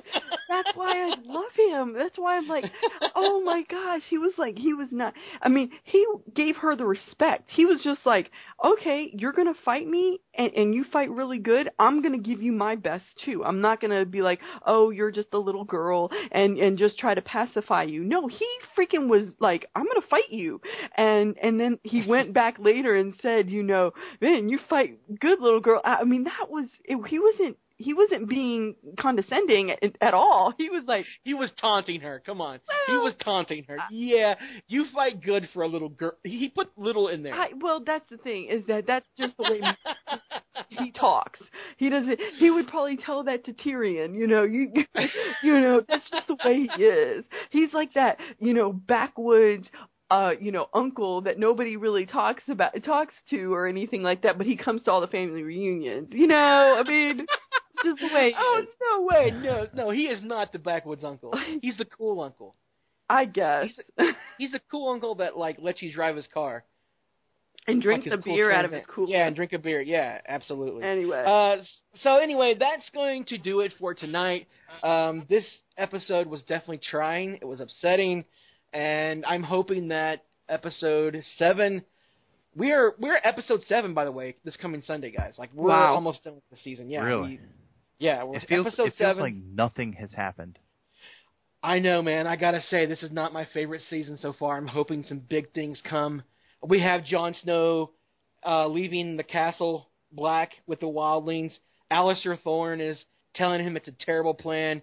That's 0.49 0.71
why 0.75 0.93
I 0.97 1.15
love 1.25 1.53
him. 1.57 1.95
That's 1.95 2.17
why 2.17 2.37
I'm 2.37 2.49
like, 2.49 2.65
oh 3.15 3.43
my 3.45 3.63
gosh. 3.69 4.03
He 4.09 4.19
was 4.19 4.33
like, 4.39 4.57
he 4.57 4.73
was 4.75 4.89
not. 4.91 5.15
I 5.43 5.49
mean, 5.49 5.71
he 5.85 6.07
gave 6.35 6.57
her 6.57 6.75
the 6.75 6.87
respect. 6.87 7.51
He 7.51 7.67
was 7.67 7.81
just 7.83 8.01
like, 8.07 8.31
okay, 8.65 9.11
you're 9.13 9.33
gonna 9.33 9.55
fight 9.65 9.87
me, 9.87 10.21
and, 10.35 10.53
and 10.55 10.75
you 10.75 10.85
fight 10.93 11.11
really 11.11 11.39
good. 11.39 11.71
I'm 11.79 12.03
gonna 12.03 12.19
give 12.19 12.43
you 12.43 12.53
my 12.53 12.77
best 12.77 13.05
too. 13.25 13.45
I'm 13.45 13.61
not 13.61 13.81
gonna 13.81 14.05
be 14.05 14.23
like, 14.23 14.41
oh, 14.67 14.91
you're 14.91 15.11
just 15.11 15.29
a 15.33 15.39
little 15.39 15.65
girl, 15.65 16.11
and 16.31 16.59
and 16.59 16.79
just 16.79 16.99
try 16.99 17.15
to 17.15 17.23
pacify 17.23 17.85
you. 17.85 18.05
No, 18.05 18.29
he 18.29 18.47
freaking 18.77 19.09
was 19.09 19.35
like, 19.39 19.67
I'm 19.75 19.87
gonna 19.87 20.07
fight 20.09 20.31
you, 20.31 20.61
and 20.97 21.37
and 21.43 21.61
then 21.61 21.79
he 21.83 22.07
went 22.09 22.33
back 22.33 22.59
later 22.59 22.95
and 22.95 23.15
said, 23.23 23.51
you 23.51 23.63
know, 23.63 23.93
man, 24.21 24.49
you 24.49 24.59
fight 24.69 24.99
good, 25.21 25.41
little 25.41 25.61
girl. 25.61 25.81
I 25.85 25.97
I 25.97 26.05
mean, 26.05 26.25
that 26.25 26.51
was 26.51 26.67
it, 26.85 26.97
he 27.07 27.19
wasn't 27.19 27.57
he 27.83 27.95
wasn't 27.95 28.29
being 28.29 28.75
condescending 28.99 29.71
at, 29.71 29.97
at 30.01 30.15
all. 30.15 30.55
He 30.57 30.71
was 30.71 30.85
like, 30.87 31.05
He 31.25 31.35
was 31.35 31.51
taunting 31.61 32.01
her. 32.01 32.23
Come 32.25 32.41
on. 32.41 32.61
he 32.87 32.93
was 32.95 33.15
taunting 33.23 33.65
her. 33.69 33.79
Yeah, 33.91 34.35
you 34.69 34.87
fight 34.95 35.23
good 35.23 35.49
for 35.53 35.63
a 35.63 35.69
little 35.69 35.89
girl. 35.89 36.13
He 36.25 36.49
put 36.49 36.71
little 36.77 37.09
in 37.09 37.23
there. 37.23 37.35
I, 37.35 37.51
well, 37.61 37.83
that's 37.85 38.09
the 38.11 38.17
thing 38.19 38.49
is 38.51 38.65
that 38.69 38.87
that's 38.87 39.07
just 39.19 39.37
the 39.37 39.45
way 39.45 39.61
he 40.69 40.91
talks. 40.99 41.41
He 41.77 41.89
doesn't. 41.89 42.19
He 42.39 42.51
would 42.51 42.69
probably 42.69 42.97
tell 42.97 43.25
that 43.25 43.45
to 43.47 43.53
Tyrion. 43.53 44.15
You 44.19 44.27
know, 44.27 44.43
you 44.43 44.73
you 45.43 45.61
know 45.61 45.83
that's 45.89 46.09
just 46.11 46.29
the 46.29 46.37
way 46.45 46.69
he 46.77 46.83
is. 46.83 47.25
He's 47.51 47.73
like 47.73 47.95
that. 47.95 48.19
You 48.39 48.55
know, 48.55 48.73
backwoods. 48.73 49.69
Uh, 50.11 50.33
you 50.39 50.53
know, 50.53 50.67
uncle 50.75 51.23
that 51.23 51.39
nobody 51.39 51.79
really 51.79 52.05
talks 52.05 52.43
about, 52.51 52.73
talks 52.85 53.15
to, 53.31 53.55
or 53.55 53.67
anything 53.67 54.03
like 54.03 54.21
that. 54.25 54.37
But 54.37 54.47
he 54.47 54.59
comes 54.59 54.83
to 54.83 54.91
all 54.93 55.01
the 55.01 55.07
family 55.07 55.43
reunions. 55.43 56.09
You 56.11 56.27
know, 56.27 56.37
I 56.79 56.83
mean, 56.87 57.25
just 57.83 58.01
the 58.01 58.15
way. 58.15 58.31
he 58.31 58.35
oh 58.39 58.61
is. 58.63 58.69
no 58.81 59.03
way! 59.03 59.31
No, 59.31 59.67
no, 59.75 59.91
he 59.91 60.03
is 60.07 60.23
not 60.23 60.53
the 60.53 60.59
backwoods 60.59 61.05
uncle. 61.05 61.35
He's 61.61 61.77
the 61.77 61.85
cool 61.85 62.21
uncle. 62.21 62.55
I 63.11 63.25
guess. 63.27 63.69
He's 64.39 64.53
the 64.53 64.61
cool 64.71 64.91
uncle 64.91 65.17
that 65.17 65.37
like 65.37 65.59
lets 65.61 65.83
you 65.83 65.93
drive 65.93 66.17
his 66.17 66.27
car. 66.33 66.65
and 67.67 67.83
drink 67.83 68.05
like 68.05 68.13
his 68.13 68.21
a 68.21 68.23
cool 68.23 68.35
beer 68.37 68.51
out 68.51 68.65
of 68.65 68.71
his 68.73 68.83
Trans 68.85 68.95
cooler. 68.95 69.09
Yeah, 69.11 69.27
and 69.27 69.37
drink 69.37 69.53
a 69.53 69.59
beer. 69.59 69.81
Yeah, 69.83 70.21
absolutely. 70.27 70.83
Anyway. 70.85 71.23
Uh, 71.27 71.63
so 71.97 72.17
anyway, 72.17 72.55
that's 72.59 72.89
going 72.95 73.25
to 73.27 73.39
do 73.39 73.61
it 73.61 73.73
for 73.79 73.93
tonight. 73.95 74.47
Um, 74.83 75.27
this 75.29 75.45
episode 75.77 76.27
was 76.27 76.41
definitely 76.43 76.81
trying. 76.91 77.35
It 77.43 77.45
was 77.45 77.61
upsetting, 77.61 78.25
and 78.73 79.25
I'm 79.27 79.43
hoping 79.43 79.89
that 79.89 80.25
episode 80.49 81.23
seven. 81.37 81.85
We 82.57 82.73
are 82.73 82.95
we're 82.99 83.19
episode 83.23 83.61
seven, 83.69 83.93
by 83.95 84.05
the 84.07 84.13
way, 84.13 84.37
this 84.45 84.57
coming 84.57 84.83
Sunday, 84.87 85.11
guys. 85.11 85.35
Like 85.39 85.51
we're 85.55 85.69
Wow. 85.69 85.95
almost 85.95 86.25
done 86.25 86.35
with 86.37 86.49
the 86.51 86.57
season. 86.57 86.89
Yeah, 86.91 87.03
Really? 87.05 87.29
we- 87.33 87.41
yeah, 88.03 88.25
we're 88.25 88.37
It 88.37 88.49
feels, 88.49 88.67
episode 88.67 88.89
it 88.89 88.95
feels 88.99 89.17
seven. 89.17 89.23
like 89.23 89.35
nothing 89.35 89.93
has 89.95 90.13
happened. 90.13 90.59
I 91.63 91.79
know, 91.79 92.03
man. 92.03 92.27
I 92.27 92.35
gotta 92.35 92.61
say, 92.63 92.87
this 92.87 93.05
is 93.05 93.13
not 93.13 93.33
my 93.33 93.47
favorite 93.55 93.83
season 93.89 94.19
so 94.21 94.33
far. 94.33 94.57
I'm 94.57 94.67
hoping 94.67 95.05
some 95.05 95.21
big 95.21 95.53
things 95.53 95.81
come. 95.89 96.23
We 96.67 96.81
have 96.81 97.05
Jon 97.05 97.35
Snow 97.43 97.91
uh, 98.45 98.67
leaving 98.67 99.17
the 99.17 99.23
castle 99.23 99.89
black 100.11 100.51
with 100.67 100.81
the 100.81 100.87
wildlings. 100.87 101.57
Alliser 101.93 102.37
Thorne 102.43 102.81
is 102.81 103.05
telling 103.37 103.65
him 103.65 103.77
it's 103.77 103.87
a 103.89 103.95
terrible 104.01 104.35
plan. 104.35 104.83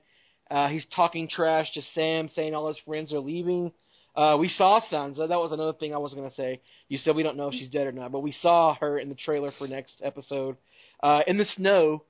Uh, 0.50 0.70
he's 0.70 0.86
talking 0.96 1.28
trash 1.28 1.72
to 1.74 1.82
Sam, 1.94 2.30
saying 2.34 2.56
all 2.56 2.70
his 2.70 2.80
friends 2.86 3.12
are 3.12 3.20
leaving. 3.20 3.74
Uh, 4.16 4.38
we 4.40 4.48
saw 4.48 4.80
Sansa. 4.92 5.28
That 5.28 5.40
was 5.40 5.52
another 5.52 5.74
thing 5.74 5.94
I 5.94 5.98
was 5.98 6.14
gonna 6.14 6.32
say. 6.32 6.62
You 6.88 6.98
said 6.98 7.16
we 7.18 7.24
don't 7.24 7.36
know 7.38 7.50
if 7.50 7.54
she's 7.54 7.70
dead 7.70 7.88
or 7.88 7.92
not, 7.92 8.14
but 8.14 8.22
we 8.22 8.32
saw 8.42 8.76
her 8.76 8.98
in 8.98 9.10
the 9.10 9.16
trailer 9.16 9.52
for 9.58 9.68
next 9.68 10.02
episode 10.02 10.56
uh, 11.04 11.22
in 11.28 11.38
the 11.38 11.46
snow 11.58 12.04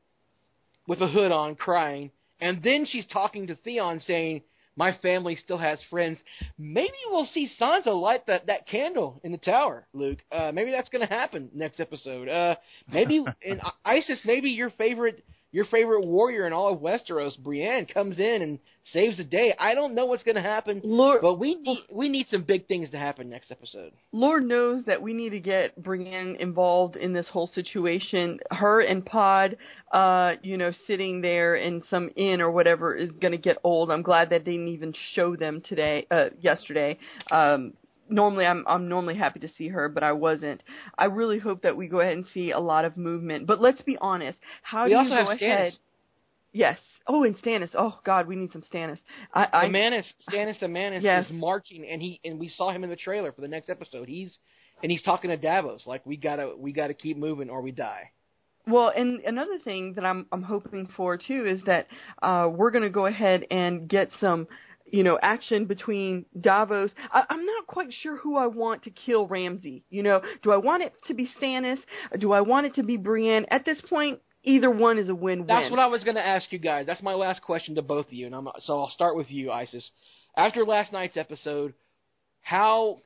with 0.89 1.01
a 1.01 1.07
hood 1.07 1.31
on, 1.31 1.55
crying. 1.55 2.11
And 2.41 2.61
then 2.63 2.85
she's 2.85 3.05
talking 3.05 3.47
to 3.47 3.55
Theon, 3.55 3.99
saying, 3.99 4.41
"My 4.75 4.91
family 4.91 5.35
still 5.35 5.59
has 5.59 5.81
friends. 5.83 6.19
Maybe 6.57 6.97
we'll 7.09 7.27
see 7.27 7.49
Sansa 7.59 7.93
light 7.93 8.25
that 8.25 8.47
that 8.47 8.67
candle 8.67 9.21
in 9.23 9.31
the 9.31 9.37
tower, 9.37 9.87
Luke. 9.93 10.19
Uh, 10.31 10.51
maybe 10.53 10.71
that's 10.71 10.89
going 10.89 11.07
to 11.07 11.13
happen 11.13 11.49
next 11.53 11.79
episode. 11.79 12.27
Uh, 12.27 12.55
maybe 12.91 13.23
in 13.41 13.61
Isis, 13.85 14.19
maybe 14.25 14.49
your 14.49 14.71
favorite." 14.71 15.23
Your 15.51 15.65
favorite 15.65 16.05
warrior 16.05 16.45
in 16.45 16.53
all 16.53 16.73
of 16.73 16.79
Westeros, 16.79 17.37
Brienne, 17.37 17.87
comes 17.87 18.19
in 18.19 18.41
and 18.43 18.59
saves 18.83 19.17
the 19.17 19.23
day. 19.23 19.55
I 19.59 19.73
don't 19.73 19.95
know 19.95 20.05
what's 20.05 20.23
going 20.23 20.35
to 20.35 20.41
happen, 20.41 20.81
Lord, 20.83 21.21
but 21.21 21.39
we 21.39 21.55
need 21.55 21.79
we 21.91 22.07
need 22.07 22.27
some 22.29 22.43
big 22.43 22.67
things 22.67 22.91
to 22.91 22.99
happen 22.99 23.29
next 23.29 23.49
episode. 23.49 23.91
Lord 24.11 24.45
knows 24.45 24.85
that 24.85 25.01
we 25.01 25.13
need 25.13 25.31
to 25.31 25.39
get 25.39 25.81
Brienne 25.81 26.35
involved 26.39 26.95
in 26.95 27.13
this 27.13 27.27
whole 27.27 27.47
situation. 27.47 28.39
Her 28.51 28.81
and 28.81 29.03
Pod, 29.03 29.57
uh, 29.91 30.33
you 30.43 30.57
know, 30.57 30.71
sitting 30.85 31.21
there 31.21 31.55
in 31.55 31.81
some 31.89 32.11
inn 32.15 32.41
or 32.41 32.51
whatever 32.51 32.95
is 32.95 33.09
going 33.11 33.31
to 33.31 33.37
get 33.37 33.57
old. 33.63 33.89
I'm 33.89 34.03
glad 34.03 34.29
that 34.29 34.45
they 34.45 34.51
didn't 34.51 34.67
even 34.67 34.93
show 35.13 35.35
them 35.35 35.61
today, 35.67 36.05
uh, 36.11 36.29
yesterday. 36.39 36.99
Um, 37.31 37.73
normally 38.09 38.45
I'm 38.45 38.63
I'm 38.67 38.87
normally 38.89 39.15
happy 39.15 39.39
to 39.41 39.49
see 39.57 39.67
her, 39.69 39.89
but 39.89 40.03
I 40.03 40.11
wasn't. 40.13 40.63
I 40.97 41.05
really 41.05 41.39
hope 41.39 41.61
that 41.61 41.75
we 41.77 41.87
go 41.87 41.99
ahead 41.99 42.17
and 42.17 42.25
see 42.33 42.51
a 42.51 42.59
lot 42.59 42.85
of 42.85 42.97
movement. 42.97 43.47
But 43.47 43.61
let's 43.61 43.81
be 43.81 43.97
honest. 43.99 44.39
How 44.63 44.85
We 44.85 44.91
do 44.91 44.97
also 44.97 45.09
you 45.15 45.23
go 45.23 45.25
Stannis. 45.25 45.41
ahead? 45.41 45.73
Yes. 46.51 46.77
Oh, 47.07 47.23
and 47.23 47.35
Stannis. 47.37 47.69
Oh 47.75 47.99
God, 48.05 48.27
we 48.27 48.35
need 48.35 48.51
some 48.51 48.63
Stannis. 48.73 48.99
I, 49.33 49.47
I 49.53 49.65
Amanus, 49.65 50.05
Stannis 50.29 50.61
Amanus 50.61 51.03
Yes. 51.03 51.25
is 51.25 51.31
marching, 51.31 51.87
and 51.87 52.01
he 52.01 52.19
and 52.23 52.39
we 52.39 52.49
saw 52.49 52.71
him 52.71 52.83
in 52.83 52.89
the 52.89 52.95
trailer 52.95 53.31
for 53.31 53.41
the 53.41 53.47
next 53.47 53.69
episode. 53.69 54.07
He's 54.07 54.37
and 54.81 54.91
he's 54.91 55.03
talking 55.03 55.29
to 55.29 55.37
Davos 55.37 55.85
like 55.85 56.05
we 56.05 56.17
gotta 56.17 56.53
we 56.57 56.71
gotta 56.71 56.93
keep 56.93 57.17
moving 57.17 57.49
or 57.49 57.61
we 57.61 57.71
die. 57.71 58.11
Well, 58.67 58.91
and 58.95 59.21
another 59.21 59.57
thing 59.63 59.93
that 59.93 60.05
I'm 60.05 60.27
I'm 60.31 60.43
hoping 60.43 60.87
for 60.95 61.17
too 61.17 61.45
is 61.47 61.59
that 61.65 61.87
uh, 62.21 62.49
we're 62.51 62.69
going 62.71 62.83
to 62.83 62.89
go 62.89 63.07
ahead 63.07 63.45
and 63.49 63.87
get 63.89 64.09
some, 64.19 64.47
you 64.91 65.03
know, 65.03 65.17
action 65.21 65.65
between 65.65 66.25
Davos. 66.39 66.91
I, 67.11 67.23
I'm 67.29 67.45
not 67.45 67.67
quite 67.67 67.89
sure 67.91 68.17
who 68.17 68.37
I 68.37 68.47
want 68.47 68.83
to 68.83 68.89
kill 68.89 69.27
Ramsay. 69.27 69.83
You 69.89 70.03
know, 70.03 70.21
do 70.43 70.51
I 70.51 70.57
want 70.57 70.83
it 70.83 70.93
to 71.07 71.13
be 71.13 71.29
Stannis? 71.39 71.79
Do 72.17 72.31
I 72.31 72.41
want 72.41 72.67
it 72.67 72.75
to 72.75 72.83
be 72.83 72.97
Brienne? 72.97 73.45
At 73.49 73.65
this 73.65 73.81
point, 73.81 74.19
either 74.43 74.69
one 74.69 74.97
is 74.97 75.09
a 75.09 75.15
win-win. 75.15 75.47
That's 75.47 75.71
what 75.71 75.79
I 75.79 75.87
was 75.87 76.03
gonna 76.03 76.19
ask 76.19 76.51
you 76.51 76.59
guys. 76.59 76.85
That's 76.85 77.03
my 77.03 77.13
last 77.13 77.41
question 77.41 77.75
to 77.75 77.81
both 77.81 78.07
of 78.07 78.13
you, 78.13 78.25
and 78.25 78.35
I'm 78.35 78.47
so 78.59 78.79
I'll 78.79 78.89
start 78.89 79.15
with 79.15 79.29
you, 79.29 79.51
Isis. 79.51 79.89
After 80.35 80.65
last 80.65 80.93
night's 80.93 81.17
episode, 81.17 81.73
how 82.41 82.99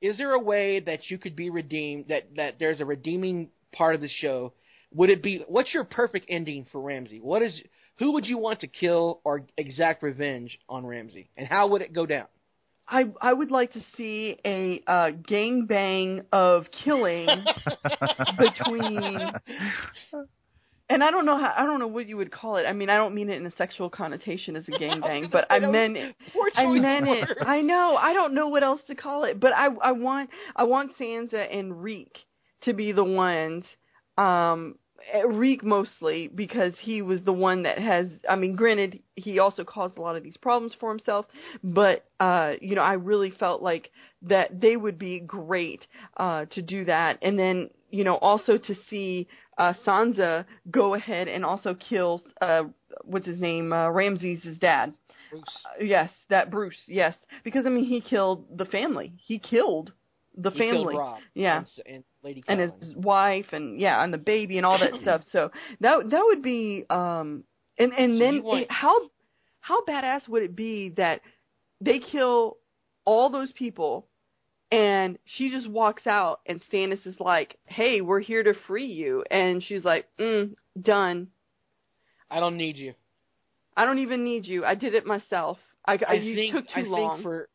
is 0.00 0.18
there 0.18 0.32
a 0.32 0.40
way 0.40 0.80
that 0.80 1.10
you 1.10 1.18
could 1.18 1.36
be 1.36 1.50
redeemed? 1.50 2.06
That 2.08 2.34
that 2.36 2.58
there's 2.58 2.80
a 2.80 2.84
redeeming 2.84 3.50
part 3.72 3.94
of 3.94 4.00
the 4.00 4.08
show. 4.08 4.52
Would 4.94 5.10
it 5.10 5.22
be 5.22 5.44
what's 5.48 5.74
your 5.74 5.84
perfect 5.84 6.26
ending 6.28 6.66
for 6.70 6.80
Ramsay? 6.80 7.20
What 7.20 7.42
is 7.42 7.60
who 7.98 8.12
would 8.12 8.26
you 8.26 8.38
want 8.38 8.60
to 8.60 8.66
kill 8.66 9.20
or 9.24 9.42
exact 9.56 10.02
revenge 10.02 10.58
on 10.68 10.84
Ramsay, 10.86 11.30
and 11.36 11.46
how 11.46 11.68
would 11.68 11.82
it 11.82 11.92
go 11.92 12.06
down? 12.06 12.26
I 12.88 13.06
I 13.20 13.32
would 13.32 13.50
like 13.50 13.72
to 13.72 13.80
see 13.96 14.38
a 14.44 14.82
uh, 14.86 15.10
gang 15.10 15.66
bang 15.66 16.22
of 16.32 16.66
killing 16.84 17.26
between. 18.38 19.32
And 20.88 21.02
I 21.02 21.10
don't 21.10 21.26
know 21.26 21.36
how 21.36 21.52
I 21.56 21.64
don't 21.64 21.80
know 21.80 21.88
what 21.88 22.06
you 22.06 22.16
would 22.16 22.30
call 22.30 22.56
it. 22.56 22.64
I 22.64 22.72
mean, 22.72 22.88
I 22.88 22.96
don't 22.96 23.12
mean 23.12 23.28
it 23.28 23.38
in 23.38 23.46
a 23.46 23.50
sexual 23.56 23.90
connotation 23.90 24.54
as 24.54 24.68
a 24.68 24.70
gangbang, 24.80 25.32
but 25.32 25.46
I 25.50 25.58
meant 25.58 25.96
it. 25.96 26.14
I 26.54 26.66
meant 26.66 27.08
it. 27.08 27.28
I 27.44 27.60
know. 27.60 27.96
I 27.96 28.12
don't 28.12 28.34
know 28.34 28.48
what 28.48 28.62
else 28.62 28.80
to 28.86 28.94
call 28.94 29.24
it, 29.24 29.40
but 29.40 29.52
I 29.52 29.66
I 29.82 29.92
want 29.92 30.30
I 30.54 30.64
want 30.64 30.96
Sansa 30.96 31.52
and 31.52 31.82
Reek 31.82 32.16
to 32.62 32.72
be 32.72 32.92
the 32.92 33.04
ones 33.04 33.64
um 34.16 34.76
Reek 35.26 35.62
mostly 35.64 36.28
because 36.28 36.74
he 36.80 37.02
was 37.02 37.22
the 37.22 37.32
one 37.32 37.62
that 37.62 37.78
has. 37.78 38.08
I 38.28 38.36
mean, 38.36 38.56
granted, 38.56 39.00
he 39.14 39.38
also 39.38 39.64
caused 39.64 39.96
a 39.98 40.00
lot 40.00 40.16
of 40.16 40.22
these 40.22 40.36
problems 40.36 40.74
for 40.78 40.90
himself, 40.90 41.26
but 41.62 42.04
uh, 42.20 42.52
you 42.60 42.74
know, 42.74 42.82
I 42.82 42.94
really 42.94 43.30
felt 43.30 43.62
like 43.62 43.90
that 44.22 44.60
they 44.60 44.76
would 44.76 44.98
be 44.98 45.20
great 45.20 45.86
uh, 46.16 46.46
to 46.50 46.62
do 46.62 46.84
that, 46.86 47.18
and 47.22 47.38
then 47.38 47.70
you 47.90 48.04
know, 48.04 48.16
also 48.16 48.58
to 48.58 48.74
see 48.90 49.28
uh, 49.58 49.72
Sansa 49.86 50.44
go 50.70 50.94
ahead 50.94 51.28
and 51.28 51.44
also 51.44 51.74
kill 51.74 52.22
uh, 52.40 52.64
what's 53.04 53.26
his 53.26 53.40
name, 53.40 53.72
uh, 53.72 53.88
Ramses' 53.90 54.58
dad. 54.60 54.92
Roose. 55.30 55.44
Uh, 55.64 55.84
yes, 55.84 56.10
that 56.30 56.52
Roose. 56.52 56.76
Yes, 56.86 57.14
because 57.44 57.66
I 57.66 57.68
mean, 57.70 57.84
he 57.84 58.00
killed 58.00 58.44
the 58.58 58.64
family. 58.66 59.12
He 59.16 59.38
killed 59.38 59.92
the 60.36 60.50
He 60.50 60.58
family. 60.58 60.94
killed 60.94 60.94
Robb 60.94 61.20
Yeah. 61.34 61.58
and, 61.58 61.66
and 61.86 62.04
Lady 62.26 62.42
and 62.48 62.60
Catelyn. 62.60 62.82
his 62.82 62.94
wife 62.96 63.46
and 63.52 63.80
yeah 63.80 64.02
and 64.02 64.12
the 64.12 64.18
baby 64.18 64.56
and 64.58 64.66
all 64.66 64.78
that 64.78 64.92
stuff. 65.02 65.22
So 65.32 65.50
that 65.80 66.10
that 66.10 66.22
would 66.28 66.42
be 66.42 66.84
um 66.90 67.44
and 67.78 67.92
and 67.94 68.16
So 68.16 68.24
then 68.24 68.42
want- 68.42 68.62
it- 68.64 68.70
how 68.70 68.94
how 69.60 69.84
badass 69.84 70.28
would 70.28 70.42
it 70.42 70.54
be 70.56 70.90
that 70.96 71.20
they 71.80 71.98
kill 71.98 72.56
all 73.04 73.30
those 73.30 73.52
people 73.52 74.06
and 74.72 75.18
she 75.24 75.50
just 75.50 75.68
walks 75.68 76.06
out 76.06 76.40
and 76.46 76.60
Stannis 76.68 77.06
is 77.06 77.16
like 77.20 77.56
hey 77.66 78.00
we're 78.00 78.20
here 78.20 78.42
to 78.42 78.54
free 78.66 78.86
you. 78.86 79.24
And 79.30 79.62
she's 79.62 79.84
like 79.84 80.06
mm 80.18 80.54
done. 80.80 81.28
I 82.30 82.40
don't 82.40 82.56
need 82.56 82.76
you. 82.76 82.92
I 83.76 83.84
don't 83.86 84.00
even 84.00 84.24
need 84.24 84.46
you. 84.46 84.64
I 84.64 84.74
did 84.74 84.94
it 84.94 85.06
myself. 85.06 85.58
I, 85.86 85.98
I, 86.08 86.14
you 86.14 86.34
think 86.34 86.54
took 86.54 86.64
too 86.66 86.80
I 86.80 86.82
long. 86.82 87.10
think 87.18 87.22
for 87.22 87.48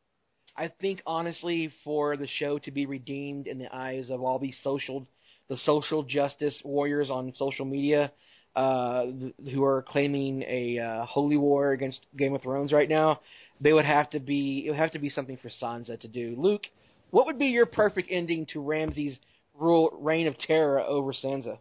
I 0.56 0.72
think 0.82 1.02
honestly 1.06 1.72
for 1.84 2.18
the 2.18 2.28
show 2.28 2.60
to 2.60 2.72
be 2.72 2.86
redeemed 2.86 3.47
in 3.47 3.58
the 3.58 3.74
eyes 3.74 4.10
of 4.10 4.22
all 4.22 4.39
these 4.39 4.58
social 4.64 5.08
the 5.49 5.58
social 5.58 6.04
justice 6.04 6.62
warriors 6.64 7.10
on 7.10 7.34
social 7.36 7.66
media 7.66 8.12
uh 8.56 9.04
th- 9.04 9.34
who 9.54 9.64
are 9.64 9.82
claiming 9.82 10.43
a 10.43 10.78
uh, 10.80 11.06
holy 11.06 11.38
war 11.38 11.72
against 11.72 12.06
Game 12.18 12.34
of 12.34 12.41
Thrones 12.41 12.74
right 12.74 12.89
now 12.89 13.22
they 13.62 13.74
would 13.74 13.86
have 13.86 14.10
to 14.12 14.20
be 14.20 14.66
it 14.66 14.72
would 14.72 14.80
have 14.80 14.91
to 14.91 14.99
be 14.99 15.10
something 15.10 15.38
for 15.38 15.49
Sansa 15.49 15.99
to 15.99 16.08
do. 16.08 16.36
Luke 16.38 16.64
what 17.12 17.26
would 17.26 17.38
be 17.38 17.47
your 17.47 17.66
perfect 17.66 18.08
ending 18.10 18.45
to 18.54 18.62
Ramsay's 18.62 19.18
rule 19.54 19.91
reign 20.02 20.28
of 20.28 20.38
terror 20.39 20.80
over 20.80 21.14
Sansa? 21.14 21.58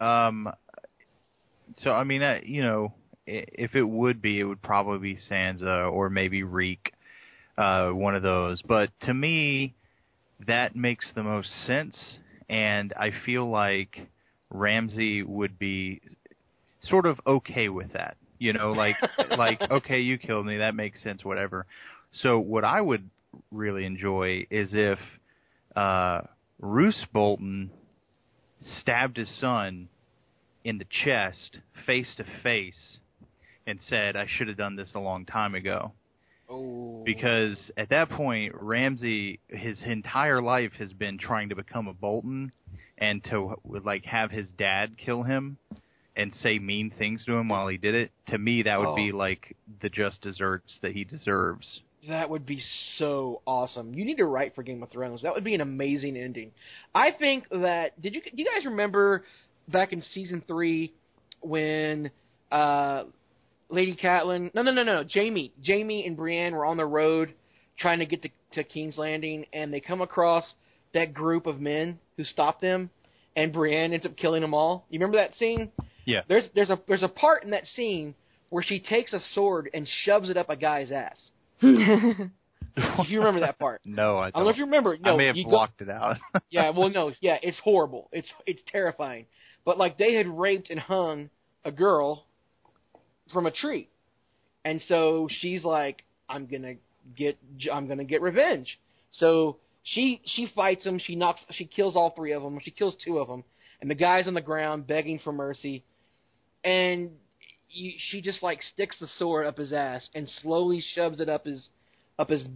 Um, 0.00 0.48
so 1.78 1.90
I 1.90 2.04
mean, 2.04 2.22
you 2.44 2.62
know, 2.62 2.92
if 3.26 3.74
it 3.74 3.82
would 3.82 4.22
be, 4.22 4.40
it 4.40 4.44
would 4.44 4.62
probably 4.62 5.14
be 5.14 5.20
Sansa 5.30 5.90
or 5.92 6.08
maybe 6.08 6.42
Reek, 6.42 6.92
uh, 7.58 7.90
one 7.90 8.14
of 8.14 8.22
those. 8.22 8.62
But 8.62 8.90
to 9.02 9.12
me, 9.12 9.74
that 10.46 10.76
makes 10.76 11.06
the 11.14 11.24
most 11.24 11.50
sense, 11.66 11.96
and 12.48 12.92
I 12.94 13.10
feel 13.26 13.50
like 13.50 14.08
Ramsay 14.50 15.24
would 15.24 15.58
be 15.58 16.00
sort 16.82 17.06
of 17.06 17.20
okay 17.26 17.68
with 17.68 17.92
that. 17.92 18.16
You 18.38 18.52
know, 18.52 18.72
like 18.72 18.94
like 19.36 19.60
okay, 19.70 20.00
you 20.00 20.16
killed 20.16 20.46
me, 20.46 20.58
that 20.58 20.74
makes 20.74 21.02
sense, 21.02 21.24
whatever. 21.24 21.66
So 22.22 22.38
what 22.38 22.64
I 22.64 22.80
would 22.80 23.10
really 23.50 23.84
enjoy 23.84 24.46
is 24.50 24.70
if 24.72 24.98
uh, 25.76 26.20
Roose 26.60 27.04
Bolton 27.12 27.70
stabbed 28.80 29.16
his 29.16 29.28
son 29.40 29.88
in 30.64 30.78
the 30.78 30.86
chest, 31.04 31.58
face 31.84 32.14
to 32.16 32.24
face, 32.42 32.98
and 33.66 33.80
said, 33.88 34.16
"I 34.16 34.26
should 34.28 34.46
have 34.46 34.56
done 34.56 34.76
this 34.76 34.92
a 34.94 35.00
long 35.00 35.26
time 35.26 35.56
ago." 35.56 35.92
Oh 36.48 37.02
Because 37.04 37.56
at 37.76 37.90
that 37.90 38.10
point, 38.10 38.54
Ramsay, 38.58 39.40
his 39.48 39.78
entire 39.84 40.40
life 40.40 40.72
has 40.78 40.92
been 40.92 41.18
trying 41.18 41.48
to 41.50 41.54
become 41.56 41.88
a 41.88 41.94
Bolton, 41.94 42.52
and 42.96 43.22
to 43.24 43.54
like 43.64 44.04
have 44.06 44.30
his 44.30 44.48
dad 44.58 44.96
kill 44.98 45.22
him 45.22 45.58
and 46.16 46.32
say 46.42 46.58
mean 46.58 46.90
things 46.98 47.24
to 47.26 47.32
him 47.34 47.48
while 47.48 47.68
he 47.68 47.76
did 47.76 47.94
it. 47.94 48.10
To 48.28 48.38
me, 48.38 48.62
that 48.62 48.80
would 48.80 48.96
be 48.96 49.12
Oh. 49.12 49.16
like 49.16 49.56
the 49.80 49.88
just 49.88 50.20
desserts 50.20 50.78
that 50.82 50.92
he 50.92 51.04
deserves. 51.04 51.80
That 52.08 52.28
would 52.30 52.46
be 52.46 52.60
so 52.96 53.42
awesome. 53.46 53.94
You 53.94 54.04
need 54.04 54.16
to 54.18 54.24
write 54.24 54.54
for 54.54 54.62
Game 54.62 54.82
of 54.82 54.90
Thrones. 54.90 55.22
That 55.22 55.34
would 55.34 55.44
be 55.44 55.54
an 55.54 55.60
amazing 55.60 56.16
ending. 56.16 56.52
I 56.94 57.10
think 57.12 57.46
that 57.50 58.00
did 58.00 58.14
you 58.14 58.20
do 58.22 58.30
you 58.34 58.46
guys 58.46 58.64
remember 58.64 59.24
back 59.68 59.92
in 59.92 60.00
season 60.02 60.42
three 60.48 60.92
when 61.40 62.10
uh, 62.50 63.04
Lady 63.70 63.96
Catelyn? 63.96 64.54
No, 64.54 64.62
no, 64.62 64.72
no, 64.72 64.82
no. 64.82 65.04
Jaime, 65.12 65.52
Jaime 65.66 66.06
and 66.06 66.16
Brienne 66.16 66.54
were 66.54 66.64
on 66.64 66.76
the 66.76 66.86
road 66.86 67.34
trying 67.78 67.98
to 68.00 68.06
get 68.06 68.22
to, 68.22 68.28
to 68.54 68.64
King's 68.64 68.96
Landing, 68.98 69.46
and 69.52 69.72
they 69.72 69.80
come 69.80 70.00
across 70.00 70.54
that 70.94 71.12
group 71.14 71.46
of 71.46 71.60
men 71.60 71.98
who 72.16 72.24
stop 72.24 72.60
them, 72.60 72.90
and 73.36 73.52
Brienne 73.52 73.92
ends 73.92 74.06
up 74.06 74.16
killing 74.16 74.40
them 74.42 74.54
all. 74.54 74.86
You 74.90 74.98
remember 74.98 75.18
that 75.18 75.34
scene? 75.36 75.70
Yeah. 76.04 76.22
There's 76.28 76.44
there's 76.54 76.70
a 76.70 76.80
there's 76.88 77.02
a 77.02 77.08
part 77.08 77.44
in 77.44 77.50
that 77.50 77.66
scene 77.66 78.14
where 78.48 78.62
she 78.62 78.80
takes 78.80 79.12
a 79.12 79.20
sword 79.34 79.68
and 79.74 79.86
shoves 80.04 80.30
it 80.30 80.36
up 80.38 80.48
a 80.48 80.56
guy's 80.56 80.90
ass. 80.90 81.30
If 82.80 83.08
you 83.10 83.18
remember 83.18 83.40
that 83.40 83.58
part. 83.58 83.80
No, 83.84 84.18
I 84.18 84.26
I 84.26 84.30
don't. 84.30 84.34
don't 84.34 84.44
know 84.44 84.50
if 84.50 84.56
you 84.56 84.64
remember. 84.66 84.96
No, 85.00 85.14
I 85.14 85.16
may 85.16 85.26
have 85.26 85.36
you 85.36 85.44
go- 85.44 85.50
blocked 85.50 85.82
it 85.82 85.90
out. 85.90 86.16
yeah, 86.50 86.70
well, 86.70 86.88
no, 86.88 87.12
yeah, 87.20 87.36
it's 87.42 87.58
horrible. 87.58 88.08
It's 88.12 88.32
it's 88.46 88.62
terrifying. 88.68 89.26
But 89.64 89.78
like 89.78 89.98
they 89.98 90.14
had 90.14 90.26
raped 90.28 90.70
and 90.70 90.78
hung 90.78 91.30
a 91.64 91.72
girl 91.72 92.24
from 93.32 93.46
a 93.46 93.50
tree, 93.50 93.88
and 94.64 94.80
so 94.88 95.28
she's 95.40 95.64
like, 95.64 96.04
I'm 96.28 96.46
gonna 96.46 96.74
get 97.16 97.38
I'm 97.72 97.88
gonna 97.88 98.04
get 98.04 98.22
revenge. 98.22 98.78
So 99.12 99.56
she 99.82 100.20
she 100.24 100.48
fights 100.54 100.84
him. 100.84 100.98
She 100.98 101.16
knocks. 101.16 101.44
She 101.50 101.64
kills 101.64 101.96
all 101.96 102.10
three 102.10 102.32
of 102.32 102.42
them. 102.42 102.58
She 102.62 102.70
kills 102.70 102.96
two 103.04 103.18
of 103.18 103.28
them, 103.28 103.44
and 103.80 103.90
the 103.90 103.94
guy's 103.94 104.26
on 104.26 104.34
the 104.34 104.40
ground 104.40 104.86
begging 104.86 105.20
for 105.22 105.32
mercy, 105.32 105.84
and 106.64 107.10
you, 107.70 107.92
she 107.96 108.20
just 108.20 108.42
like 108.42 108.62
sticks 108.62 108.96
the 109.00 109.08
sword 109.18 109.46
up 109.46 109.58
his 109.58 109.72
ass 109.72 110.08
and 110.14 110.28
slowly 110.42 110.82
shoves 110.94 111.20
it 111.20 111.28
up 111.28 111.44
his 111.44 111.68
up 112.18 112.30
his 112.30 112.46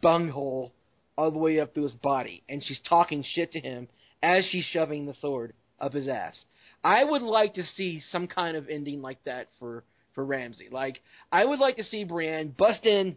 bunghole 0.00 0.72
all 1.16 1.30
the 1.30 1.38
way 1.38 1.60
up 1.60 1.74
through 1.74 1.84
his 1.84 1.92
body, 1.92 2.42
and 2.48 2.62
she's 2.64 2.80
talking 2.88 3.24
shit 3.34 3.52
to 3.52 3.60
him 3.60 3.88
as 4.22 4.44
she's 4.50 4.64
shoving 4.64 5.06
the 5.06 5.14
sword 5.14 5.52
up 5.80 5.92
his 5.92 6.08
ass. 6.08 6.44
I 6.84 7.04
would 7.04 7.22
like 7.22 7.54
to 7.54 7.64
see 7.64 8.02
some 8.10 8.26
kind 8.26 8.56
of 8.56 8.68
ending 8.68 9.02
like 9.02 9.22
that 9.24 9.48
for 9.58 9.84
for 10.14 10.24
Ramsay. 10.24 10.68
Like 10.70 11.00
I 11.30 11.44
would 11.44 11.58
like 11.58 11.76
to 11.76 11.84
see 11.84 12.04
Brienne 12.04 12.54
bust 12.56 12.84
in, 12.84 13.16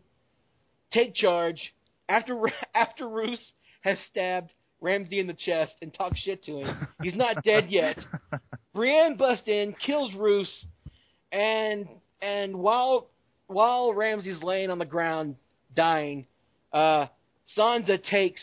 take 0.91 1.15
charge 1.15 1.73
after 2.09 2.41
after 2.75 3.07
Roose 3.07 3.41
has 3.81 3.97
stabbed 4.09 4.51
Ramsay 4.81 5.19
in 5.19 5.27
the 5.27 5.33
chest 5.33 5.73
and 5.81 5.93
talk 5.93 6.13
shit 6.15 6.43
to 6.45 6.57
him. 6.57 6.87
He's 7.01 7.15
not 7.15 7.43
dead 7.43 7.65
yet. 7.69 7.97
Brienne 8.73 9.15
busts 9.15 9.47
in, 9.47 9.73
kills 9.85 10.13
Roose, 10.15 10.65
and 11.31 11.87
and 12.21 12.57
while 12.57 13.07
while 13.47 13.93
Ramsay's 13.93 14.41
laying 14.43 14.69
on 14.69 14.79
the 14.79 14.85
ground 14.85 15.35
dying, 15.75 16.25
uh, 16.73 17.07
Sansa 17.57 18.03
takes 18.03 18.41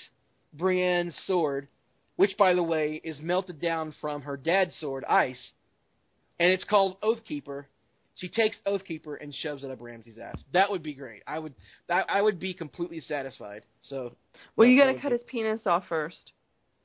Brienne's 0.54 1.16
sword, 1.26 1.68
which 2.16 2.36
by 2.38 2.54
the 2.54 2.62
way 2.62 3.00
is 3.02 3.18
melted 3.20 3.60
down 3.60 3.94
from 4.00 4.22
her 4.22 4.36
dad's 4.36 4.74
sword, 4.78 5.04
Ice, 5.04 5.52
and 6.38 6.50
it's 6.50 6.64
called 6.64 7.00
Oathkeeper. 7.02 7.64
She 8.22 8.28
takes 8.28 8.56
Oathkeeper 8.68 9.16
and 9.20 9.34
shoves 9.34 9.64
it 9.64 9.70
up 9.72 9.80
Ramsay's 9.80 10.18
ass. 10.18 10.40
That 10.52 10.70
would 10.70 10.82
be 10.82 10.94
great. 10.94 11.22
I 11.26 11.40
would 11.40 11.54
I, 11.90 12.02
I 12.08 12.22
would 12.22 12.38
be 12.38 12.54
completely 12.54 13.00
satisfied. 13.00 13.62
So 13.80 14.14
well, 14.56 14.66
that- 14.66 14.72
you 14.72 14.78
got 14.80 14.86
to 14.92 14.94
cut 15.00 15.08
be- 15.10 15.16
his 15.16 15.24
penis 15.26 15.62
off 15.66 15.84
first. 15.88 16.30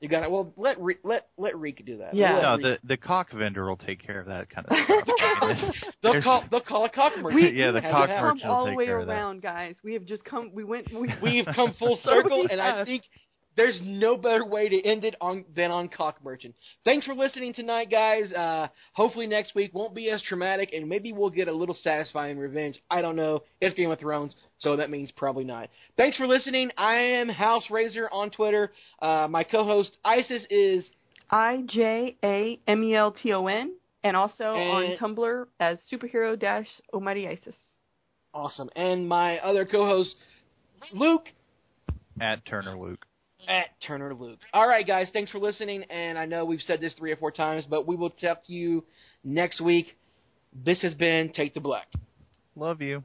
You 0.00 0.08
got 0.08 0.20
to 0.20 0.30
well 0.30 0.52
let 0.56 0.80
Re- 0.80 0.98
let 1.04 1.28
let 1.36 1.56
Reek 1.56 1.84
do 1.86 1.98
that. 1.98 2.14
Yeah. 2.14 2.34
Let 2.34 2.42
no, 2.42 2.56
Reek- 2.56 2.80
the 2.82 2.88
the 2.88 2.96
cock 2.96 3.32
vendor 3.32 3.68
will 3.68 3.76
take 3.76 4.04
care 4.04 4.18
of 4.20 4.26
that 4.26 4.48
kind 4.50 4.66
of 4.68 4.76
stuff. 4.86 5.74
They'll 6.02 6.12
there's- 6.12 6.24
call 6.24 6.44
they'll 6.50 6.60
call 6.60 6.84
a 6.84 6.90
cock 6.90 7.12
merchant. 7.18 7.34
We, 7.34 7.50
Yeah, 7.50 7.70
the 7.70 7.78
we 7.78 7.82
have 7.84 7.92
cock 7.92 8.08
come 8.08 8.22
merchant 8.26 8.44
will 8.44 8.52
all 8.54 8.64
the 8.64 8.70
take 8.72 8.78
way 8.78 8.86
care 8.86 8.98
of 9.00 9.06
that. 9.06 9.12
around, 9.12 9.42
guys. 9.42 9.76
We 9.84 9.92
have 9.94 10.04
just 10.04 10.24
come. 10.24 10.50
We 10.52 10.64
went. 10.64 10.88
We, 10.92 11.12
We've 11.22 11.46
come 11.54 11.72
full 11.78 11.98
circle, 12.04 12.40
we 12.40 12.48
and 12.50 12.60
I 12.60 12.84
think 12.84 13.02
there's 13.58 13.78
no 13.82 14.16
better 14.16 14.46
way 14.46 14.68
to 14.68 14.86
end 14.86 15.04
it 15.04 15.16
on 15.20 15.44
than 15.56 15.72
on 15.72 15.88
cock 15.88 16.22
merchant. 16.22 16.54
Thanks 16.84 17.04
for 17.04 17.12
listening 17.12 17.52
tonight, 17.52 17.90
guys. 17.90 18.32
Uh, 18.32 18.68
hopefully 18.92 19.26
next 19.26 19.52
week 19.56 19.74
won't 19.74 19.96
be 19.96 20.10
as 20.10 20.22
traumatic, 20.22 20.70
and 20.72 20.88
maybe 20.88 21.12
we'll 21.12 21.28
get 21.28 21.48
a 21.48 21.52
little 21.52 21.76
satisfying 21.82 22.38
revenge. 22.38 22.80
I 22.88 23.02
don't 23.02 23.16
know. 23.16 23.42
It's 23.60 23.74
Game 23.74 23.90
of 23.90 23.98
Thrones, 23.98 24.36
so 24.60 24.76
that 24.76 24.90
means 24.90 25.10
probably 25.10 25.42
not. 25.42 25.70
Thanks 25.96 26.16
for 26.16 26.28
listening. 26.28 26.70
I 26.78 26.94
am 26.94 27.28
House 27.28 27.64
Razor 27.68 28.08
on 28.12 28.30
Twitter. 28.30 28.70
Uh, 29.02 29.26
my 29.28 29.42
co-host 29.42 29.96
Isis 30.04 30.44
is 30.50 30.88
I 31.28 31.64
J 31.66 32.16
A 32.22 32.60
M 32.68 32.84
E 32.84 32.94
L 32.94 33.10
T 33.10 33.32
O 33.32 33.48
N, 33.48 33.74
and 34.04 34.16
also 34.16 34.44
on 34.44 34.96
Tumblr 34.98 35.46
as 35.58 35.78
superhero 35.92 36.38
dash 36.38 36.68
Almighty 36.94 37.26
Isis. 37.26 37.56
awesome, 38.32 38.70
and 38.76 39.08
my 39.08 39.38
other 39.38 39.66
co-host 39.66 40.14
Luke 40.92 41.26
at 42.20 42.46
Turner 42.46 42.78
Luke. 42.78 43.04
At 43.46 43.66
Turner 43.86 44.14
Luke. 44.14 44.40
All 44.52 44.66
right, 44.66 44.86
guys, 44.86 45.08
thanks 45.12 45.30
for 45.30 45.38
listening. 45.38 45.84
And 45.84 46.18
I 46.18 46.26
know 46.26 46.44
we've 46.44 46.60
said 46.60 46.80
this 46.80 46.94
three 46.94 47.12
or 47.12 47.16
four 47.16 47.30
times, 47.30 47.64
but 47.68 47.86
we 47.86 47.96
will 47.96 48.10
talk 48.10 48.44
to 48.46 48.52
you 48.52 48.84
next 49.22 49.60
week. 49.60 49.96
This 50.52 50.80
has 50.82 50.94
been 50.94 51.32
Take 51.32 51.54
the 51.54 51.60
Black. 51.60 51.86
Love 52.56 52.82
you. 52.82 53.04